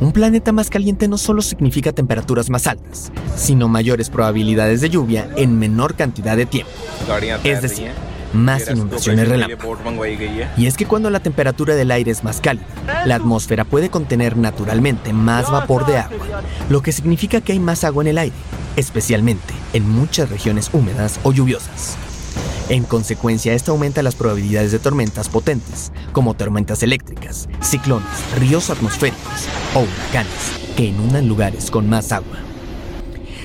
un 0.00 0.12
planeta 0.12 0.52
más 0.52 0.70
caliente 0.70 1.08
no 1.08 1.18
solo 1.18 1.42
significa 1.42 1.92
temperaturas 1.92 2.50
más 2.50 2.66
altas, 2.66 3.12
sino 3.36 3.68
mayores 3.68 4.10
probabilidades 4.10 4.80
de 4.80 4.90
lluvia 4.90 5.28
en 5.36 5.58
menor 5.58 5.94
cantidad 5.94 6.36
de 6.36 6.46
tiempo. 6.46 6.72
Es 7.44 7.62
decir, 7.62 7.90
más 8.32 8.68
inundaciones 8.68 9.28
relámpago. 9.28 9.76
Y 10.56 10.66
es 10.66 10.76
que 10.76 10.86
cuando 10.86 11.10
la 11.10 11.20
temperatura 11.20 11.74
del 11.74 11.90
aire 11.90 12.10
es 12.10 12.24
más 12.24 12.40
cálida, 12.40 12.66
la 13.06 13.14
atmósfera 13.14 13.64
puede 13.64 13.88
contener 13.88 14.36
naturalmente 14.36 15.12
más 15.12 15.50
vapor 15.50 15.86
de 15.86 15.98
agua, 15.98 16.42
lo 16.68 16.82
que 16.82 16.92
significa 16.92 17.40
que 17.40 17.52
hay 17.52 17.60
más 17.60 17.84
agua 17.84 18.02
en 18.02 18.08
el 18.08 18.18
aire, 18.18 18.36
especialmente 18.76 19.54
en 19.72 19.88
muchas 19.88 20.28
regiones 20.28 20.70
húmedas 20.72 21.20
o 21.22 21.32
lluviosas. 21.32 21.96
En 22.70 22.84
consecuencia, 22.84 23.52
esto 23.52 23.72
aumenta 23.72 24.02
las 24.02 24.14
probabilidades 24.14 24.72
de 24.72 24.78
tormentas 24.78 25.28
potentes, 25.28 25.92
como 26.12 26.32
tormentas 26.32 26.82
eléctricas, 26.82 27.46
ciclones, 27.60 28.08
ríos 28.38 28.70
atmosféricos 28.70 29.48
o 29.74 29.80
huracanes, 29.80 30.32
que 30.74 30.86
inundan 30.86 31.28
lugares 31.28 31.70
con 31.70 31.90
más 31.90 32.10
agua. 32.10 32.38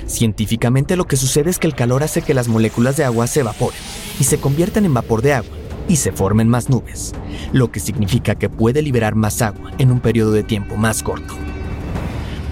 Científicamente 0.07 0.95
lo 0.95 1.05
que 1.05 1.17
sucede 1.17 1.49
es 1.49 1.59
que 1.59 1.67
el 1.67 1.75
calor 1.75 2.01
hace 2.01 2.21
que 2.21 2.33
las 2.33 2.47
moléculas 2.47 2.95
de 2.95 3.03
agua 3.03 3.27
se 3.27 3.41
evaporen 3.41 3.79
y 4.21 4.23
se 4.23 4.39
conviertan 4.39 4.85
en 4.85 4.93
vapor 4.93 5.21
de 5.21 5.33
agua 5.33 5.51
y 5.89 5.97
se 5.97 6.13
formen 6.13 6.47
más 6.47 6.69
nubes, 6.69 7.13
lo 7.51 7.71
que 7.71 7.81
significa 7.81 8.35
que 8.35 8.49
puede 8.49 8.81
liberar 8.81 9.15
más 9.15 9.41
agua 9.41 9.71
en 9.79 9.91
un 9.91 9.99
periodo 9.99 10.31
de 10.31 10.43
tiempo 10.43 10.77
más 10.77 11.03
corto. 11.03 11.33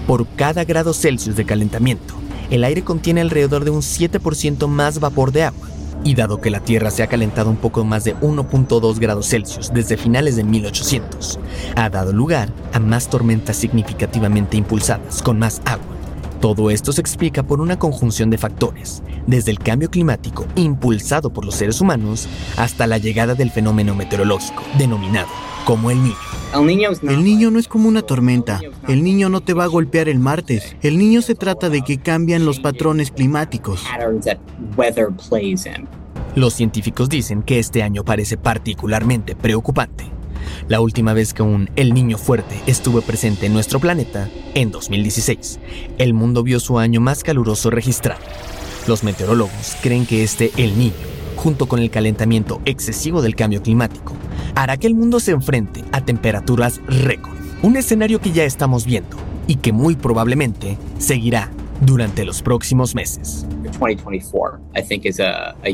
Por 0.06 0.26
cada 0.36 0.64
grado 0.64 0.92
Celsius 0.92 1.34
de 1.34 1.46
calentamiento, 1.46 2.14
el 2.50 2.62
aire 2.62 2.82
contiene 2.82 3.22
alrededor 3.22 3.64
de 3.64 3.70
un 3.70 3.80
7% 3.80 4.66
más 4.68 5.00
vapor 5.00 5.32
de 5.32 5.44
agua, 5.44 5.68
y 6.04 6.14
dado 6.14 6.40
que 6.40 6.50
la 6.50 6.60
Tierra 6.60 6.90
se 6.90 7.02
ha 7.02 7.06
calentado 7.06 7.50
un 7.50 7.56
poco 7.56 7.84
más 7.84 8.04
de 8.04 8.16
1.2 8.16 8.98
grados 8.98 9.28
Celsius 9.28 9.72
desde 9.72 9.96
finales 9.96 10.36
de 10.36 10.44
1800, 10.44 11.38
ha 11.76 11.90
dado 11.90 12.12
lugar 12.12 12.50
a 12.72 12.78
más 12.78 13.08
tormentas 13.08 13.56
significativamente 13.56 14.56
impulsadas 14.56 15.22
con 15.22 15.38
más 15.38 15.60
agua. 15.64 15.98
Todo 16.40 16.70
esto 16.70 16.92
se 16.92 17.00
explica 17.00 17.42
por 17.42 17.60
una 17.60 17.78
conjunción 17.78 18.30
de 18.30 18.38
factores, 18.38 19.02
desde 19.26 19.50
el 19.50 19.58
cambio 19.58 19.90
climático 19.90 20.46
impulsado 20.54 21.30
por 21.30 21.44
los 21.44 21.56
seres 21.56 21.80
humanos 21.80 22.28
hasta 22.56 22.86
la 22.86 22.98
llegada 22.98 23.34
del 23.34 23.50
fenómeno 23.50 23.94
meteorológico 23.94 24.62
denominado 24.78 25.28
como 25.64 25.90
el 25.90 26.02
niño. 26.02 26.37
El 26.54 27.24
niño 27.24 27.50
no 27.50 27.58
es 27.58 27.68
como 27.68 27.88
una 27.88 28.02
tormenta. 28.02 28.60
El 28.88 29.02
niño 29.04 29.28
no 29.28 29.40
te 29.40 29.54
va 29.54 29.64
a 29.64 29.68
golpear 29.68 30.08
el 30.08 30.18
martes. 30.18 30.76
El 30.82 30.98
niño 30.98 31.22
se 31.22 31.34
trata 31.34 31.68
de 31.68 31.82
que 31.82 31.98
cambian 31.98 32.44
los 32.44 32.60
patrones 32.60 33.10
climáticos. 33.10 33.84
Los 36.34 36.54
científicos 36.54 37.08
dicen 37.08 37.42
que 37.42 37.58
este 37.58 37.82
año 37.82 38.04
parece 38.04 38.36
particularmente 38.36 39.34
preocupante. 39.34 40.04
La 40.68 40.80
última 40.80 41.12
vez 41.12 41.34
que 41.34 41.42
un 41.42 41.70
El 41.76 41.94
Niño 41.94 42.18
fuerte 42.18 42.60
estuvo 42.66 43.00
presente 43.02 43.46
en 43.46 43.52
nuestro 43.52 43.80
planeta, 43.80 44.28
en 44.54 44.70
2016, 44.70 45.60
el 45.98 46.14
mundo 46.14 46.42
vio 46.42 46.60
su 46.60 46.78
año 46.78 47.00
más 47.00 47.22
caluroso 47.22 47.70
registrado. 47.70 48.20
Los 48.86 49.04
meteorólogos 49.04 49.76
creen 49.82 50.06
que 50.06 50.22
este 50.22 50.50
El 50.56 50.78
Niño, 50.78 50.94
junto 51.38 51.66
con 51.66 51.78
el 51.78 51.90
calentamiento 51.90 52.60
excesivo 52.64 53.22
del 53.22 53.36
cambio 53.36 53.62
climático, 53.62 54.12
hará 54.56 54.76
que 54.76 54.88
el 54.88 54.94
mundo 54.94 55.20
se 55.20 55.30
enfrente 55.30 55.84
a 55.92 56.00
temperaturas 56.00 56.80
récord, 56.86 57.38
un 57.62 57.76
escenario 57.76 58.20
que 58.20 58.32
ya 58.32 58.44
estamos 58.44 58.84
viendo 58.84 59.16
y 59.46 59.56
que 59.56 59.72
muy 59.72 59.94
probablemente 59.94 60.76
seguirá 60.98 61.50
durante 61.80 62.24
los 62.24 62.42
próximos 62.42 62.94
meses. 62.94 63.46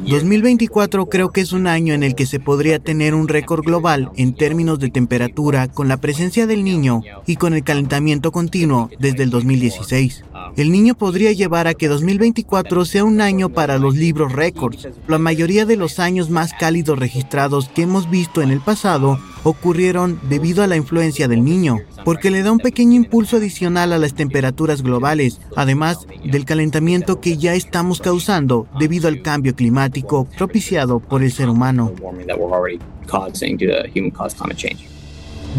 2024 0.06 1.06
creo 1.06 1.30
que 1.30 1.40
es 1.40 1.52
un 1.52 1.66
año 1.66 1.94
en 1.94 2.02
el 2.02 2.14
que 2.14 2.26
se 2.26 2.40
podría 2.40 2.78
tener 2.78 3.14
un 3.14 3.28
récord 3.28 3.64
global 3.64 4.10
en 4.16 4.34
términos 4.34 4.78
de 4.78 4.90
temperatura 4.90 5.68
con 5.68 5.88
la 5.88 5.98
presencia 5.98 6.46
del 6.46 6.64
niño 6.64 7.02
y 7.26 7.36
con 7.36 7.54
el 7.54 7.64
calentamiento 7.64 8.32
continuo 8.32 8.90
desde 8.98 9.22
el 9.22 9.30
2016. 9.30 10.24
El 10.56 10.70
niño 10.70 10.94
podría 10.94 11.32
llevar 11.32 11.66
a 11.66 11.74
que 11.74 11.88
2024 11.88 12.84
sea 12.84 13.04
un 13.04 13.20
año 13.20 13.48
para 13.48 13.78
los 13.78 13.96
libros 13.96 14.32
récords. 14.32 14.88
La 15.08 15.18
mayoría 15.18 15.66
de 15.66 15.76
los 15.76 15.98
años 15.98 16.30
más 16.30 16.52
cálidos 16.52 16.98
registrados 16.98 17.68
que 17.68 17.82
hemos 17.82 18.10
visto 18.10 18.42
en 18.42 18.50
el 18.50 18.60
pasado 18.60 19.18
ocurrieron 19.44 20.18
debido 20.28 20.62
a 20.62 20.66
la 20.66 20.76
influencia 20.76 21.28
del 21.28 21.44
niño, 21.44 21.78
porque 22.04 22.30
le 22.30 22.42
da 22.42 22.50
un 22.50 22.58
pequeño 22.58 22.94
impulso 22.94 23.36
adicional 23.36 23.92
a 23.92 23.98
las 23.98 24.14
temperaturas 24.14 24.82
globales, 24.82 25.40
además 25.54 26.06
del 26.24 26.44
calentamiento 26.44 27.20
que 27.20 27.36
ya 27.36 27.54
estamos 27.54 28.00
causando 28.00 28.66
debido 28.78 29.06
al 29.06 29.22
cambio 29.22 29.54
climático 29.54 30.26
propiciado 30.36 30.98
por 30.98 31.22
el 31.22 31.30
ser 31.30 31.48
humano. 31.48 31.92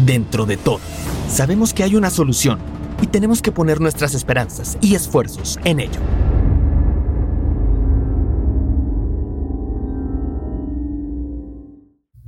Dentro 0.04 0.44
de 0.44 0.56
todo, 0.56 0.80
sabemos 1.28 1.72
que 1.72 1.84
hay 1.84 1.94
una 1.96 2.10
solución 2.10 2.58
y 3.00 3.06
tenemos 3.06 3.40
que 3.40 3.52
poner 3.52 3.80
nuestras 3.80 4.14
esperanzas 4.14 4.76
y 4.80 4.94
esfuerzos 4.94 5.58
en 5.64 5.80
ello. 5.80 6.00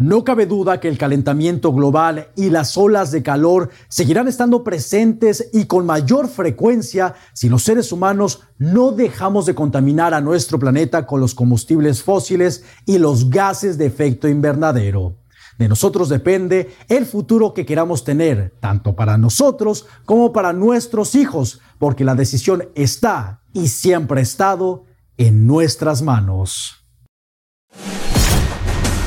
No 0.01 0.23
cabe 0.23 0.47
duda 0.47 0.79
que 0.79 0.87
el 0.87 0.97
calentamiento 0.97 1.73
global 1.73 2.29
y 2.37 2.51
las 2.51 2.79
olas 2.79 3.11
de 3.11 3.25
calor 3.25 3.71
seguirán 3.89 4.29
estando 4.29 4.63
presentes 4.63 5.51
y 5.53 5.65
con 5.65 5.87
mayor 5.87 6.29
frecuencia 6.29 7.17
si 7.33 7.49
los 7.49 7.65
seres 7.65 7.91
humanos 7.91 8.43
no 8.59 8.93
dejamos 8.93 9.45
de 9.45 9.57
contaminar 9.57 10.15
a 10.15 10.21
nuestro 10.21 10.61
planeta 10.61 11.05
con 11.05 11.21
los 11.21 11.35
combustibles 11.35 12.05
fósiles 12.05 12.63
y 12.87 12.99
los 12.99 13.29
gases 13.29 13.77
de 13.77 13.87
efecto 13.87 14.29
invernadero. 14.29 15.17
De 15.59 15.69
nosotros 15.69 16.09
depende 16.09 16.71
el 16.89 17.05
futuro 17.05 17.53
que 17.53 17.67
queramos 17.67 18.05
tener, 18.05 18.55
tanto 18.61 18.95
para 18.95 19.19
nosotros 19.19 19.87
como 20.05 20.33
para 20.33 20.53
nuestros 20.53 21.17
hijos, 21.17 21.61
porque 21.81 22.05
la 22.05 22.15
decisión 22.15 22.69
está 22.77 23.41
y 23.53 23.67
siempre 23.67 24.21
ha 24.21 24.23
estado 24.23 24.85
en 25.17 25.49
nuestras 25.49 26.03
manos. 26.03 26.78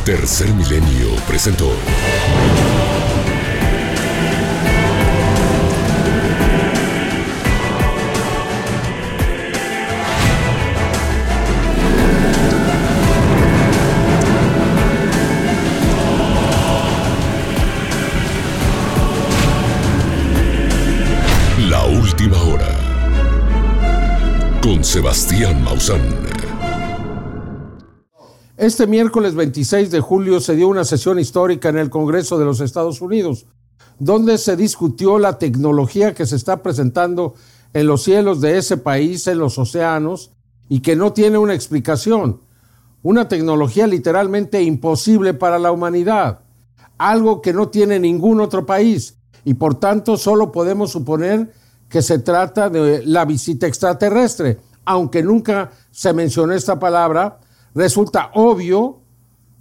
Tercer 0.05 0.51
Milenio 0.55 1.15
presentó. 1.27 1.71
La 21.69 21.85
última 21.85 22.41
hora. 22.41 22.75
Con 24.63 24.83
Sebastián 24.83 25.63
Maussan. 25.63 26.40
Este 28.61 28.85
miércoles 28.85 29.33
26 29.33 29.89
de 29.89 30.01
julio 30.01 30.39
se 30.39 30.55
dio 30.55 30.67
una 30.67 30.85
sesión 30.85 31.17
histórica 31.17 31.69
en 31.69 31.79
el 31.79 31.89
Congreso 31.89 32.37
de 32.37 32.45
los 32.45 32.59
Estados 32.61 33.01
Unidos, 33.01 33.47
donde 33.97 34.37
se 34.37 34.55
discutió 34.55 35.17
la 35.17 35.39
tecnología 35.39 36.13
que 36.13 36.27
se 36.27 36.35
está 36.35 36.61
presentando 36.61 37.33
en 37.73 37.87
los 37.87 38.03
cielos 38.03 38.39
de 38.39 38.59
ese 38.59 38.77
país, 38.77 39.25
en 39.25 39.39
los 39.39 39.57
océanos, 39.57 40.29
y 40.69 40.81
que 40.81 40.95
no 40.95 41.11
tiene 41.11 41.39
una 41.39 41.55
explicación. 41.55 42.41
Una 43.01 43.27
tecnología 43.27 43.87
literalmente 43.87 44.61
imposible 44.61 45.33
para 45.33 45.57
la 45.57 45.71
humanidad, 45.71 46.41
algo 46.99 47.41
que 47.41 47.53
no 47.53 47.69
tiene 47.69 47.99
ningún 47.99 48.41
otro 48.41 48.67
país, 48.67 49.17
y 49.43 49.55
por 49.55 49.79
tanto 49.79 50.17
solo 50.17 50.51
podemos 50.51 50.91
suponer 50.91 51.51
que 51.89 52.03
se 52.03 52.19
trata 52.19 52.69
de 52.69 53.03
la 53.07 53.25
visita 53.25 53.65
extraterrestre, 53.65 54.59
aunque 54.85 55.23
nunca 55.23 55.71
se 55.89 56.13
mencionó 56.13 56.53
esta 56.53 56.77
palabra, 56.77 57.39
resulta 57.73 58.31
obvio 58.33 59.01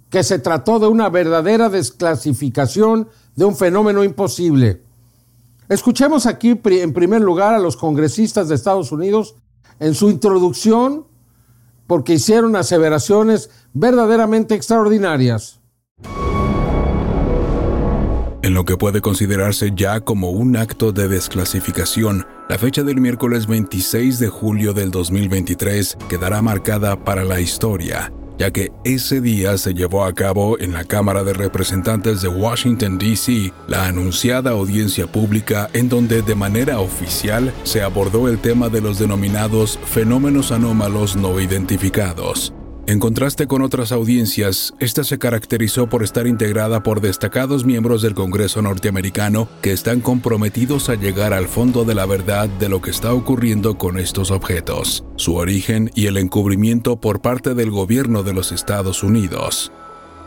que 0.09 0.23
se 0.23 0.39
trató 0.39 0.79
de 0.79 0.87
una 0.87 1.09
verdadera 1.09 1.69
desclasificación 1.69 3.07
de 3.35 3.45
un 3.45 3.55
fenómeno 3.55 4.03
imposible. 4.03 4.81
Escuchemos 5.69 6.25
aquí 6.25 6.59
en 6.65 6.93
primer 6.93 7.21
lugar 7.21 7.53
a 7.53 7.59
los 7.59 7.77
congresistas 7.77 8.49
de 8.49 8.55
Estados 8.55 8.91
Unidos 8.91 9.35
en 9.79 9.95
su 9.95 10.09
introducción 10.09 11.07
porque 11.87 12.13
hicieron 12.13 12.55
aseveraciones 12.55 13.49
verdaderamente 13.73 14.53
extraordinarias. 14.55 15.61
En 18.43 18.53
lo 18.53 18.65
que 18.65 18.75
puede 18.75 19.01
considerarse 19.01 19.71
ya 19.75 20.01
como 20.01 20.31
un 20.31 20.57
acto 20.57 20.91
de 20.91 21.07
desclasificación, 21.07 22.25
la 22.51 22.57
fecha 22.57 22.83
del 22.83 22.99
miércoles 22.99 23.47
26 23.47 24.19
de 24.19 24.27
julio 24.27 24.73
del 24.73 24.91
2023 24.91 25.97
quedará 26.09 26.41
marcada 26.41 27.01
para 27.01 27.23
la 27.23 27.39
historia, 27.39 28.11
ya 28.37 28.51
que 28.51 28.73
ese 28.83 29.21
día 29.21 29.57
se 29.57 29.73
llevó 29.73 30.03
a 30.03 30.13
cabo 30.13 30.59
en 30.59 30.73
la 30.73 30.83
Cámara 30.83 31.23
de 31.23 31.31
Representantes 31.31 32.21
de 32.21 32.27
Washington, 32.27 32.97
D.C., 32.97 33.53
la 33.69 33.85
anunciada 33.85 34.51
audiencia 34.51 35.07
pública 35.07 35.69
en 35.71 35.87
donde 35.87 36.23
de 36.23 36.35
manera 36.35 36.81
oficial 36.81 37.53
se 37.63 37.83
abordó 37.83 38.27
el 38.27 38.37
tema 38.37 38.67
de 38.67 38.81
los 38.81 38.99
denominados 38.99 39.79
fenómenos 39.85 40.51
anómalos 40.51 41.15
no 41.15 41.39
identificados. 41.39 42.53
En 42.91 42.99
contraste 42.99 43.47
con 43.47 43.61
otras 43.61 43.93
audiencias, 43.93 44.73
esta 44.79 45.05
se 45.05 45.17
caracterizó 45.17 45.87
por 45.87 46.03
estar 46.03 46.27
integrada 46.27 46.83
por 46.83 46.99
destacados 46.99 47.63
miembros 47.63 48.01
del 48.01 48.13
Congreso 48.13 48.61
norteamericano 48.61 49.47
que 49.61 49.71
están 49.71 50.01
comprometidos 50.01 50.89
a 50.89 50.95
llegar 50.95 51.31
al 51.31 51.47
fondo 51.47 51.85
de 51.85 51.95
la 51.95 52.05
verdad 52.05 52.49
de 52.49 52.67
lo 52.67 52.81
que 52.81 52.91
está 52.91 53.13
ocurriendo 53.13 53.77
con 53.77 53.97
estos 53.97 54.29
objetos, 54.29 55.05
su 55.15 55.35
origen 55.35 55.89
y 55.95 56.07
el 56.07 56.17
encubrimiento 56.17 56.99
por 56.99 57.21
parte 57.21 57.53
del 57.53 57.71
gobierno 57.71 58.23
de 58.23 58.33
los 58.33 58.51
Estados 58.51 59.03
Unidos. 59.03 59.71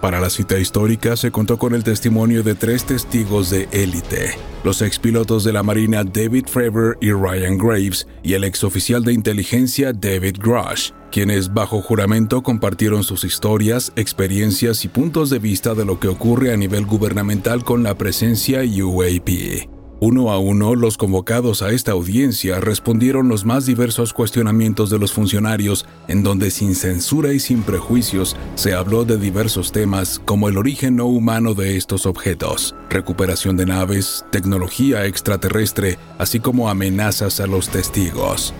Para 0.04 0.20
la 0.20 0.28
cita 0.28 0.58
histórica 0.58 1.16
se 1.16 1.30
contó 1.30 1.56
con 1.56 1.74
el 1.74 1.82
testimonio 1.82 2.42
de 2.42 2.54
tres 2.54 2.84
testigos 2.84 3.48
de 3.48 3.70
élite, 3.72 4.36
los 4.62 4.82
expilotos 4.82 5.44
de 5.44 5.54
la 5.54 5.62
Marina 5.62 6.04
David 6.04 6.44
Fravor 6.46 6.98
y 7.00 7.10
Ryan 7.10 7.56
Graves 7.56 8.06
y 8.22 8.34
el 8.34 8.44
exoficial 8.44 9.02
de 9.02 9.14
inteligencia 9.14 9.94
David 9.94 10.36
Grush, 10.40 10.90
quienes 11.10 11.54
bajo 11.54 11.80
juramento 11.80 12.42
compartieron 12.42 13.02
sus 13.02 13.24
historias, 13.24 13.94
experiencias 13.96 14.84
y 14.84 14.88
puntos 14.88 15.30
de 15.30 15.38
vista 15.38 15.74
de 15.74 15.86
lo 15.86 15.98
que 15.98 16.08
ocurre 16.08 16.52
a 16.52 16.58
nivel 16.58 16.84
gubernamental 16.84 17.64
con 17.64 17.82
la 17.82 17.96
presencia 17.96 18.60
UAP. 18.60 19.73
Uno 20.06 20.30
a 20.30 20.38
uno, 20.38 20.74
los 20.74 20.98
convocados 20.98 21.62
a 21.62 21.70
esta 21.70 21.92
audiencia 21.92 22.60
respondieron 22.60 23.30
los 23.30 23.46
más 23.46 23.64
diversos 23.64 24.12
cuestionamientos 24.12 24.90
de 24.90 24.98
los 24.98 25.14
funcionarios, 25.14 25.86
en 26.08 26.22
donde 26.22 26.50
sin 26.50 26.74
censura 26.74 27.32
y 27.32 27.40
sin 27.40 27.62
prejuicios 27.62 28.36
se 28.54 28.74
habló 28.74 29.06
de 29.06 29.16
diversos 29.16 29.72
temas 29.72 30.20
como 30.22 30.50
el 30.50 30.58
origen 30.58 30.96
no 30.96 31.06
humano 31.06 31.54
de 31.54 31.78
estos 31.78 32.04
objetos, 32.04 32.74
recuperación 32.90 33.56
de 33.56 33.64
naves, 33.64 34.26
tecnología 34.30 35.06
extraterrestre, 35.06 35.96
así 36.18 36.38
como 36.38 36.68
amenazas 36.68 37.40
a 37.40 37.46
los 37.46 37.70
testigos. 37.70 38.52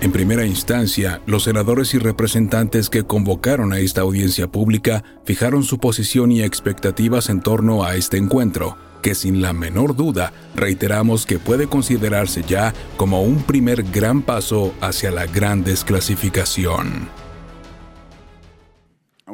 En 0.00 0.12
primera 0.12 0.46
instancia, 0.46 1.20
los 1.26 1.42
senadores 1.42 1.92
y 1.94 1.98
representantes 1.98 2.88
que 2.88 3.02
convocaron 3.02 3.72
a 3.72 3.80
esta 3.80 4.02
audiencia 4.02 4.46
pública 4.46 5.02
fijaron 5.24 5.64
su 5.64 5.78
posición 5.78 6.30
y 6.30 6.42
expectativas 6.42 7.30
en 7.30 7.40
torno 7.40 7.82
a 7.82 7.96
este 7.96 8.16
encuentro, 8.16 8.76
que 9.04 9.14
sin 9.14 9.42
la 9.42 9.52
menor 9.52 9.94
duda 9.94 10.32
reiteramos 10.56 11.26
que 11.26 11.38
puede 11.38 11.66
considerarse 11.66 12.42
ya 12.42 12.72
como 12.96 13.22
un 13.22 13.42
primer 13.42 13.82
gran 13.82 14.22
paso 14.22 14.74
hacia 14.80 15.10
la 15.10 15.26
gran 15.26 15.62
desclasificación. 15.62 17.10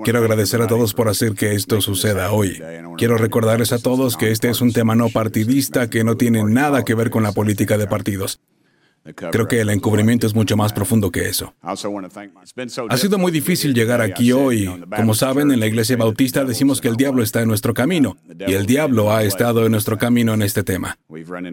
Quiero 0.03 0.19
agradecer 0.19 0.61
a 0.61 0.67
todos 0.67 0.93
por 0.93 1.09
hacer 1.09 1.35
que 1.35 1.55
esto 1.55 1.81
suceda 1.81 2.33
hoy. 2.33 2.61
Quiero 2.99 3.17
recordarles 3.17 3.73
a 3.73 3.79
todos 3.79 4.17
que 4.17 4.33
este 4.33 4.51
es 4.51 4.61
un 4.61 4.73
tema 4.73 4.97
no 4.97 5.09
partidista 5.09 5.89
que 5.89 6.03
no 6.03 6.17
tiene 6.17 6.43
nada 6.43 6.85
que 6.85 6.97
ver 6.97 7.11
con 7.11 7.23
la 7.23 7.31
política 7.31 7.79
de 7.79 7.87
partidos. 7.87 8.41
Creo 9.15 9.49
que 9.49 9.61
el 9.61 9.71
encubrimiento 9.71 10.27
es 10.27 10.35
mucho 10.35 10.57
más 10.57 10.73
profundo 10.73 11.11
que 11.11 11.29
eso. 11.29 11.55
Ha 11.63 12.97
sido 12.97 13.19
muy 13.19 13.33
difícil 13.33 13.75
llegar 13.75 14.01
aquí 14.01 14.33
hoy. 14.33 14.71
Como 14.97 15.15
saben, 15.15 15.51
en 15.51 15.61
la 15.61 15.67
Iglesia 15.67 15.97
Bautista 15.97 16.45
decimos 16.45 16.81
que 16.81 16.89
el 16.89 16.97
diablo 16.97 17.23
está 17.23 17.43
en 17.43 17.49
nuestro 17.49 17.75
camino, 17.75 18.17
y 18.47 18.53
el 18.53 18.67
diablo 18.67 19.13
ha 19.13 19.25
estado 19.25 19.65
en 19.67 19.73
nuestro 19.73 19.99
camino 19.99 20.35
en 20.35 20.43
este 20.43 20.63
tema. 20.63 20.99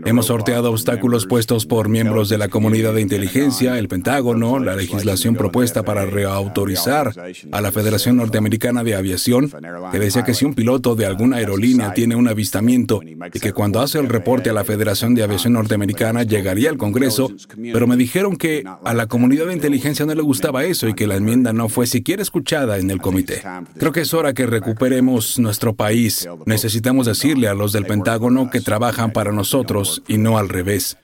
Hemos 0.05 0.27
sorteado 0.27 0.71
obstáculos 0.71 1.25
puestos 1.25 1.65
por 1.65 1.89
miembros 1.89 2.29
de 2.29 2.37
la 2.37 2.47
comunidad 2.47 2.93
de 2.93 3.01
inteligencia, 3.01 3.77
el 3.77 3.87
Pentágono, 3.87 4.59
la 4.59 4.75
legislación 4.75 5.35
propuesta 5.35 5.83
para 5.83 6.05
reautorizar 6.05 7.13
a 7.51 7.61
la 7.61 7.71
Federación 7.71 8.17
Norteamericana 8.17 8.83
de 8.83 8.95
Aviación, 8.95 9.51
que 9.91 9.99
decía 9.99 10.23
que 10.23 10.33
si 10.33 10.45
un 10.45 10.53
piloto 10.53 10.95
de 10.95 11.05
alguna 11.05 11.37
aerolínea 11.37 11.93
tiene 11.93 12.15
un 12.15 12.27
avistamiento 12.27 13.01
y 13.03 13.39
que 13.39 13.53
cuando 13.53 13.81
hace 13.81 13.99
el 13.99 14.09
reporte 14.09 14.49
a 14.49 14.53
la 14.53 14.63
Federación 14.63 15.15
de 15.15 15.23
Aviación 15.23 15.53
Norteamericana 15.53 16.23
llegaría 16.23 16.69
al 16.69 16.77
Congreso, 16.77 17.31
pero 17.55 17.87
me 17.87 17.95
dijeron 17.95 18.35
que 18.35 18.63
a 18.83 18.93
la 18.93 19.07
comunidad 19.07 19.47
de 19.47 19.53
inteligencia 19.53 20.05
no 20.05 20.13
le 20.13 20.21
gustaba 20.21 20.65
eso 20.65 20.87
y 20.87 20.93
que 20.93 21.07
la 21.07 21.15
enmienda 21.15 21.53
no 21.53 21.69
fue 21.69 21.87
siquiera 21.87 22.21
escuchada 22.21 22.77
en 22.77 22.91
el 22.91 23.01
comité. 23.01 23.41
Creo 23.77 23.91
que 23.91 24.01
es 24.01 24.13
hora 24.13 24.33
que 24.33 24.45
recuperemos 24.45 25.39
nuestro 25.39 25.75
país. 25.75 26.27
Necesitamos 26.45 27.05
decirle 27.05 27.47
a 27.47 27.53
los 27.53 27.71
del 27.71 27.85
Pentágono 27.85 28.49
que 28.49 28.61
trabajan 28.61 29.11
para 29.11 29.31
nosotros 29.31 30.03
y 30.07 30.17
no 30.17 30.37
al 30.37 30.49
revés. 30.49 30.97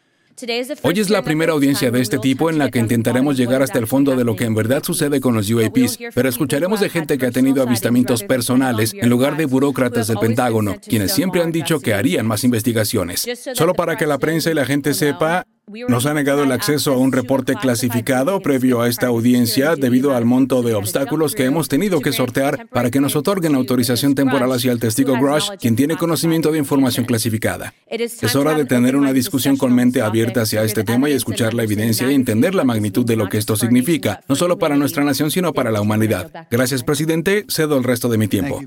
Hoy 0.82 1.00
es 1.00 1.10
la 1.10 1.22
primera 1.22 1.54
audiencia 1.54 1.92
de 1.92 2.02
este 2.02 2.18
tipo 2.18 2.50
en 2.50 2.58
la 2.58 2.72
que 2.72 2.80
intentaremos 2.80 3.38
llegar 3.38 3.62
hasta 3.62 3.78
el 3.80 3.88
fondo 3.88 4.16
de 4.16 4.24
lo 4.24 4.36
que 4.36 4.46
en 4.46 4.56
verdad 4.56 4.84
sucede 4.84 5.22
con 5.22 5.36
los 5.36 5.50
UAPs, 5.50 6.00
pero 6.14 6.28
escucharemos 6.28 6.80
de 6.80 6.90
gente 6.90 7.18
que 7.18 7.28
ha 7.28 7.32
tenido 7.32 7.62
avistamientos 7.62 8.24
personales 8.24 8.94
en 8.94 9.10
lugar 9.10 9.38
de 9.38 9.46
burócratas 9.46 10.08
del 10.08 10.18
Pentágono, 10.18 10.76
quienes 10.88 11.14
siempre 11.14 11.42
han 11.42 11.52
dicho 11.52 11.80
que 11.80 11.94
harían 11.94 12.26
más 12.26 12.44
investigaciones. 12.44 13.26
Solo 13.54 13.74
para 13.74 13.96
que 13.96 14.08
la 14.08 14.18
prensa 14.18 14.50
y 14.50 14.56
la 14.56 14.66
gente 14.66 14.94
sepa, 14.94 15.46
nos 15.88 16.06
ha 16.06 16.14
negado 16.14 16.44
el 16.44 16.52
acceso 16.52 16.94
a 16.94 16.98
un 16.98 17.12
reporte 17.12 17.56
clasificado 17.56 18.40
previo 18.42 18.82
a 18.82 18.90
esta 18.90 19.08
audiencia 19.08 19.76
debido 19.76 20.16
al 20.16 20.26
monto 20.26 20.62
de 20.62 20.74
obstáculos 20.74 21.36
que 21.36 21.46
hemos 21.46 21.70
tenido 21.70 22.02
que 22.02 22.12
sortear 22.12 22.68
para 22.68 22.92
que 22.92 23.00
nos 23.00 23.16
otorguen 23.16 23.56
autorización 23.56 24.14
temporal 24.14 24.52
hacia 24.52 24.72
el 24.72 24.80
testigo 24.80 25.14
Grush, 25.14 25.50
quien 25.60 25.76
tiene 25.76 25.96
conocimiento 25.96 26.52
de 26.52 26.60
información 26.60 27.06
clasificada. 27.06 27.74
Es 27.90 28.36
hora 28.36 28.56
de 28.56 28.66
tener 28.66 28.96
una 28.96 29.14
discusión 29.14 29.58
con 29.58 29.74
mente 29.74 30.02
abierta 30.02 30.42
hacia 30.42 30.64
este 30.64 30.84
tema 30.84 31.10
y 31.10 31.14
escuchar 31.14 31.54
la 31.54 31.64
evidencia 31.64 32.12
y 32.12 32.16
entender 32.16 32.56
la 32.56 32.64
magnitud 32.64 33.06
de 33.06 33.16
lo 33.16 33.30
que 33.30 33.38
esto 33.38 33.56
significa, 33.56 34.22
no 34.28 34.36
solo 34.36 34.60
para 34.60 34.76
nuestra 34.76 35.04
nación, 35.04 35.32
sino 35.32 35.54
para 35.54 35.72
la 35.72 35.82
humanidad. 35.82 36.48
Gracias, 36.52 36.84
presidente. 36.84 37.46
Cedo 37.48 37.78
el 37.78 37.84
resto 37.84 38.10
de 38.10 38.18
mi 38.18 38.28
tiempo. 38.28 38.60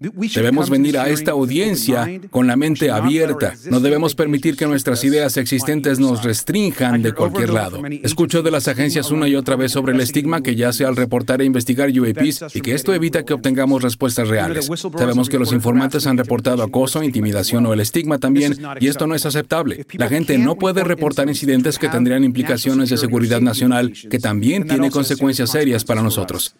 Debemos 0.00 0.70
venir 0.70 0.98
a 0.98 1.08
esta 1.08 1.30
audiencia 1.30 2.20
con 2.30 2.48
la 2.48 2.56
mente 2.56 2.90
abierta. 2.90 3.54
No 3.70 3.78
debemos 3.78 4.16
permitir 4.16 4.56
que 4.56 4.66
nuestras 4.66 5.04
ideas 5.04 5.36
existentes 5.36 6.00
nos 6.00 6.24
restrinjan 6.24 7.00
de 7.00 7.12
cualquier 7.12 7.50
lado. 7.50 7.80
Escucho 8.02 8.42
de 8.42 8.50
las 8.50 8.66
agencias 8.66 9.12
una 9.12 9.28
y 9.28 9.36
otra 9.36 9.54
vez 9.54 9.70
sobre 9.70 9.92
el 9.92 10.00
estigma 10.00 10.42
que 10.42 10.56
yace 10.56 10.84
al 10.84 10.96
reportar 10.96 11.42
e 11.42 11.44
investigar 11.44 11.90
UAPs 11.90 12.56
y 12.56 12.60
que 12.60 12.74
esto 12.74 12.92
evita 12.92 13.24
que 13.24 13.34
obtengamos 13.34 13.82
respuestas 13.82 14.26
reales. 14.26 14.68
Sabemos 14.98 15.28
que 15.28 15.38
los 15.38 15.52
informantes 15.52 16.08
han 16.08 16.18
reportado 16.18 16.64
acoso, 16.64 17.02
intimidación 17.04 17.64
o 17.66 17.72
el 17.72 17.80
estigma 17.80 18.18
también, 18.18 18.58
y 18.80 18.88
esto 18.88 19.06
no 19.06 19.14
es 19.14 19.24
aceptable. 19.26 19.86
La 19.92 20.08
gente 20.08 20.36
no 20.38 20.56
puede 20.56 20.82
reportar 20.82 21.28
incidentes 21.28 21.78
que 21.78 21.88
tendrían 21.88 22.24
implicaciones 22.24 22.90
de 22.90 22.96
seguridad 22.96 23.40
nacional, 23.40 23.92
que 24.10 24.18
también 24.18 24.66
tiene 24.66 24.90
consecuencias 24.90 25.50
serias 25.50 25.84
para 25.84 26.02
nosotros. 26.02 26.56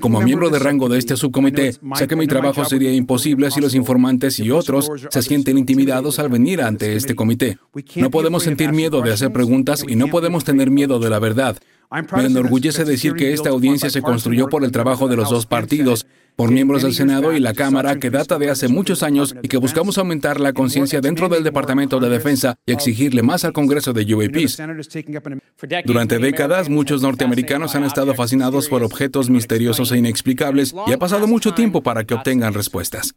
Como 0.00 0.20
miembro 0.20 0.48
de 0.48 0.60
rango 0.60 0.88
de 0.88 0.98
este 0.98 1.16
subcomité, 1.16 1.72
sé 1.72 2.06
que 2.06 2.14
mi 2.14 2.28
trabajo 2.28 2.64
sería 2.64 2.92
imposible 2.92 3.50
si 3.50 3.60
los 3.60 3.74
informantes 3.74 4.38
y 4.38 4.52
otros 4.52 4.88
se 5.10 5.22
sienten 5.22 5.58
intimidados 5.58 6.20
al 6.20 6.28
venir 6.28 6.62
ante 6.62 6.94
este 6.94 7.16
comité. 7.16 7.58
No 7.96 8.10
podemos 8.10 8.44
sentir 8.44 8.72
miedo 8.72 9.00
de 9.02 9.12
hacer 9.12 9.32
preguntas 9.32 9.84
y 9.86 9.96
no 9.96 10.06
podemos 10.06 10.44
tener 10.44 10.70
miedo 10.70 11.00
de 11.00 11.10
la 11.10 11.18
verdad. 11.18 11.56
Me 11.90 12.24
enorgullece 12.24 12.84
decir 12.84 13.14
que 13.14 13.32
esta 13.32 13.50
audiencia 13.50 13.90
se 13.90 14.02
construyó 14.02 14.48
por 14.48 14.64
el 14.64 14.72
trabajo 14.72 15.08
de 15.08 15.16
los 15.16 15.30
dos 15.30 15.46
partidos, 15.46 16.06
por 16.34 16.50
miembros 16.50 16.82
del 16.82 16.92
Senado 16.92 17.32
y 17.32 17.40
la 17.40 17.54
Cámara, 17.54 17.98
que 17.98 18.10
data 18.10 18.38
de 18.38 18.50
hace 18.50 18.68
muchos 18.68 19.02
años 19.02 19.34
y 19.42 19.48
que 19.48 19.56
buscamos 19.56 19.96
aumentar 19.96 20.38
la 20.38 20.52
conciencia 20.52 21.00
dentro 21.00 21.28
del 21.28 21.44
Departamento 21.44 21.98
de 21.98 22.10
Defensa 22.10 22.56
y 22.66 22.72
exigirle 22.72 23.22
más 23.22 23.44
al 23.44 23.52
Congreso 23.52 23.92
de 23.92 24.14
UAPs. 24.14 24.58
Durante 25.86 26.18
décadas, 26.18 26.68
muchos 26.68 27.02
norteamericanos 27.02 27.74
han 27.74 27.84
estado 27.84 28.14
fascinados 28.14 28.68
por 28.68 28.82
objetos 28.82 29.30
misteriosos 29.30 29.92
e 29.92 29.98
inexplicables 29.98 30.74
y 30.86 30.92
ha 30.92 30.98
pasado 30.98 31.26
mucho 31.26 31.54
tiempo 31.54 31.82
para 31.82 32.04
que 32.04 32.14
obtengan 32.14 32.52
respuestas. 32.52 33.14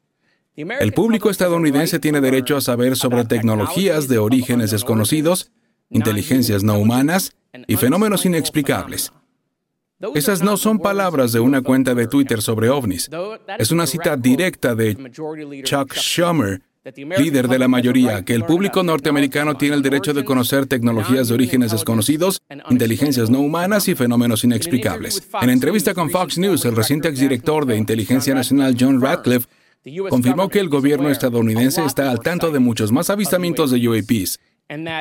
El 0.55 0.93
público 0.93 1.29
estadounidense 1.29 1.99
tiene 1.99 2.21
derecho 2.21 2.57
a 2.57 2.61
saber 2.61 2.95
sobre 2.95 3.25
tecnologías 3.25 4.07
de 4.07 4.17
orígenes 4.17 4.71
desconocidos, 4.71 5.51
inteligencias 5.89 6.63
no 6.63 6.77
humanas 6.77 7.33
y 7.67 7.75
fenómenos 7.77 8.25
inexplicables. 8.25 9.11
Esas 10.15 10.41
no 10.41 10.55
son 10.55 10.79
palabras 10.79 11.33
de 11.33 11.41
una 11.41 11.61
cuenta 11.61 11.93
de 11.93 12.07
Twitter 12.07 12.41
sobre 12.41 12.69
ovnis. 12.69 13.09
Es 13.57 13.71
una 13.71 13.85
cita 13.85 14.15
directa 14.15 14.73
de 14.73 14.95
Chuck 15.63 15.93
Schumer, 15.93 16.61
líder 17.17 17.49
de 17.49 17.59
la 17.59 17.67
mayoría, 17.67 18.23
que 18.23 18.33
el 18.33 18.45
público 18.45 18.81
norteamericano 18.81 19.55
tiene 19.57 19.75
el 19.75 19.81
derecho 19.81 20.13
de 20.13 20.23
conocer 20.23 20.67
tecnologías 20.67 21.27
de 21.27 21.33
orígenes 21.33 21.73
desconocidos, 21.73 22.41
inteligencias 22.69 23.29
no 23.29 23.41
humanas 23.41 23.89
y 23.89 23.95
fenómenos 23.95 24.45
inexplicables. 24.45 25.27
En 25.41 25.49
entrevista 25.49 25.93
con 25.93 26.09
Fox 26.09 26.37
News, 26.37 26.63
el 26.63 26.77
reciente 26.77 27.09
exdirector 27.09 27.65
de 27.65 27.75
Inteligencia 27.75 28.33
Nacional 28.33 28.77
John 28.79 29.01
Radcliffe 29.01 29.47
confirmó 30.09 30.47
que 30.47 30.59
el 30.59 30.69
gobierno 30.69 31.09
estadounidense 31.09 31.83
está 31.83 32.09
al 32.09 32.21
tanto 32.21 32.51
de 32.51 32.59
muchos 32.59 32.91
más 32.93 33.09
avistamientos 33.09 33.71
de 33.71 33.85
UAPs 33.87 34.39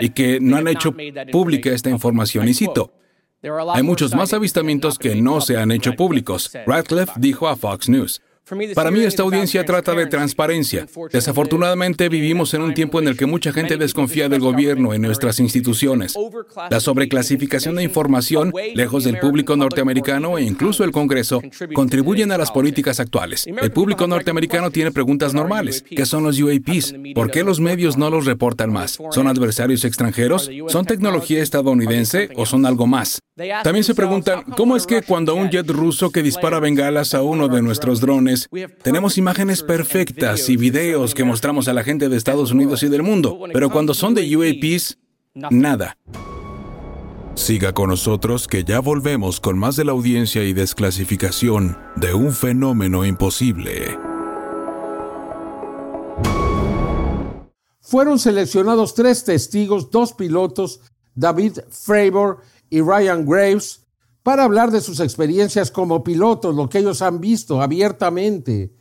y 0.00 0.10
que 0.10 0.40
no 0.40 0.56
han 0.56 0.68
hecho 0.68 0.94
pública 1.30 1.70
esta 1.70 1.90
información. 1.90 2.48
Y 2.48 2.54
cito, 2.54 2.92
hay 3.72 3.82
muchos 3.82 4.14
más 4.14 4.32
avistamientos 4.32 4.98
que 4.98 5.14
no 5.14 5.40
se 5.40 5.56
han 5.56 5.70
hecho 5.70 5.94
públicos, 5.94 6.50
Radcliffe 6.66 7.12
dijo 7.16 7.48
a 7.48 7.56
Fox 7.56 7.88
News. 7.88 8.22
Para 8.74 8.90
mí 8.90 9.00
esta 9.00 9.22
audiencia 9.22 9.64
trata 9.64 9.94
de 9.94 10.06
transparencia. 10.06 10.86
Desafortunadamente 11.12 12.08
vivimos 12.08 12.54
en 12.54 12.62
un 12.62 12.74
tiempo 12.74 12.98
en 13.00 13.08
el 13.08 13.16
que 13.16 13.26
mucha 13.26 13.52
gente 13.52 13.76
desconfía 13.76 14.28
del 14.28 14.40
gobierno 14.40 14.94
en 14.94 15.02
nuestras 15.02 15.40
instituciones. 15.40 16.14
La 16.70 16.80
sobreclasificación 16.80 17.76
de 17.76 17.82
información, 17.82 18.52
lejos 18.74 19.04
del 19.04 19.18
público 19.18 19.56
norteamericano 19.56 20.38
e 20.38 20.44
incluso 20.44 20.84
el 20.84 20.92
Congreso, 20.92 21.42
contribuyen 21.74 22.32
a 22.32 22.38
las 22.38 22.50
políticas 22.50 23.00
actuales. 23.00 23.46
El 23.46 23.72
público 23.72 24.06
norteamericano 24.06 24.70
tiene 24.70 24.92
preguntas 24.92 25.34
normales. 25.34 25.84
¿Qué 25.88 26.06
son 26.06 26.24
los 26.24 26.40
UAPs? 26.40 26.94
¿Por 27.14 27.30
qué 27.30 27.42
los 27.42 27.60
medios 27.60 27.96
no 27.96 28.10
los 28.10 28.24
reportan 28.24 28.72
más? 28.72 28.98
¿Son 29.10 29.26
adversarios 29.26 29.84
extranjeros? 29.84 30.50
¿Son 30.68 30.84
tecnología 30.84 31.42
estadounidense 31.42 32.30
o 32.36 32.46
son 32.46 32.66
algo 32.66 32.86
más? 32.86 33.20
También 33.62 33.84
se 33.84 33.94
preguntan, 33.94 34.42
¿cómo 34.56 34.76
es 34.76 34.84
que 34.86 35.02
cuando 35.02 35.34
un 35.34 35.48
jet 35.48 35.68
ruso 35.70 36.10
que 36.10 36.22
dispara 36.22 36.58
bengalas 36.58 37.14
a 37.14 37.22
uno 37.22 37.48
de 37.48 37.62
nuestros 37.62 38.00
drones, 38.00 38.37
tenemos 38.82 39.18
imágenes 39.18 39.62
perfectas 39.62 40.48
y 40.48 40.56
videos 40.56 41.14
que 41.14 41.24
mostramos 41.24 41.68
a 41.68 41.72
la 41.72 41.82
gente 41.82 42.08
de 42.08 42.16
Estados 42.16 42.52
Unidos 42.52 42.82
y 42.82 42.88
del 42.88 43.02
mundo, 43.02 43.38
pero 43.52 43.70
cuando 43.70 43.94
son 43.94 44.14
de 44.14 44.36
UAPs, 44.36 44.98
nada? 45.34 45.96
Siga 47.34 47.72
con 47.72 47.90
nosotros 47.90 48.48
que 48.48 48.64
ya 48.64 48.80
volvemos 48.80 49.40
con 49.40 49.58
más 49.58 49.76
de 49.76 49.84
la 49.84 49.92
audiencia 49.92 50.42
y 50.42 50.52
desclasificación 50.52 51.78
de 51.96 52.12
un 52.12 52.32
fenómeno 52.32 53.04
imposible. 53.04 53.96
Fueron 57.80 58.18
seleccionados 58.18 58.94
tres 58.94 59.24
testigos, 59.24 59.90
dos 59.90 60.12
pilotos, 60.12 60.80
David 61.14 61.58
Fravor 61.70 62.42
y 62.68 62.80
Ryan 62.80 63.24
Graves 63.24 63.87
para 64.28 64.44
hablar 64.44 64.70
de 64.70 64.82
sus 64.82 65.00
experiencias 65.00 65.70
como 65.70 66.04
pilotos, 66.04 66.54
lo 66.54 66.68
que 66.68 66.80
ellos 66.80 67.00
han 67.00 67.18
visto 67.18 67.62
abiertamente, 67.62 68.74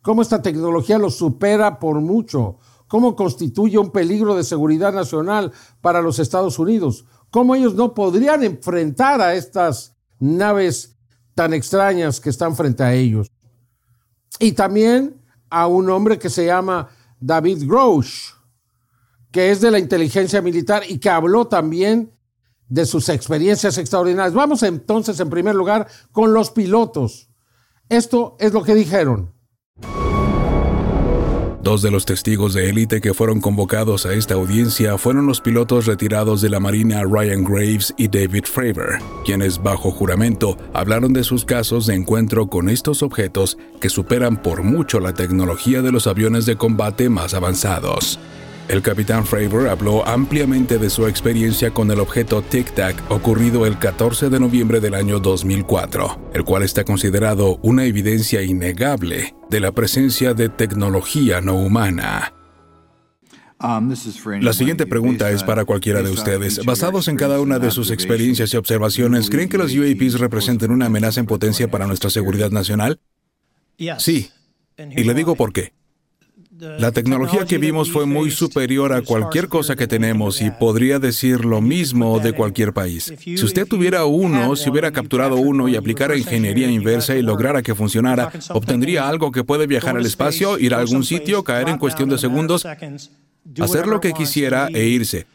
cómo 0.00 0.22
esta 0.22 0.40
tecnología 0.40 0.96
los 0.96 1.16
supera 1.16 1.78
por 1.78 2.00
mucho, 2.00 2.56
cómo 2.88 3.14
constituye 3.14 3.76
un 3.76 3.90
peligro 3.90 4.34
de 4.34 4.44
seguridad 4.44 4.94
nacional 4.94 5.52
para 5.82 6.00
los 6.00 6.18
Estados 6.18 6.58
Unidos, 6.58 7.04
cómo 7.30 7.54
ellos 7.54 7.74
no 7.74 7.92
podrían 7.92 8.44
enfrentar 8.44 9.20
a 9.20 9.34
estas 9.34 9.94
naves 10.20 10.96
tan 11.34 11.52
extrañas 11.52 12.18
que 12.18 12.30
están 12.30 12.56
frente 12.56 12.82
a 12.82 12.94
ellos. 12.94 13.30
Y 14.38 14.52
también 14.52 15.20
a 15.50 15.66
un 15.66 15.90
hombre 15.90 16.18
que 16.18 16.30
se 16.30 16.46
llama 16.46 16.88
David 17.20 17.64
Grosh, 17.66 18.30
que 19.30 19.50
es 19.50 19.60
de 19.60 19.70
la 19.70 19.78
inteligencia 19.78 20.40
militar 20.40 20.82
y 20.88 20.96
que 20.96 21.10
habló 21.10 21.46
también 21.46 22.13
de 22.68 22.86
sus 22.86 23.08
experiencias 23.08 23.78
extraordinarias. 23.78 24.34
Vamos 24.34 24.62
entonces, 24.62 25.18
en 25.20 25.30
primer 25.30 25.54
lugar, 25.54 25.86
con 26.12 26.32
los 26.32 26.50
pilotos. 26.50 27.28
Esto 27.88 28.36
es 28.40 28.52
lo 28.52 28.62
que 28.62 28.74
dijeron. 28.74 29.34
Dos 31.64 31.80
de 31.80 31.90
los 31.90 32.04
testigos 32.04 32.52
de 32.52 32.68
élite 32.68 33.00
que 33.00 33.14
fueron 33.14 33.40
convocados 33.40 34.04
a 34.04 34.12
esta 34.12 34.34
audiencia 34.34 34.98
fueron 34.98 35.26
los 35.26 35.40
pilotos 35.40 35.86
retirados 35.86 36.42
de 36.42 36.50
la 36.50 36.60
Marina 36.60 37.04
Ryan 37.04 37.42
Graves 37.42 37.94
y 37.96 38.08
David 38.08 38.44
Fravor, 38.44 38.98
quienes 39.24 39.62
bajo 39.62 39.90
juramento 39.90 40.58
hablaron 40.74 41.14
de 41.14 41.24
sus 41.24 41.46
casos 41.46 41.86
de 41.86 41.94
encuentro 41.94 42.48
con 42.48 42.68
estos 42.68 43.02
objetos 43.02 43.56
que 43.80 43.88
superan 43.88 44.42
por 44.42 44.62
mucho 44.62 45.00
la 45.00 45.14
tecnología 45.14 45.80
de 45.80 45.90
los 45.90 46.06
aviones 46.06 46.44
de 46.44 46.56
combate 46.56 47.08
más 47.08 47.32
avanzados. 47.32 48.18
El 48.66 48.80
capitán 48.80 49.26
Fravor 49.26 49.68
habló 49.68 50.06
ampliamente 50.08 50.78
de 50.78 50.88
su 50.88 51.06
experiencia 51.06 51.72
con 51.72 51.90
el 51.90 52.00
objeto 52.00 52.40
Tic 52.40 52.72
Tac 52.74 53.10
ocurrido 53.10 53.66
el 53.66 53.78
14 53.78 54.30
de 54.30 54.40
noviembre 54.40 54.80
del 54.80 54.94
año 54.94 55.20
2004, 55.20 56.30
el 56.32 56.44
cual 56.44 56.62
está 56.62 56.82
considerado 56.82 57.58
una 57.62 57.84
evidencia 57.84 58.42
innegable 58.42 59.34
de 59.50 59.60
la 59.60 59.72
presencia 59.72 60.32
de 60.32 60.48
tecnología 60.48 61.42
no 61.42 61.56
humana. 61.56 62.32
La 64.40 64.52
siguiente 64.52 64.86
pregunta 64.86 65.30
es 65.30 65.42
para 65.42 65.66
cualquiera 65.66 66.02
de 66.02 66.10
ustedes. 66.10 66.64
Basados 66.64 67.08
en 67.08 67.16
cada 67.16 67.40
una 67.40 67.58
de 67.58 67.70
sus 67.70 67.90
experiencias 67.90 68.52
y 68.52 68.56
observaciones, 68.56 69.28
¿creen 69.28 69.48
que 69.48 69.58
los 69.58 69.74
UAPs 69.74 70.18
representen 70.18 70.70
una 70.70 70.86
amenaza 70.86 71.20
en 71.20 71.26
potencia 71.26 71.70
para 71.70 71.86
nuestra 71.86 72.08
seguridad 72.08 72.50
nacional? 72.50 72.98
Sí. 73.98 74.30
Y 74.78 75.04
le 75.04 75.14
digo 75.14 75.34
por 75.34 75.52
qué. 75.52 75.72
La 76.78 76.92
tecnología 76.92 77.44
que 77.44 77.58
vimos 77.58 77.90
fue 77.90 78.06
muy 78.06 78.30
superior 78.30 78.92
a 78.92 79.02
cualquier 79.02 79.48
cosa 79.48 79.76
que 79.76 79.86
tenemos 79.86 80.40
y 80.40 80.50
podría 80.50 80.98
decir 80.98 81.44
lo 81.44 81.60
mismo 81.60 82.18
de 82.20 82.32
cualquier 82.32 82.72
país. 82.72 83.12
Si 83.18 83.44
usted 83.44 83.66
tuviera 83.66 84.04
uno, 84.04 84.56
si 84.56 84.70
hubiera 84.70 84.92
capturado 84.92 85.36
uno 85.36 85.68
y 85.68 85.76
aplicara 85.76 86.16
ingeniería 86.16 86.70
inversa 86.70 87.14
y 87.16 87.22
lograra 87.22 87.62
que 87.62 87.74
funcionara, 87.74 88.32
obtendría 88.50 89.08
algo 89.08 89.32
que 89.32 89.44
puede 89.44 89.66
viajar 89.66 89.96
al 89.96 90.06
espacio, 90.06 90.58
ir 90.58 90.74
a 90.74 90.78
algún 90.78 91.04
sitio, 91.04 91.44
caer 91.44 91.68
en 91.68 91.78
cuestión 91.78 92.08
de 92.08 92.18
segundos, 92.18 92.66
hacer 93.60 93.86
lo 93.86 94.00
que 94.00 94.12
quisiera 94.12 94.68
e 94.68 94.84
irse. 94.84 95.26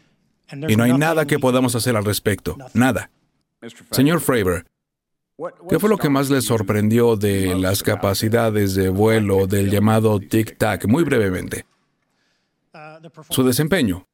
Y 0.68 0.76
no 0.76 0.84
hay 0.84 0.92
nada 0.92 1.26
que 1.26 1.38
podamos 1.38 1.74
hacer 1.74 1.96
al 1.96 2.04
respecto. 2.04 2.56
Nada. 2.74 3.10
Señor 3.90 4.20
Fravor, 4.20 4.64
¿Qué 5.68 5.78
fue 5.78 5.88
lo 5.88 5.96
que 5.96 6.08
más 6.08 6.30
le 6.30 6.40
sorprendió 6.42 7.16
de 7.16 7.54
las 7.54 7.82
capacidades 7.82 8.74
de 8.74 8.88
vuelo 8.88 9.46
del 9.46 9.70
llamado 9.70 10.18
tic-tac? 10.20 10.86
Muy 10.86 11.04
brevemente. 11.04 11.64
Su 13.30 13.42
desempeño. 13.44 14.06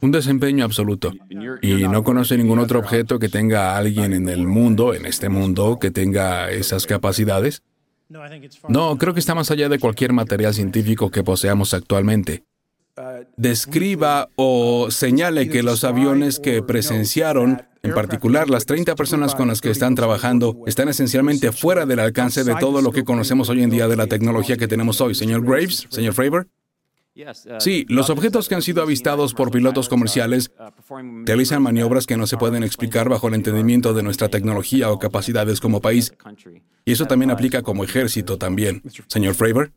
Un 0.00 0.10
desempeño 0.12 0.64
absoluto. 0.64 1.12
Y 1.60 1.88
no 1.88 2.02
conoce 2.02 2.36
ningún 2.36 2.58
otro 2.58 2.78
objeto 2.78 3.18
que 3.18 3.28
tenga 3.28 3.76
alguien 3.76 4.12
en 4.12 4.28
el 4.28 4.46
mundo, 4.46 4.94
en 4.94 5.06
este 5.06 5.28
mundo, 5.28 5.78
que 5.78 5.90
tenga 5.90 6.50
esas 6.50 6.86
capacidades. 6.86 7.62
No, 8.68 8.98
creo 8.98 9.14
que 9.14 9.20
está 9.20 9.34
más 9.34 9.50
allá 9.50 9.68
de 9.68 9.78
cualquier 9.78 10.12
material 10.12 10.52
científico 10.52 11.10
que 11.10 11.22
poseamos 11.22 11.74
actualmente. 11.74 12.44
Describa 13.36 14.28
o 14.36 14.90
señale 14.90 15.48
que 15.48 15.62
los 15.62 15.84
aviones 15.84 16.38
que 16.38 16.62
presenciaron 16.62 17.62
en 17.82 17.94
particular, 17.94 18.48
las 18.48 18.64
30 18.66 18.94
personas 18.94 19.34
con 19.34 19.48
las 19.48 19.60
que 19.60 19.70
están 19.70 19.94
trabajando 19.94 20.56
están 20.66 20.88
esencialmente 20.88 21.50
fuera 21.50 21.84
del 21.84 21.98
alcance 21.98 22.44
de 22.44 22.54
todo 22.54 22.80
lo 22.80 22.92
que 22.92 23.02
conocemos 23.04 23.48
hoy 23.48 23.62
en 23.62 23.70
día 23.70 23.88
de 23.88 23.96
la 23.96 24.06
tecnología 24.06 24.56
que 24.56 24.68
tenemos 24.68 25.00
hoy. 25.00 25.14
Señor 25.14 25.44
Graves, 25.44 25.86
señor 25.90 26.14
Fravor. 26.14 26.48
Sí, 27.58 27.84
los 27.88 28.08
objetos 28.08 28.48
que 28.48 28.54
han 28.54 28.62
sido 28.62 28.82
avistados 28.82 29.34
por 29.34 29.50
pilotos 29.50 29.88
comerciales 29.88 30.50
realizan 31.24 31.62
maniobras 31.62 32.06
que 32.06 32.16
no 32.16 32.26
se 32.26 32.38
pueden 32.38 32.62
explicar 32.62 33.08
bajo 33.08 33.28
el 33.28 33.34
entendimiento 33.34 33.92
de 33.92 34.02
nuestra 34.02 34.28
tecnología 34.28 34.90
o 34.90 34.98
capacidades 34.98 35.60
como 35.60 35.80
país. 35.80 36.14
Y 36.84 36.92
eso 36.92 37.06
también 37.06 37.30
aplica 37.30 37.62
como 37.62 37.84
ejército 37.84 38.38
también. 38.38 38.82
Señor 39.08 39.34
Fravor. 39.34 39.72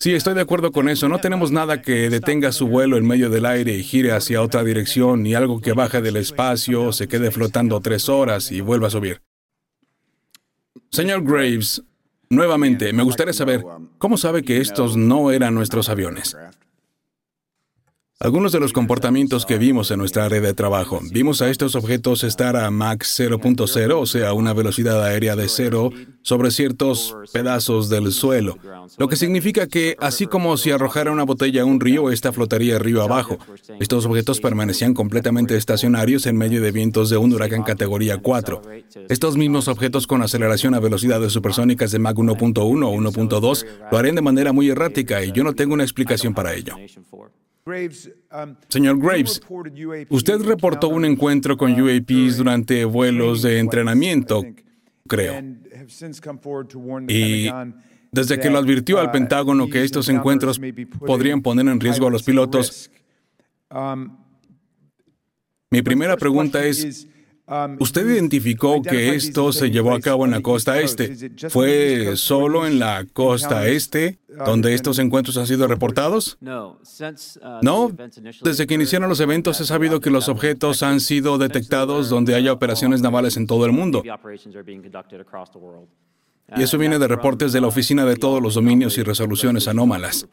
Sí, 0.00 0.14
estoy 0.14 0.34
de 0.34 0.42
acuerdo 0.42 0.70
con 0.70 0.88
eso. 0.88 1.08
No 1.08 1.18
tenemos 1.18 1.50
nada 1.50 1.82
que 1.82 2.08
detenga 2.08 2.52
su 2.52 2.68
vuelo 2.68 2.96
en 2.96 3.06
medio 3.06 3.30
del 3.30 3.44
aire 3.44 3.74
y 3.74 3.82
gire 3.82 4.12
hacia 4.12 4.42
otra 4.42 4.62
dirección, 4.62 5.24
ni 5.24 5.34
algo 5.34 5.60
que 5.60 5.72
baje 5.72 6.00
del 6.00 6.16
espacio, 6.16 6.92
se 6.92 7.08
quede 7.08 7.32
flotando 7.32 7.80
tres 7.80 8.08
horas 8.08 8.52
y 8.52 8.60
vuelva 8.60 8.86
a 8.86 8.90
subir. 8.90 9.22
Señor 10.90 11.24
Graves, 11.24 11.82
nuevamente, 12.30 12.92
me 12.92 13.02
gustaría 13.02 13.32
saber, 13.32 13.64
¿cómo 13.98 14.16
sabe 14.16 14.44
que 14.44 14.60
estos 14.60 14.96
no 14.96 15.32
eran 15.32 15.54
nuestros 15.54 15.88
aviones? 15.88 16.36
Algunos 18.20 18.50
de 18.50 18.58
los 18.58 18.72
comportamientos 18.72 19.46
que 19.46 19.58
vimos 19.58 19.92
en 19.92 20.00
nuestra 20.00 20.24
área 20.24 20.40
de 20.40 20.52
trabajo. 20.52 21.00
Vimos 21.12 21.40
a 21.40 21.50
estos 21.50 21.76
objetos 21.76 22.24
estar 22.24 22.56
a 22.56 22.68
Mach 22.68 23.02
0.0, 23.02 23.92
o 23.94 24.06
sea, 24.06 24.32
una 24.32 24.52
velocidad 24.52 25.04
aérea 25.04 25.36
de 25.36 25.48
cero 25.48 25.92
sobre 26.22 26.50
ciertos 26.50 27.16
pedazos 27.32 27.88
del 27.88 28.10
suelo. 28.10 28.58
Lo 28.96 29.06
que 29.06 29.14
significa 29.14 29.68
que, 29.68 29.94
así 30.00 30.26
como 30.26 30.56
si 30.56 30.72
arrojara 30.72 31.12
una 31.12 31.22
botella 31.22 31.62
a 31.62 31.64
un 31.64 31.78
río, 31.78 32.10
esta 32.10 32.32
flotaría 32.32 32.80
río 32.80 33.02
abajo. 33.02 33.38
Estos 33.78 34.04
objetos 34.04 34.40
permanecían 34.40 34.94
completamente 34.94 35.56
estacionarios 35.56 36.26
en 36.26 36.36
medio 36.36 36.60
de 36.60 36.72
vientos 36.72 37.10
de 37.10 37.18
un 37.18 37.32
huracán 37.32 37.62
categoría 37.62 38.18
4. 38.18 38.62
Estos 39.08 39.36
mismos 39.36 39.68
objetos 39.68 40.08
con 40.08 40.22
aceleración 40.22 40.74
a 40.74 40.80
velocidades 40.80 41.32
supersónicas 41.32 41.92
de 41.92 42.00
Mach 42.00 42.16
1.1 42.16 42.58
o 42.58 42.72
1.2 42.74 43.66
lo 43.92 43.96
harían 43.96 44.16
de 44.16 44.22
manera 44.22 44.52
muy 44.52 44.70
errática 44.70 45.22
y 45.22 45.30
yo 45.30 45.44
no 45.44 45.52
tengo 45.52 45.74
una 45.74 45.84
explicación 45.84 46.34
para 46.34 46.54
ello. 46.54 46.74
Señor 48.68 48.98
Graves, 48.98 49.40
usted 50.08 50.40
reportó 50.42 50.88
un 50.88 51.04
encuentro 51.04 51.56
con 51.56 51.80
UAPs 51.80 52.36
durante 52.36 52.84
vuelos 52.84 53.42
de 53.42 53.58
entrenamiento, 53.58 54.44
creo. 55.06 55.42
Y 57.08 57.50
desde 58.10 58.40
que 58.40 58.50
lo 58.50 58.58
advirtió 58.58 58.98
al 58.98 59.10
Pentágono 59.10 59.68
que 59.68 59.82
estos 59.82 60.08
encuentros 60.08 60.60
podrían 61.06 61.42
poner 61.42 61.66
en 61.68 61.80
riesgo 61.80 62.06
a 62.06 62.10
los 62.10 62.22
pilotos, 62.22 62.90
mi 65.70 65.82
primera 65.82 66.16
pregunta 66.16 66.64
es, 66.64 67.07
¿Usted 67.78 68.06
identificó 68.08 68.82
que 68.82 69.14
esto 69.14 69.52
se 69.52 69.70
llevó 69.70 69.94
a 69.94 70.00
cabo 70.00 70.26
en 70.26 70.32
la 70.32 70.42
costa 70.42 70.80
este? 70.80 71.30
¿Fue 71.48 72.16
solo 72.16 72.66
en 72.66 72.78
la 72.78 73.06
costa 73.12 73.66
este 73.66 74.18
donde 74.44 74.74
estos 74.74 74.98
encuentros 74.98 75.36
han 75.38 75.46
sido 75.46 75.66
reportados? 75.66 76.36
No. 76.40 76.78
Desde 78.42 78.66
que 78.66 78.74
iniciaron 78.74 79.08
los 79.08 79.20
eventos 79.20 79.60
he 79.60 79.64
sabido 79.64 80.00
que 80.00 80.10
los 80.10 80.28
objetos 80.28 80.82
han 80.82 81.00
sido 81.00 81.38
detectados 81.38 82.10
donde 82.10 82.34
haya 82.34 82.52
operaciones 82.52 83.00
navales 83.00 83.36
en 83.38 83.46
todo 83.46 83.64
el 83.64 83.72
mundo. 83.72 84.02
Y 86.56 86.62
eso 86.62 86.78
viene 86.78 86.98
de 86.98 87.08
reportes 87.08 87.52
de 87.52 87.60
la 87.60 87.66
Oficina 87.66 88.04
de 88.04 88.16
todos 88.16 88.42
los 88.42 88.54
dominios 88.54 88.98
y 88.98 89.02
resoluciones 89.02 89.68
anómalas. 89.68 90.28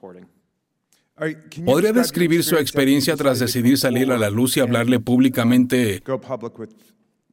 ¿Podría 1.66 1.94
describir 1.94 2.44
su 2.44 2.58
experiencia 2.58 3.16
tras 3.16 3.40
decidir 3.40 3.78
salir 3.78 4.12
a 4.12 4.18
la 4.18 4.30
luz 4.30 4.58
y 4.58 4.60
hablarle 4.60 5.00
públicamente 5.00 6.04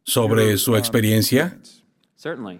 sobre 0.04 0.56
su 0.56 0.76
experiencia? 0.76 1.58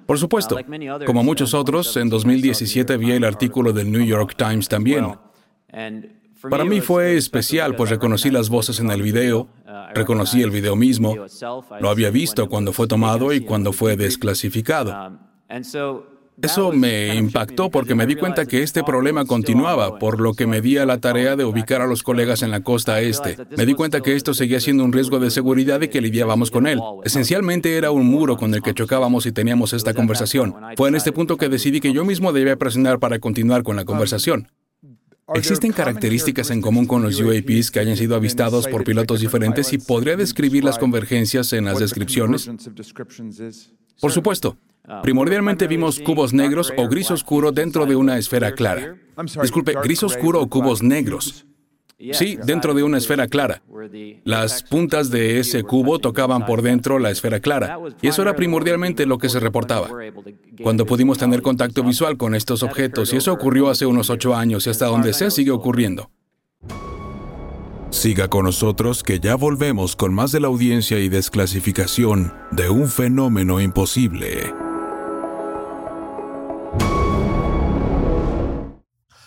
Por 0.07 0.18
supuesto. 0.18 0.59
Como 1.07 1.22
muchos 1.22 1.55
otros, 1.55 1.97
en 1.97 2.09
2017 2.09 2.97
vi 2.97 3.12
el 3.12 3.24
artículo 3.24 3.72
del 3.72 3.90
New 3.90 4.05
York 4.05 4.34
Times 4.36 4.68
también. 4.68 5.07
Para 6.51 6.64
mí 6.64 6.80
fue 6.80 7.16
especial, 7.16 7.76
pues 7.76 7.90
reconocí 7.90 8.30
las 8.30 8.49
voces 8.49 8.80
en 8.80 8.90
el 8.90 9.03
video, 9.03 9.49
reconocí 9.95 10.43
el 10.43 10.51
video 10.51 10.74
mismo, 10.74 11.14
lo 11.80 11.88
había 11.88 12.11
visto 12.11 12.49
cuando 12.49 12.72
fue 12.72 12.88
tomado 12.88 13.32
y 13.32 13.40
cuando 13.40 13.72
fue 13.72 13.97
desclasificado. 13.97 15.18
Eso 16.43 16.72
me 16.72 17.14
impactó 17.14 17.70
porque 17.70 17.95
me 17.95 18.07
di 18.07 18.16
cuenta 18.16 18.47
que 18.47 18.62
este 18.62 18.82
problema 18.82 19.24
continuaba, 19.24 19.99
por 19.99 20.20
lo 20.20 20.34
que 20.34 20.47
me 20.47 20.61
di 20.61 20.76
a 20.76 20.84
la 20.84 20.99
tarea 20.99 21.36
de 21.36 21.45
ubicar 21.45 21.80
a 21.80 21.86
los 21.86 22.03
colegas 22.03 22.43
en 22.43 22.51
la 22.51 22.61
costa 22.61 23.01
este. 23.01 23.36
Me 23.57 23.64
di 23.64 23.74
cuenta 23.74 24.01
que 24.01 24.16
esto 24.16 24.34
seguía 24.34 24.61
siendo 24.61 24.84
un 24.84 24.93
riesgo 24.93 25.20
de 25.20 25.30
seguridad 25.30 25.80
y 25.82 25.88
que 25.88 26.01
lidiábamos 26.01 26.51
con 26.51 26.66
él. 26.66 26.80
Esencialmente 27.05 27.76
era 27.76 27.90
un 27.90 28.07
muro 28.07 28.36
con 28.36 28.55
el 28.55 28.62
que 28.62 28.74
chocábamos 28.74 29.26
y 29.26 29.32
teníamos 29.32 29.72
esta 29.72 29.95
conversación. 29.95 30.55
Fue 30.76 30.88
en 30.88 30.97
este 30.97 31.12
punto 31.12 31.36
que 31.36 31.49
decidí 31.49 31.80
que 31.80 31.93
yo 31.93 32.05
mismo 32.05 32.32
debía 32.32 32.57
presionar 32.57 32.99
para 32.99 33.18
continuar 33.18 33.62
con 33.62 33.76
la 33.76 33.84
conversación. 33.84 34.49
¿Existen 35.34 35.72
características 35.72 36.51
en 36.51 36.61
común 36.61 36.86
con 36.86 37.03
los 37.03 37.18
UAPs 37.20 37.70
que 37.70 37.80
hayan 37.80 37.97
sido 37.97 38.16
avistados 38.16 38.66
por 38.66 38.84
pilotos 38.84 39.20
diferentes 39.20 39.72
y 39.72 39.78
podría 39.78 40.16
describir 40.16 40.64
las 40.64 40.78
convergencias 40.78 41.53
en 41.53 41.64
las 41.64 41.78
descripciones? 41.78 42.51
Por 44.01 44.12
supuesto. 44.12 44.57
Primordialmente 45.03 45.68
vimos 45.68 46.01
cubos 46.01 46.33
negros 46.33 46.72
o 46.76 46.89
gris 46.89 47.11
oscuro 47.11 47.53
dentro 47.53 47.87
de 47.87 47.97
una 47.97 48.18
esfera 48.18 48.53
clara. 48.53 48.97
Disculpe, 49.41 49.74
gris 49.83 50.03
oscuro 50.03 50.41
o 50.41 50.49
cubos 50.49 50.83
negros. 50.83 51.47
Sí, 52.12 52.37
dentro 52.45 52.74
de 52.74 52.83
una 52.83 52.99
esfera 52.99 53.28
clara. 53.28 53.62
Las 54.24 54.64
puntas 54.64 55.11
de 55.11 55.39
ese 55.39 55.62
cubo 55.62 56.01
tocaban 56.01 56.45
por 56.47 56.62
dentro 56.62 56.99
la 56.99 57.11
esfera 57.11 57.39
clara, 57.39 57.78
y 58.01 58.09
eso 58.09 58.22
era 58.22 58.35
primordialmente 58.35 59.07
lo 59.07 59.18
que 59.18 59.28
se 59.28 59.39
reportaba. 59.39 59.89
Cuando 60.61 60.85
pudimos 60.85 61.18
tener 61.18 61.43
contacto 61.43 61.85
visual 61.85 62.16
con 62.16 62.35
estos 62.35 62.64
objetos, 62.64 63.12
y 63.12 63.18
eso 63.18 63.33
ocurrió 63.33 63.70
hace 63.70 63.87
unos 63.87 64.11
ocho 64.11 64.35
años 64.35 64.66
y 64.66 64.70
hasta 64.70 64.87
donde 64.87 65.12
se 65.12 65.30
sigue 65.30 65.53
ocurriendo. 65.53 66.11
Siga 67.91 68.28
con 68.28 68.47
nosotros 68.47 69.03
que 69.03 69.20
ya 69.20 69.37
volvemos 69.37 69.95
con 69.95 70.12
más 70.14 70.33
de 70.33 70.41
la 70.41 70.49
audiencia 70.49 70.99
y 70.99 71.09
desclasificación 71.09 72.33
de 72.51 72.68
un 72.70 72.89
fenómeno 72.89 73.61
imposible. 73.61 74.53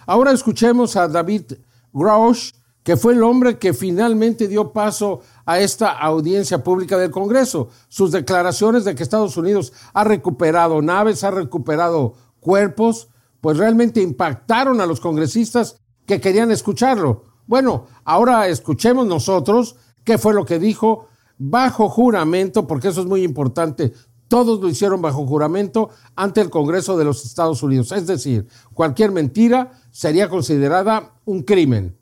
Ahora 0.05 0.31
escuchemos 0.31 0.95
a 0.95 1.07
David 1.07 1.53
Grosh, 1.93 2.51
que 2.83 2.97
fue 2.97 3.13
el 3.13 3.23
hombre 3.23 3.57
que 3.57 3.73
finalmente 3.73 4.47
dio 4.47 4.71
paso 4.71 5.21
a 5.45 5.59
esta 5.59 5.91
audiencia 5.91 6.63
pública 6.63 6.97
del 6.97 7.09
Congreso. 7.09 7.69
Sus 7.87 8.11
declaraciones 8.11 8.85
de 8.85 8.93
que 8.93 9.01
Estados 9.01 9.37
Unidos 9.37 9.73
ha 9.93 10.03
recuperado 10.03 10.81
naves, 10.83 11.23
ha 11.23 11.31
recuperado 11.31 12.13
cuerpos, 12.39 13.09
pues 13.41 13.57
realmente 13.57 14.01
impactaron 14.01 14.81
a 14.81 14.85
los 14.85 14.99
congresistas 14.99 15.81
que 16.05 16.21
querían 16.21 16.51
escucharlo. 16.51 17.23
Bueno, 17.47 17.87
ahora 18.03 18.47
escuchemos 18.47 19.07
nosotros 19.07 19.77
qué 20.03 20.19
fue 20.19 20.35
lo 20.35 20.45
que 20.45 20.59
dijo 20.59 21.07
bajo 21.37 21.89
juramento, 21.89 22.67
porque 22.67 22.89
eso 22.89 23.01
es 23.01 23.07
muy 23.07 23.23
importante. 23.23 23.93
Todos 24.27 24.59
lo 24.59 24.67
hicieron 24.67 25.01
bajo 25.01 25.25
juramento 25.25 25.89
ante 26.15 26.41
el 26.41 26.49
Congreso 26.49 26.97
de 26.97 27.05
los 27.05 27.25
Estados 27.25 27.61
Unidos. 27.63 27.91
Es 27.91 28.07
decir, 28.07 28.47
cualquier 28.73 29.11
mentira 29.11 29.71
sería 29.95 30.27
considerada 30.27 31.13
un 31.23 31.43
crimen. 31.43 31.97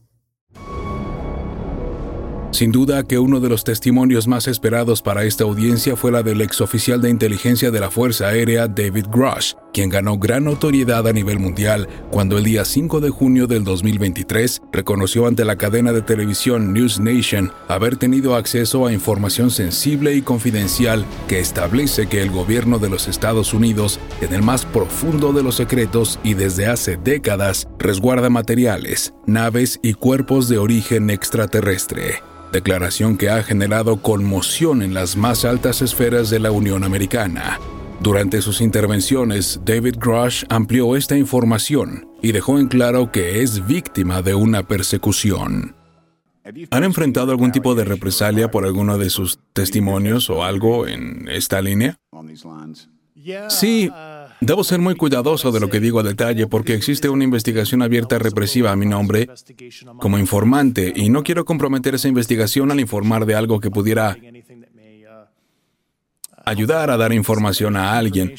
Sin 2.50 2.72
duda 2.72 3.04
que 3.04 3.20
uno 3.20 3.40
de 3.40 3.50
los 3.50 3.64
testimonios 3.64 4.28
más 4.28 4.48
esperados 4.48 5.04
para 5.04 5.26
esta 5.26 5.44
audiencia 5.44 5.96
fue 5.96 6.12
la 6.12 6.24
del 6.24 6.42
exoficial 6.42 7.02
de 7.02 7.12
inteligencia 7.12 7.70
de 7.70 7.80
la 7.80 7.92
Fuerza 7.92 8.30
Aérea 8.30 8.68
David 8.68 9.06
Grush, 9.12 9.54
quien 9.74 9.90
ganó 9.90 10.18
gran 10.18 10.46
notoriedad 10.46 11.08
a 11.08 11.12
nivel 11.12 11.40
mundial 11.40 11.90
cuando 12.12 12.38
el 12.38 12.44
día 12.44 12.64
5 12.64 13.02
de 13.02 13.10
junio 13.10 13.48
del 13.48 13.64
2023 13.64 14.62
reconoció 14.72 15.28
ante 15.28 15.44
la 15.44 15.58
cadena 15.58 15.92
de 15.92 16.02
televisión 16.02 16.72
News 16.72 17.00
Nation 17.00 17.52
haber 17.68 17.98
tenido 17.98 18.36
acceso 18.36 18.86
a 18.86 18.94
información 18.94 19.52
sensible 19.52 20.16
y 20.16 20.22
confidencial 20.22 21.06
que 21.28 21.40
establece 21.40 22.08
que 22.08 22.22
el 22.22 22.30
gobierno 22.30 22.80
de 22.80 22.90
los 22.90 23.08
Estados 23.08 23.54
Unidos, 23.54 24.00
en 24.22 24.34
el 24.34 24.44
más 24.44 24.66
profundo 24.66 25.34
de 25.34 25.44
los 25.44 25.56
secretos 25.56 26.20
y 26.24 26.36
desde 26.36 26.68
hace 26.68 26.96
décadas, 26.96 27.68
resguarda 27.80 28.30
materiales, 28.30 29.14
naves 29.26 29.80
y 29.82 29.94
cuerpos 29.94 30.48
de 30.48 30.60
origen 30.60 31.10
extraterrestre 31.10 32.22
declaración 32.52 33.18
que 33.18 33.32
ha 33.32 33.42
generado 33.42 33.98
conmoción 33.98 34.84
en 34.84 34.94
las 34.94 35.18
más 35.18 35.44
altas 35.44 35.82
esferas 35.82 36.30
de 36.30 36.40
la 36.40 36.52
Unión 36.52 36.84
Americana. 36.84 37.60
Durante 38.02 38.42
sus 38.42 38.62
intervenciones, 38.62 39.62
David 39.64 39.96
Grush 39.98 40.44
amplió 40.50 40.96
esta 40.96 41.18
información 41.18 42.08
y 42.22 42.32
dejó 42.32 42.60
en 42.60 42.68
claro 42.68 43.12
que 43.12 43.42
es 43.42 43.66
víctima 43.66 44.22
de 44.22 44.36
una 44.36 44.64
persecución. 44.64 45.76
¿Han 46.72 46.84
enfrentado 46.84 47.32
algún 47.32 47.52
tipo 47.52 47.74
de 47.74 47.86
represalia 47.86 48.52
por 48.52 48.66
alguno 48.66 48.98
de 48.98 49.10
sus 49.10 49.40
testimonios 49.54 50.30
o 50.30 50.44
algo 50.44 50.88
en 50.88 51.28
esta 51.30 51.62
línea? 51.62 51.98
Sí, 53.50 53.90
Debo 54.46 54.66
ser 54.66 54.82
muy 54.82 54.96
cuidadoso 54.96 55.54
de 55.54 55.62
lo 55.62 55.70
que 55.70 55.80
digo 55.80 56.02
a 56.02 56.04
detalle 56.04 56.48
porque 56.48 56.74
existe 56.74 57.08
una 57.08 57.24
investigación 57.24 57.82
abierta 57.82 58.20
represiva 58.20 58.74
a 58.74 58.76
mi 58.76 58.86
nombre 58.86 59.30
como 60.00 60.18
informante 60.18 60.92
y 60.94 61.10
no 61.10 61.24
quiero 61.24 61.46
comprometer 61.46 61.96
esa 61.96 62.10
investigación 62.10 62.70
al 62.70 62.82
informar 62.82 63.26
de 63.26 63.36
algo 63.36 63.62
que 63.62 63.72
pudiera 63.72 64.18
ayudar 66.44 66.90
a 66.90 66.98
dar 66.98 67.14
información 67.14 67.76
a 67.76 67.98
alguien, 67.98 68.34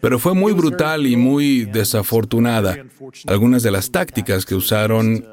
pero 0.00 0.18
fue 0.18 0.34
muy 0.34 0.52
brutal 0.52 1.06
y 1.06 1.16
muy 1.16 1.64
desafortunada. 1.64 2.76
Algunas 3.26 3.62
de 3.62 3.70
las 3.70 3.90
tácticas 3.90 4.44
que 4.44 4.54
usaron 4.54 5.24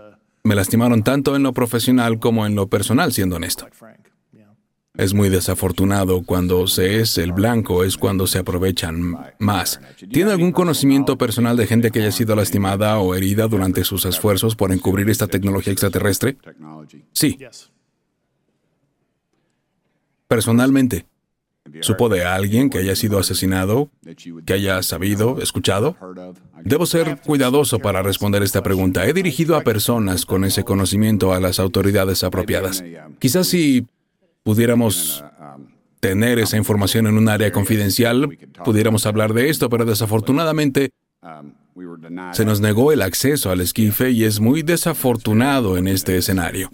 me 0.44 0.56
lastimaron 0.56 1.04
tanto 1.04 1.36
en 1.36 1.44
lo 1.44 1.54
profesional 1.54 2.20
como 2.20 2.46
en 2.46 2.56
lo 2.56 2.68
personal, 2.68 3.12
siendo 3.12 3.36
honesto. 3.36 3.68
Es 4.96 5.14
muy 5.14 5.30
desafortunado 5.30 6.24
cuando 6.24 6.66
se 6.66 7.00
es 7.02 7.20
el 7.20 7.32
blanco, 7.32 7.84
es 7.84 7.98
cuando 7.98 8.26
se 8.26 8.40
aprovechan 8.40 9.16
más. 9.38 9.80
¿Tiene 10.12 10.32
algún 10.32 10.52
conocimiento 10.52 11.20
personal 11.20 11.56
de 11.56 11.68
gente 11.68 11.92
que 11.92 12.00
haya 12.00 12.12
sido 12.12 12.36
lastimada 12.36 12.98
o 12.98 13.14
herida 13.14 13.48
durante 13.48 13.84
sus 13.84 14.06
esfuerzos 14.06 14.56
por 14.56 14.72
encubrir 14.72 15.08
esta 15.12 15.28
tecnología 15.28 15.72
extraterrestre? 15.72 16.38
Sí. 17.12 17.38
Personalmente. 20.28 21.06
¿Supo 21.82 22.10
de 22.10 22.26
alguien 22.26 22.70
que 22.70 22.80
haya 22.80 22.96
sido 22.96 23.20
asesinado? 23.20 23.90
¿Que 24.46 24.54
haya 24.54 24.82
sabido, 24.84 25.40
escuchado? 25.42 25.96
Debo 26.64 26.86
ser 26.86 27.22
cuidadoso 27.22 27.80
para 27.80 28.02
responder 28.02 28.44
esta 28.44 28.64
pregunta. 28.64 29.06
He 29.06 29.14
dirigido 29.14 29.56
a 29.56 29.62
personas 29.62 30.26
con 30.26 30.44
ese 30.44 30.64
conocimiento 30.64 31.34
a 31.34 31.40
las 31.40 31.60
autoridades 31.60 32.24
apropiadas. 32.24 32.84
Quizás 33.20 33.48
si 33.48 33.88
pudiéramos 34.44 35.24
tener 36.00 36.40
esa 36.40 36.58
información 36.58 37.08
en 37.08 37.18
un 37.18 37.30
área 37.30 37.52
confidencial, 37.52 38.38
pudiéramos 38.64 39.06
hablar 39.06 39.34
de 39.34 39.50
esto, 39.50 39.70
pero 39.70 39.86
desafortunadamente 39.86 40.92
se 42.34 42.46
nos 42.46 42.62
negó 42.62 42.92
el 42.92 43.02
acceso 43.02 43.52
al 43.52 43.62
esquife 43.62 44.12
y 44.12 44.24
es 44.24 44.40
muy 44.40 44.64
desafortunado 44.64 45.78
en 45.78 45.88
este 45.88 46.18
escenario. 46.18 46.70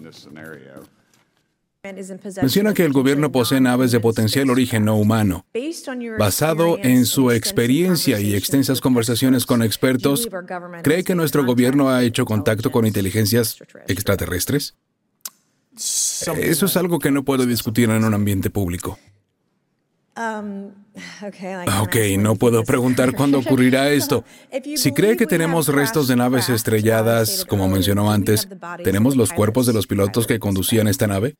Menciona 2.40 2.72
que 2.72 2.84
el 2.84 2.92
gobierno 2.92 3.30
posee 3.30 3.60
naves 3.60 3.92
de 3.92 4.00
potencial 4.00 4.48
origen 4.48 4.86
no 4.86 4.96
humano. 4.96 5.44
Basado 6.18 6.78
en 6.78 7.04
su 7.04 7.30
experiencia 7.30 8.20
y 8.20 8.34
extensas 8.34 8.80
conversaciones 8.80 9.44
con 9.44 9.62
expertos, 9.62 10.28
¿cree 10.82 11.04
que 11.04 11.14
nuestro 11.14 11.44
gobierno 11.44 11.90
ha 11.90 12.02
hecho 12.02 12.24
contacto 12.24 12.72
con 12.72 12.86
inteligencias 12.86 13.58
extraterrestres? 13.86 14.76
Eso 15.76 16.66
es 16.66 16.76
algo 16.76 16.98
que 16.98 17.10
no 17.10 17.24
puedo 17.24 17.44
discutir 17.44 17.90
en 17.90 18.04
un 18.04 18.14
ambiente 18.14 18.48
público. 18.48 18.98
Um, 20.16 20.70
Ah, 21.66 21.82
ok, 21.82 21.96
no 22.18 22.36
puedo 22.36 22.62
preguntar 22.62 23.14
cuándo 23.14 23.38
ocurrirá 23.40 23.90
esto. 23.90 24.24
Si 24.76 24.92
cree 24.92 25.16
que 25.16 25.26
tenemos 25.26 25.68
restos 25.68 26.06
de 26.06 26.14
naves 26.14 26.48
estrelladas, 26.48 27.44
como 27.44 27.68
mencionó 27.68 28.12
antes, 28.12 28.48
¿tenemos 28.84 29.16
los 29.16 29.32
cuerpos 29.32 29.66
de 29.66 29.72
los 29.72 29.86
pilotos 29.86 30.26
que 30.26 30.38
conducían 30.38 30.86
esta 30.86 31.06
nave? 31.08 31.34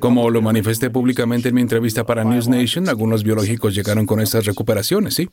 Como 0.00 0.30
lo 0.30 0.42
manifesté 0.42 0.90
públicamente 0.90 1.48
en 1.48 1.54
mi 1.54 1.62
entrevista 1.62 2.04
para 2.04 2.24
News 2.24 2.48
Nation, 2.48 2.88
algunos 2.88 3.22
biológicos 3.22 3.74
llegaron 3.74 4.04
con 4.04 4.20
estas 4.20 4.44
recuperaciones, 4.44 5.14
¿sí? 5.14 5.30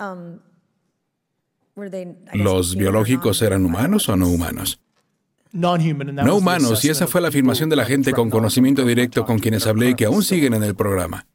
Um, 0.00 0.38
¿Los 2.32 2.76
biológicos 2.76 3.42
eran 3.42 3.64
humanos 3.64 4.08
o 4.08 4.16
no 4.16 4.28
humanos? 4.28 4.80
No 5.54 6.36
humanos, 6.36 6.84
y 6.84 6.88
esa 6.88 7.06
fue 7.06 7.20
la 7.20 7.28
afirmación 7.28 7.68
de 7.68 7.76
la 7.76 7.84
gente 7.84 8.12
con 8.12 8.28
conocimiento 8.28 8.84
directo 8.84 9.24
con 9.24 9.38
quienes 9.38 9.68
hablé 9.68 9.90
y 9.90 9.94
que 9.94 10.04
aún 10.04 10.24
siguen 10.24 10.54
en 10.54 10.64
el 10.64 10.74
programa. 10.74 11.26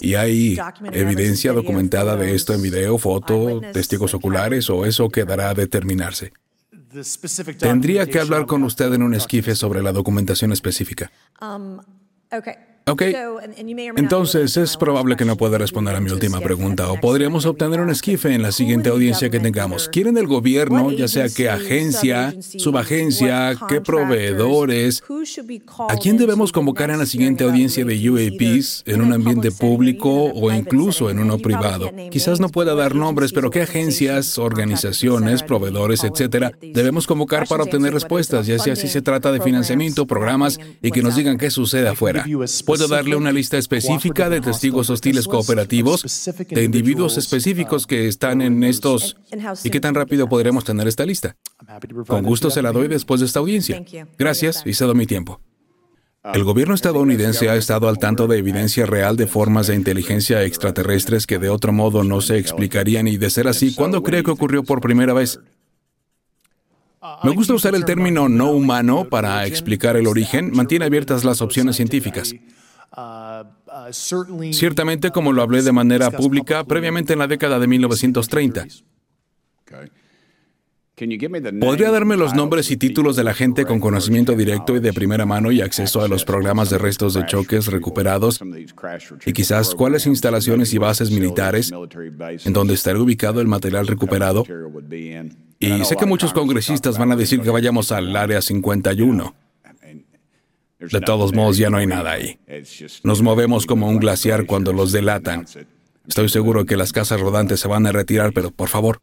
Y 0.00 0.14
hay 0.14 0.58
evidencia 0.92 1.52
documentada 1.52 2.16
de 2.16 2.34
esto 2.34 2.54
en 2.54 2.62
video, 2.62 2.96
foto, 2.96 3.60
testigos 3.72 4.14
oculares 4.14 4.70
o 4.70 4.86
eso 4.86 5.10
quedará 5.10 5.50
a 5.50 5.54
determinarse. 5.54 6.32
Tendría 7.58 8.06
que 8.06 8.20
hablar 8.20 8.46
con 8.46 8.62
usted 8.62 8.92
en 8.92 9.02
un 9.02 9.14
esquife 9.14 9.54
sobre 9.54 9.82
la 9.82 9.92
documentación 9.92 10.52
específica. 10.52 11.10
Um, 11.40 11.80
Ok, 12.86 13.02
entonces 13.96 14.58
es 14.58 14.76
probable 14.76 15.16
que 15.16 15.24
no 15.24 15.38
pueda 15.38 15.56
responder 15.56 15.96
a 15.96 16.00
mi 16.00 16.10
última 16.10 16.40
pregunta 16.40 16.90
o 16.90 17.00
podríamos 17.00 17.46
obtener 17.46 17.80
un 17.80 17.88
esquife 17.88 18.34
en 18.34 18.42
la 18.42 18.52
siguiente 18.52 18.90
audiencia 18.90 19.30
que 19.30 19.40
tengamos. 19.40 19.88
¿Quieren 19.88 20.18
el 20.18 20.26
gobierno, 20.26 20.92
ya 20.92 21.08
sea 21.08 21.30
qué 21.30 21.48
agencia, 21.48 22.34
subagencia, 22.40 23.56
qué 23.70 23.80
proveedores? 23.80 25.02
¿A 25.88 25.96
quién 25.96 26.18
debemos 26.18 26.52
convocar 26.52 26.90
en 26.90 26.98
la 26.98 27.06
siguiente 27.06 27.44
audiencia 27.44 27.86
de 27.86 28.10
UAPs 28.10 28.82
en 28.84 29.00
un 29.00 29.14
ambiente 29.14 29.50
público 29.50 30.10
o 30.10 30.52
incluso 30.52 31.08
en 31.08 31.20
uno 31.20 31.38
privado? 31.38 31.90
Quizás 32.10 32.38
no 32.38 32.50
pueda 32.50 32.74
dar 32.74 32.94
nombres, 32.94 33.32
pero 33.32 33.50
qué 33.50 33.62
agencias, 33.62 34.36
organizaciones, 34.38 35.42
proveedores, 35.42 36.04
etcétera, 36.04 36.52
debemos 36.60 37.06
convocar 37.06 37.48
para 37.48 37.62
obtener 37.62 37.94
respuestas, 37.94 38.46
ya 38.46 38.58
sea 38.58 38.76
si 38.76 38.88
se 38.88 39.00
trata 39.00 39.32
de 39.32 39.40
financiamiento, 39.40 40.06
programas 40.06 40.60
y 40.82 40.90
que 40.90 41.02
nos 41.02 41.16
digan 41.16 41.38
qué 41.38 41.50
sucede 41.50 41.88
afuera. 41.88 42.26
Puedo 42.76 42.88
darle 42.88 43.14
una 43.14 43.30
lista 43.30 43.56
específica 43.56 44.28
de 44.28 44.40
testigos 44.40 44.90
hostiles 44.90 45.28
cooperativos, 45.28 46.28
de 46.50 46.64
individuos 46.64 47.16
específicos 47.16 47.86
que 47.86 48.08
están 48.08 48.42
en 48.42 48.64
estos... 48.64 49.16
¿Y 49.62 49.70
qué 49.70 49.78
tan 49.78 49.94
rápido 49.94 50.28
podremos 50.28 50.64
tener 50.64 50.88
esta 50.88 51.06
lista? 51.06 51.36
Con 52.08 52.24
gusto 52.24 52.50
se 52.50 52.62
la 52.62 52.72
doy 52.72 52.88
después 52.88 53.20
de 53.20 53.26
esta 53.26 53.38
audiencia. 53.38 53.84
Gracias 54.18 54.64
y 54.66 54.74
cedo 54.74 54.92
mi 54.92 55.06
tiempo. 55.06 55.40
El 56.32 56.42
gobierno 56.42 56.74
estadounidense 56.74 57.48
ha 57.48 57.54
estado 57.54 57.88
al 57.88 58.00
tanto 58.00 58.26
de 58.26 58.38
evidencia 58.38 58.86
real 58.86 59.16
de 59.16 59.28
formas 59.28 59.68
de 59.68 59.76
inteligencia 59.76 60.42
extraterrestres 60.42 61.28
que 61.28 61.38
de 61.38 61.50
otro 61.50 61.72
modo 61.72 62.02
no 62.02 62.22
se 62.22 62.38
explicarían 62.38 63.06
y 63.06 63.18
de 63.18 63.30
ser 63.30 63.46
así, 63.46 63.72
¿cuándo 63.74 64.02
cree 64.02 64.24
que 64.24 64.32
ocurrió 64.32 64.64
por 64.64 64.80
primera 64.80 65.12
vez? 65.12 65.38
Me 67.22 67.30
gusta 67.30 67.54
usar 67.54 67.74
el 67.74 67.84
término 67.84 68.28
no 68.28 68.50
humano 68.50 69.06
para 69.08 69.46
explicar 69.46 69.96
el 69.96 70.06
origen. 70.06 70.50
Mantiene 70.52 70.86
abiertas 70.86 71.22
las 71.22 71.42
opciones 71.42 71.76
científicas. 71.76 72.34
Ciertamente, 74.52 75.10
como 75.10 75.32
lo 75.32 75.42
hablé 75.42 75.62
de 75.62 75.72
manera 75.72 76.10
pública 76.10 76.64
previamente 76.64 77.12
en 77.12 77.18
la 77.18 77.26
década 77.26 77.58
de 77.58 77.66
1930. 77.66 78.66
¿Podría 81.60 81.90
darme 81.90 82.16
los 82.16 82.34
nombres 82.34 82.70
y 82.70 82.76
títulos 82.76 83.16
de 83.16 83.24
la 83.24 83.34
gente 83.34 83.64
con 83.64 83.80
conocimiento 83.80 84.36
directo 84.36 84.76
y 84.76 84.80
de 84.80 84.92
primera 84.92 85.26
mano 85.26 85.50
y 85.50 85.60
acceso 85.60 86.02
a 86.02 86.08
los 86.08 86.24
programas 86.24 86.70
de 86.70 86.78
restos 86.78 87.14
de 87.14 87.26
choques 87.26 87.66
recuperados? 87.66 88.40
Y 89.26 89.32
quizás 89.32 89.74
cuáles 89.74 90.06
instalaciones 90.06 90.72
y 90.72 90.78
bases 90.78 91.10
militares 91.10 91.72
en 92.44 92.52
donde 92.52 92.74
estará 92.74 93.00
ubicado 93.00 93.40
el 93.40 93.48
material 93.48 93.88
recuperado. 93.88 94.44
Y 95.58 95.84
sé 95.84 95.96
que 95.96 96.06
muchos 96.06 96.32
congresistas 96.32 96.96
van 96.96 97.10
a 97.10 97.16
decir 97.16 97.40
que 97.40 97.50
vayamos 97.50 97.90
al 97.90 98.14
Área 98.14 98.40
51. 98.40 99.34
De 100.78 101.00
todos 101.00 101.32
modos, 101.32 101.56
ya 101.56 101.70
no 101.70 101.78
hay 101.78 101.86
nada 101.86 102.12
ahí. 102.12 102.38
Nos 103.02 103.22
movemos 103.22 103.66
como 103.66 103.88
un 103.88 103.98
glaciar 103.98 104.46
cuando 104.46 104.72
los 104.72 104.92
delatan. 104.92 105.46
Estoy 106.06 106.28
seguro 106.28 106.66
que 106.66 106.76
las 106.76 106.92
casas 106.92 107.20
rodantes 107.20 107.60
se 107.60 107.68
van 107.68 107.86
a 107.86 107.92
retirar, 107.92 108.32
pero 108.32 108.50
por 108.50 108.68
favor. 108.68 109.00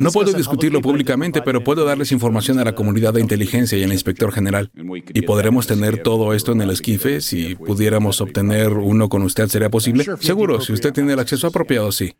No 0.00 0.10
puedo 0.12 0.32
discutirlo 0.32 0.82
públicamente, 0.82 1.40
pero 1.42 1.64
puedo 1.64 1.84
darles 1.84 2.12
información 2.12 2.58
a 2.58 2.64
la 2.64 2.74
comunidad 2.74 3.14
de 3.14 3.20
inteligencia 3.20 3.78
y 3.78 3.82
al 3.82 3.92
inspector 3.92 4.32
general. 4.32 4.70
Y 5.14 5.22
podremos 5.22 5.66
tener 5.66 6.02
todo 6.02 6.34
esto 6.34 6.52
en 6.52 6.62
el 6.62 6.70
esquife. 6.70 7.20
Si 7.20 7.54
pudiéramos 7.54 8.20
obtener 8.20 8.72
uno 8.72 9.08
con 9.08 9.22
usted, 9.22 9.48
¿sería 9.48 9.70
posible? 9.70 10.06
Seguro, 10.20 10.60
si 10.60 10.72
usted 10.72 10.92
tiene 10.92 11.14
el 11.14 11.18
acceso 11.18 11.46
apropiado, 11.46 11.90
sí. 11.92 12.12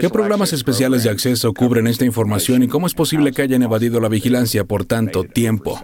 ¿Qué 0.00 0.08
programas 0.08 0.52
especiales 0.52 1.04
de 1.04 1.10
acceso 1.10 1.52
cubren 1.52 1.86
esta 1.86 2.04
información 2.06 2.62
y 2.62 2.68
cómo 2.68 2.86
es 2.86 2.94
posible 2.94 3.32
que 3.32 3.42
hayan 3.42 3.62
evadido 3.62 4.00
la 4.00 4.08
vigilancia 4.08 4.64
por 4.64 4.86
tanto 4.86 5.24
tiempo? 5.24 5.78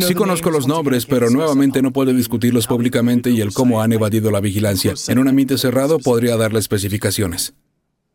Sí 0.00 0.14
conozco 0.14 0.50
los 0.50 0.66
nombres, 0.66 1.06
pero 1.06 1.30
nuevamente 1.30 1.80
no 1.80 1.92
puedo 1.92 2.12
discutirlos 2.12 2.66
públicamente 2.66 3.30
y 3.30 3.40
el 3.40 3.52
cómo 3.52 3.80
han 3.80 3.92
evadido 3.92 4.30
la 4.30 4.40
vigilancia. 4.40 4.94
En 5.08 5.18
un 5.18 5.28
ambiente 5.28 5.56
cerrado 5.58 5.98
podría 5.98 6.36
darle 6.36 6.58
especificaciones. 6.58 7.54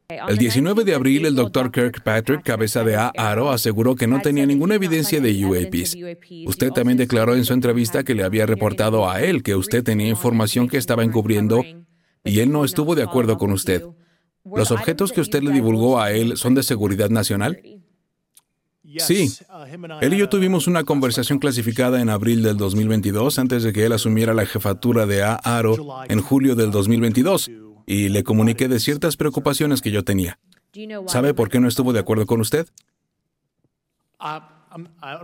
El 0.09 0.37
19 0.37 0.85
de 0.85 0.95
abril, 0.95 1.25
el 1.25 1.35
Dr. 1.35 1.69
Kirkpatrick, 1.69 2.41
cabeza 2.41 2.81
de 2.85 2.95
AARO, 2.95 3.51
aseguró 3.51 3.95
que 3.95 4.07
no 4.07 4.21
tenía 4.21 4.45
ninguna 4.45 4.75
evidencia 4.75 5.19
de 5.19 5.45
UAPs. 5.45 5.97
Usted 6.45 6.71
también 6.71 6.97
declaró 6.97 7.35
en 7.35 7.43
su 7.43 7.51
entrevista 7.51 8.05
que 8.05 8.15
le 8.15 8.23
había 8.23 8.45
reportado 8.45 9.09
a 9.09 9.21
él 9.21 9.43
que 9.43 9.55
usted 9.55 9.83
tenía 9.83 10.07
información 10.07 10.69
que 10.69 10.77
estaba 10.77 11.03
encubriendo 11.03 11.61
y 12.23 12.39
él 12.39 12.53
no 12.53 12.63
estuvo 12.63 12.95
de 12.95 13.03
acuerdo 13.03 13.37
con 13.37 13.51
usted. 13.51 13.83
¿Los 14.45 14.71
objetos 14.71 15.11
que 15.11 15.19
usted 15.19 15.43
le 15.43 15.51
divulgó 15.51 15.99
a 15.99 16.13
él 16.13 16.37
son 16.37 16.55
de 16.55 16.63
seguridad 16.63 17.09
nacional? 17.09 17.59
Sí. 18.99 19.29
Él 19.99 20.13
y 20.13 20.17
yo 20.19 20.29
tuvimos 20.29 20.67
una 20.67 20.85
conversación 20.85 21.37
clasificada 21.37 21.99
en 21.99 22.07
abril 22.07 22.43
del 22.43 22.55
2022 22.55 23.39
antes 23.39 23.63
de 23.63 23.73
que 23.73 23.85
él 23.85 23.91
asumiera 23.91 24.33
la 24.33 24.45
jefatura 24.45 25.05
de 25.05 25.23
AARO 25.23 25.75
en 26.07 26.21
julio 26.21 26.55
del 26.55 26.71
2022 26.71 27.51
y 27.87 28.09
le 28.09 28.23
comuniqué 28.23 28.67
de 28.67 28.79
ciertas 28.79 29.17
preocupaciones 29.17 29.81
que 29.81 29.89
yo 29.89 30.03
tenía. 30.03 30.37
¿Sabe 31.07 31.33
por 31.33 31.49
qué 31.49 31.59
no 31.59 31.67
estuvo 31.67 31.93
de 31.93 31.99
acuerdo 31.99 32.27
con 32.27 32.41
usted? 32.41 32.67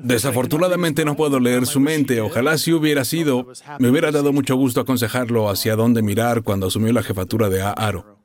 Desafortunadamente 0.02 1.06
no 1.06 1.16
puedo 1.16 1.40
leer 1.40 1.68
su 1.68 1.80
mente. 1.80 2.22
Ojalá 2.22 2.58
si 2.58 2.72
hubiera 2.72 3.06
sido, 3.06 3.50
me 3.78 3.90
hubiera 3.90 4.12
dado 4.12 4.32
mucho 4.34 4.56
gusto 4.56 4.80
aconsejarlo 4.82 5.50
hacia 5.50 5.76
dónde 5.76 6.02
mirar 6.02 6.42
cuando 6.42 6.68
asumió 6.68 6.94
la 6.94 7.04
jefatura 7.04 7.50
de 7.50 7.62
AARO. 7.62 8.23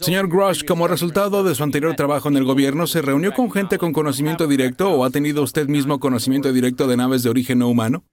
Señor 0.00 0.28
Grush, 0.28 0.64
como 0.64 0.86
resultado 0.86 1.44
de 1.44 1.54
su 1.54 1.62
anterior 1.62 1.96
trabajo 1.96 2.28
en 2.28 2.36
el 2.36 2.44
gobierno, 2.44 2.86
¿se 2.86 3.00
reunió 3.00 3.32
con 3.32 3.50
gente 3.50 3.78
con 3.78 3.94
conocimiento 3.94 4.46
directo 4.46 4.90
o 4.90 5.04
ha 5.06 5.10
tenido 5.10 5.42
usted 5.42 5.66
mismo 5.66 5.98
conocimiento 5.98 6.52
directo 6.52 6.86
de 6.86 6.98
naves 6.98 7.22
de 7.22 7.30
origen 7.30 7.58
no 7.60 7.68
humano? 7.68 8.04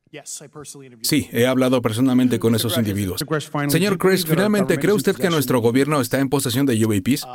Sí, 1.01 1.27
he 1.33 1.45
hablado 1.45 1.81
personalmente 1.81 2.39
con 2.39 2.55
esos 2.55 2.77
individuos. 2.77 3.25
Señor 3.67 3.97
Chris, 3.97 4.25
finalmente, 4.25 4.79
¿cree 4.79 4.93
usted 4.93 5.17
que 5.17 5.29
nuestro 5.29 5.59
gobierno 5.59 5.99
está 5.99 6.19
en 6.19 6.29
posesión 6.29 6.65
de 6.65 6.85
UAPs? 6.85 7.27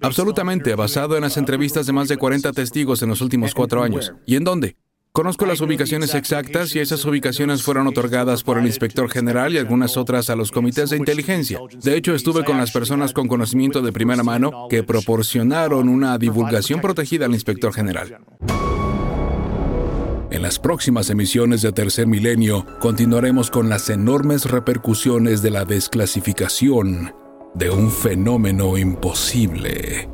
Absolutamente, 0.00 0.74
basado 0.74 1.14
en 1.14 1.22
las 1.22 1.36
entrevistas 1.36 1.86
de 1.86 1.92
más 1.92 2.08
de 2.08 2.16
40 2.16 2.52
testigos 2.52 3.02
en 3.02 3.08
los 3.08 3.20
últimos 3.20 3.54
cuatro 3.54 3.84
años. 3.84 4.12
¿Y 4.26 4.34
en 4.34 4.42
dónde? 4.42 4.76
Conozco 5.16 5.46
las 5.46 5.60
ubicaciones 5.60 6.12
exactas 6.16 6.74
y 6.74 6.80
esas 6.80 7.04
ubicaciones 7.04 7.62
fueron 7.62 7.86
otorgadas 7.86 8.42
por 8.42 8.58
el 8.58 8.66
inspector 8.66 9.08
general 9.08 9.54
y 9.54 9.58
algunas 9.58 9.96
otras 9.96 10.28
a 10.28 10.34
los 10.34 10.50
comités 10.50 10.90
de 10.90 10.96
inteligencia. 10.96 11.60
De 11.80 11.96
hecho, 11.96 12.16
estuve 12.16 12.44
con 12.44 12.56
las 12.56 12.72
personas 12.72 13.12
con 13.12 13.28
conocimiento 13.28 13.80
de 13.80 13.92
primera 13.92 14.24
mano 14.24 14.66
que 14.68 14.82
proporcionaron 14.82 15.88
una 15.88 16.18
divulgación 16.18 16.80
protegida 16.80 17.26
al 17.26 17.32
inspector 17.32 17.72
general. 17.72 18.18
En 20.32 20.42
las 20.42 20.58
próximas 20.58 21.08
emisiones 21.10 21.62
de 21.62 21.70
Tercer 21.70 22.08
Milenio 22.08 22.66
continuaremos 22.80 23.52
con 23.52 23.68
las 23.68 23.90
enormes 23.90 24.50
repercusiones 24.50 25.42
de 25.42 25.50
la 25.50 25.64
desclasificación 25.64 27.14
de 27.54 27.70
un 27.70 27.92
fenómeno 27.92 28.76
imposible. 28.76 30.08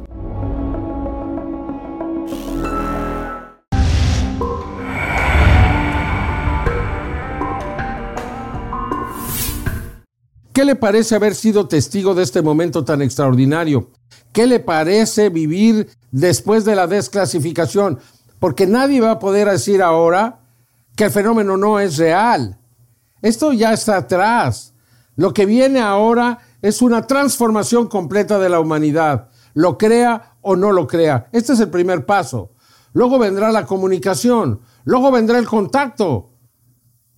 ¿Qué 10.60 10.66
le 10.66 10.76
parece 10.76 11.14
haber 11.14 11.34
sido 11.34 11.68
testigo 11.68 12.14
de 12.14 12.22
este 12.22 12.42
momento 12.42 12.84
tan 12.84 13.00
extraordinario? 13.00 13.88
¿Qué 14.30 14.46
le 14.46 14.60
parece 14.60 15.30
vivir 15.30 15.88
después 16.10 16.66
de 16.66 16.76
la 16.76 16.86
desclasificación? 16.86 17.98
Porque 18.38 18.66
nadie 18.66 19.00
va 19.00 19.12
a 19.12 19.18
poder 19.18 19.48
decir 19.48 19.80
ahora 19.80 20.40
que 20.96 21.04
el 21.04 21.10
fenómeno 21.10 21.56
no 21.56 21.80
es 21.80 21.96
real. 21.96 22.58
Esto 23.22 23.54
ya 23.54 23.72
está 23.72 23.96
atrás. 23.96 24.74
Lo 25.16 25.32
que 25.32 25.46
viene 25.46 25.80
ahora 25.80 26.40
es 26.60 26.82
una 26.82 27.06
transformación 27.06 27.88
completa 27.88 28.38
de 28.38 28.50
la 28.50 28.60
humanidad, 28.60 29.30
lo 29.54 29.78
crea 29.78 30.36
o 30.42 30.56
no 30.56 30.72
lo 30.72 30.86
crea. 30.86 31.30
Este 31.32 31.54
es 31.54 31.60
el 31.60 31.70
primer 31.70 32.04
paso. 32.04 32.52
Luego 32.92 33.18
vendrá 33.18 33.50
la 33.50 33.64
comunicación, 33.64 34.60
luego 34.84 35.10
vendrá 35.10 35.38
el 35.38 35.46
contacto 35.46 36.32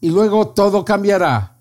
y 0.00 0.10
luego 0.10 0.50
todo 0.50 0.84
cambiará. 0.84 1.51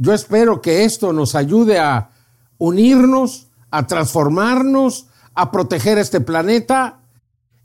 Yo 0.00 0.14
espero 0.14 0.62
que 0.62 0.84
esto 0.84 1.12
nos 1.12 1.34
ayude 1.34 1.78
a 1.78 2.08
unirnos, 2.56 3.48
a 3.70 3.86
transformarnos, 3.86 5.08
a 5.34 5.52
proteger 5.52 5.98
este 5.98 6.22
planeta 6.22 7.02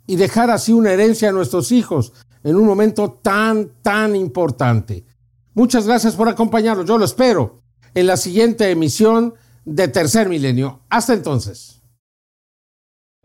y 0.05 0.17
dejar 0.17 0.51
así 0.51 0.73
una 0.73 0.91
herencia 0.91 1.29
a 1.29 1.31
nuestros 1.31 1.71
hijos 1.71 2.11
en 2.43 2.57
un 2.57 2.65
momento 2.65 3.09
tan, 3.23 3.69
tan 3.81 4.17
importante. 4.17 5.05
Muchas 5.53 5.87
gracias 5.87 6.15
por 6.15 6.27
acompañarnos. 6.27 6.85
Yo 6.85 6.97
lo 6.97 7.05
espero 7.05 7.61
en 7.93 8.07
la 8.07 8.17
siguiente 8.17 8.69
emisión 8.69 9.35
de 9.63 9.87
Tercer 9.87 10.27
Milenio. 10.27 10.81
Hasta 10.89 11.13
entonces. 11.13 11.81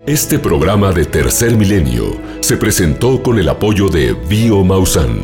Este 0.07 0.39
programa 0.39 0.93
de 0.93 1.05
Tercer 1.05 1.57
Milenio 1.57 2.13
se 2.43 2.57
presentó 2.57 3.21
con 3.25 3.41
el 3.41 3.49
apoyo 3.49 3.89
de 3.89 4.13
Bio 4.13 4.63
Mausan, 4.63 5.19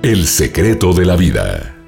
El 0.00 0.28
secreto 0.28 0.92
de 0.92 1.06
la 1.06 1.16
vida. 1.16 1.79